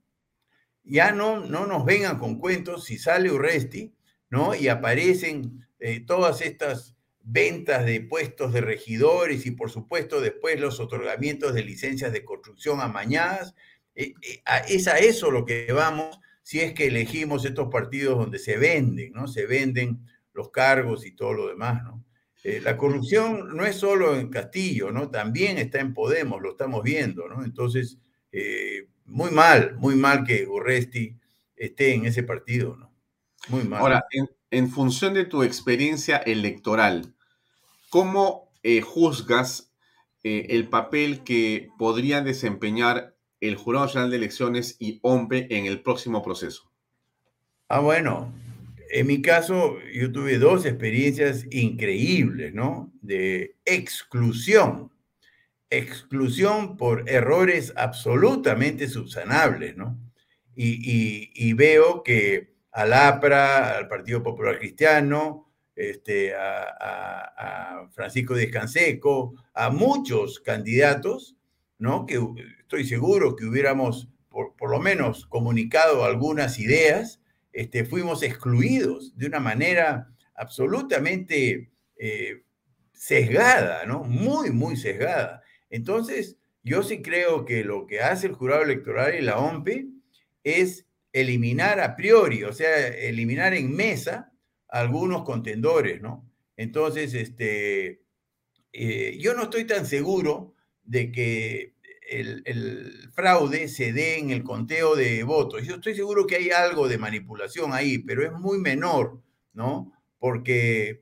[0.83, 3.93] Ya no, no nos vengan con cuentos si sale Urresti,
[4.29, 4.55] ¿no?
[4.55, 6.97] Y aparecen eh, todas estas
[7.29, 12.79] ventas de puestos de regidores y por supuesto después los otorgamientos de licencias de construcción
[12.79, 13.53] amañadas.
[13.95, 18.39] Eh, eh, es a eso lo que vamos si es que elegimos estos partidos donde
[18.39, 19.27] se venden, ¿no?
[19.27, 19.99] Se venden
[20.33, 22.05] los cargos y todo lo demás, ¿no?
[22.45, 25.09] Eh, la corrupción no es solo en Castillo, ¿no?
[25.09, 27.43] También está en Podemos, lo estamos viendo, ¿no?
[27.43, 27.97] Entonces,
[29.03, 31.17] muy mal, muy mal que Urresti
[31.55, 32.93] esté en ese partido, ¿no?
[33.49, 33.81] Muy mal.
[33.81, 37.13] Ahora, en, en función de tu experiencia electoral,
[37.89, 39.71] ¿Cómo eh, juzgas
[40.23, 45.81] eh, el papel que podría desempeñar el Jurado Nacional de Elecciones y OMPE en el
[45.81, 46.69] próximo proceso?
[47.69, 48.33] Ah, bueno,
[48.89, 52.91] en mi caso yo tuve dos experiencias increíbles, ¿no?
[53.01, 54.91] De exclusión.
[55.69, 59.97] Exclusión por errores absolutamente subsanables, ¿no?
[60.55, 69.71] Y, y veo que al APRA, al Partido Popular Cristiano, este, a, Francisco Descanseco, a
[69.71, 71.35] muchos candidatos,
[71.79, 72.05] ¿no?
[72.05, 72.21] Que
[72.59, 77.19] estoy seguro que hubiéramos por, lo menos comunicado algunas ideas,
[77.51, 82.43] este, fuimos excluidos de una manera absolutamente eh,
[82.93, 84.03] sesgada, ¿no?
[84.03, 85.41] Muy, muy sesgada.
[85.71, 89.87] Entonces, yo sí creo que lo que hace el jurado electoral y la OMPE
[90.43, 90.86] es
[91.21, 94.31] eliminar a priori, o sea, eliminar en mesa
[94.67, 96.29] algunos contendores, ¿no?
[96.55, 98.01] Entonces, este,
[98.73, 101.73] eh, yo no estoy tan seguro de que
[102.09, 105.65] el, fraude se dé en el conteo de votos.
[105.65, 109.21] Yo estoy seguro que hay algo de manipulación ahí, pero es muy menor,
[109.53, 109.93] ¿no?
[110.19, 111.01] Porque eh,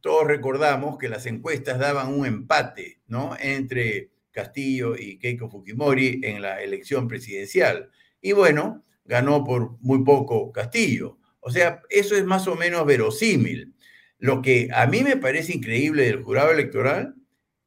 [0.00, 3.36] todos recordamos que las encuestas daban un empate, ¿no?
[3.40, 7.90] Entre Castillo y Keiko Fujimori en la elección presidencial.
[8.20, 11.18] Y bueno, ganó por muy poco Castillo.
[11.40, 13.74] O sea, eso es más o menos verosímil.
[14.18, 17.14] Lo que a mí me parece increíble del jurado electoral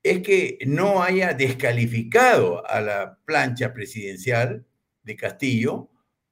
[0.01, 4.65] es que no haya descalificado a la plancha presidencial
[5.03, 5.89] de Castillo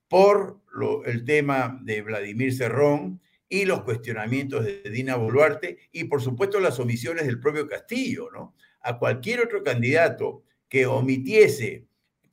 [0.08, 0.62] por
[1.06, 6.80] el tema de Vladimir Cerrón y los cuestionamientos de Dina Boluarte y por supuesto las
[6.80, 8.56] omisiones del propio Castillo, ¿no?
[8.82, 11.86] A cualquier otro candidato que omitiese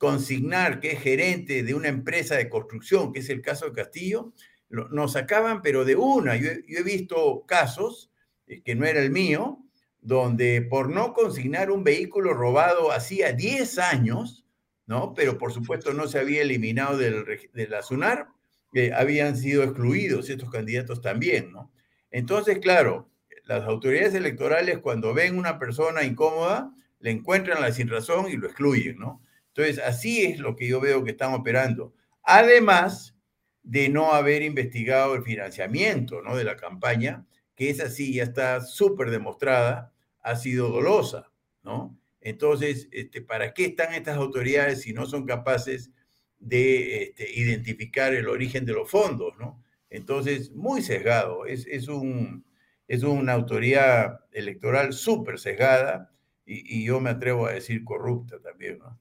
[0.03, 4.33] consignar que es gerente de una empresa de construcción, que es el caso de Castillo,
[4.69, 6.35] nos sacaban pero de una.
[6.35, 8.11] Yo, he visto casos,
[8.45, 9.59] eh, que no era el mío,
[10.01, 14.45] donde por no consignar un vehículo robado hacía 10 años,
[14.87, 15.13] ¿no?
[15.13, 17.23] Pero por supuesto no se había eliminado del,
[17.53, 18.27] de la SUNAR,
[18.73, 21.71] eh, habían sido excluidos estos candidatos también, ¿no?
[22.11, 23.09] Entonces, claro,
[23.45, 28.47] las autoridades electorales cuando ven una persona incómoda, le encuentran la sin razón y lo
[28.47, 29.21] excluyen, ¿no?
[29.55, 31.93] Entonces, así es lo que yo veo que están operando.
[32.23, 33.15] Además
[33.61, 36.35] de no haber investigado el financiamiento, ¿no?
[36.35, 37.25] De la campaña,
[37.55, 41.31] que es así, ya está súper demostrada, ha sido dolosa,
[41.63, 41.97] ¿no?
[42.19, 45.91] Entonces, este, ¿para qué están estas autoridades si no son capaces
[46.39, 49.63] de este, identificar el origen de los fondos, ¿no?
[49.89, 52.45] Entonces, muy sesgado, es, es, un,
[52.87, 56.11] es una autoridad electoral súper sesgada
[56.45, 58.99] y, y, yo me atrevo a decir corrupta también, ¿no?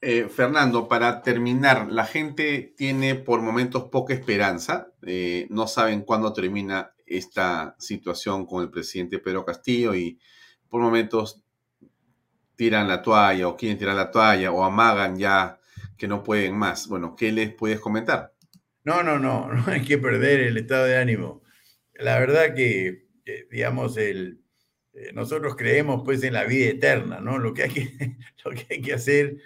[0.00, 6.32] Eh, Fernando, para terminar, la gente tiene por momentos poca esperanza, eh, no saben cuándo
[6.32, 10.18] termina esta situación con el presidente Pedro Castillo y
[10.68, 11.42] por momentos
[12.56, 15.58] tiran la toalla o quieren tirar la toalla o amagan ya
[15.96, 16.88] que no pueden más.
[16.88, 18.34] Bueno, ¿qué les puedes comentar?
[18.84, 21.42] No, no, no, no hay que perder el estado de ánimo.
[21.94, 23.06] La verdad que,
[23.50, 24.40] digamos, el,
[24.96, 27.38] eh, nosotros creemos pues en la vida eterna, ¿no?
[27.38, 29.36] Lo que hay que, lo que, hay que hacer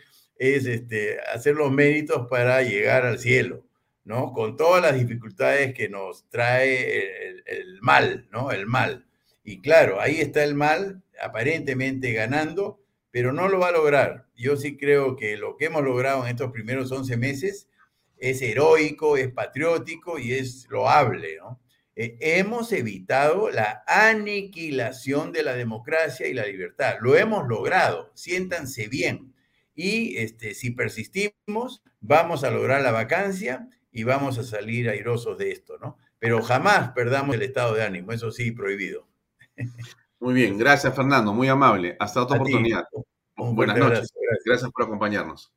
[0.41, 3.63] es este, hacer los méritos para llegar al cielo.
[4.05, 4.33] ¿no?
[4.33, 8.51] Con todas las dificultades que nos trae el, mal, ¿no?
[8.51, 9.07] El mal.
[9.45, 12.81] Y claro, ahí está el mal aparentemente ganando,
[13.11, 14.27] pero no lo va a lograr.
[14.35, 17.69] Yo sí creo que lo que hemos logrado en estos primeros 11 meses
[18.17, 21.61] es heroico, es patriótico y es loable, ¿no?
[21.97, 26.97] Eh, hemos evitado la aniquilación de la democracia y la libertad.
[27.01, 28.11] Lo hemos logrado.
[28.15, 29.30] Siéntanse bien.
[29.75, 35.53] Y este, si persistimos, vamos a lograr la vacancia y vamos a salir airosos de
[35.53, 35.97] esto, ¿no?
[36.19, 39.09] Pero jamás perdamos el estado de ánimo, eso sí, prohibido.
[40.21, 41.97] Muy bien, gracias Fernando, muy amable.
[41.99, 42.85] Hasta otra oportunidad.
[43.37, 44.13] Buenas noches.
[44.45, 44.71] Gracias.
[44.71, 45.53] por acompañarnos.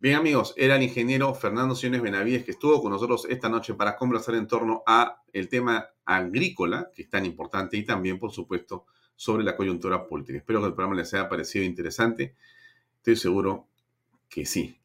[0.00, 3.96] Bien amigos, era el ingeniero Fernando Siones Benavides que estuvo con nosotros esta noche para
[3.96, 8.86] conversar en torno a el tema agrícola, que es tan importante, y también, por supuesto,
[9.16, 10.38] sobre la coyuntura política.
[10.38, 12.34] Espero que el programa les haya parecido interesante.
[13.04, 13.68] Estoy seguro
[14.30, 14.80] que sí.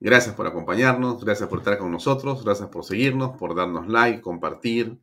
[0.00, 4.98] Gracias por acompañarnos, gracias por estar con nosotros, gracias por seguirnos, por darnos like, compartir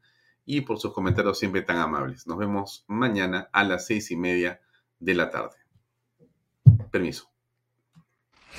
[0.48, 2.26] y por sus comentarios siempre tan amables.
[2.26, 4.62] Nos vemos mañana a las seis y media
[5.00, 5.58] de la tarde.
[6.90, 7.30] Permiso.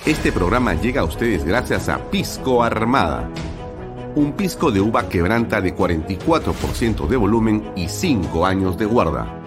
[0.05, 3.29] Este programa llega a ustedes gracias a Pisco Armada.
[4.15, 9.46] Un pisco de uva quebranta de 44% de volumen y 5 años de guarda.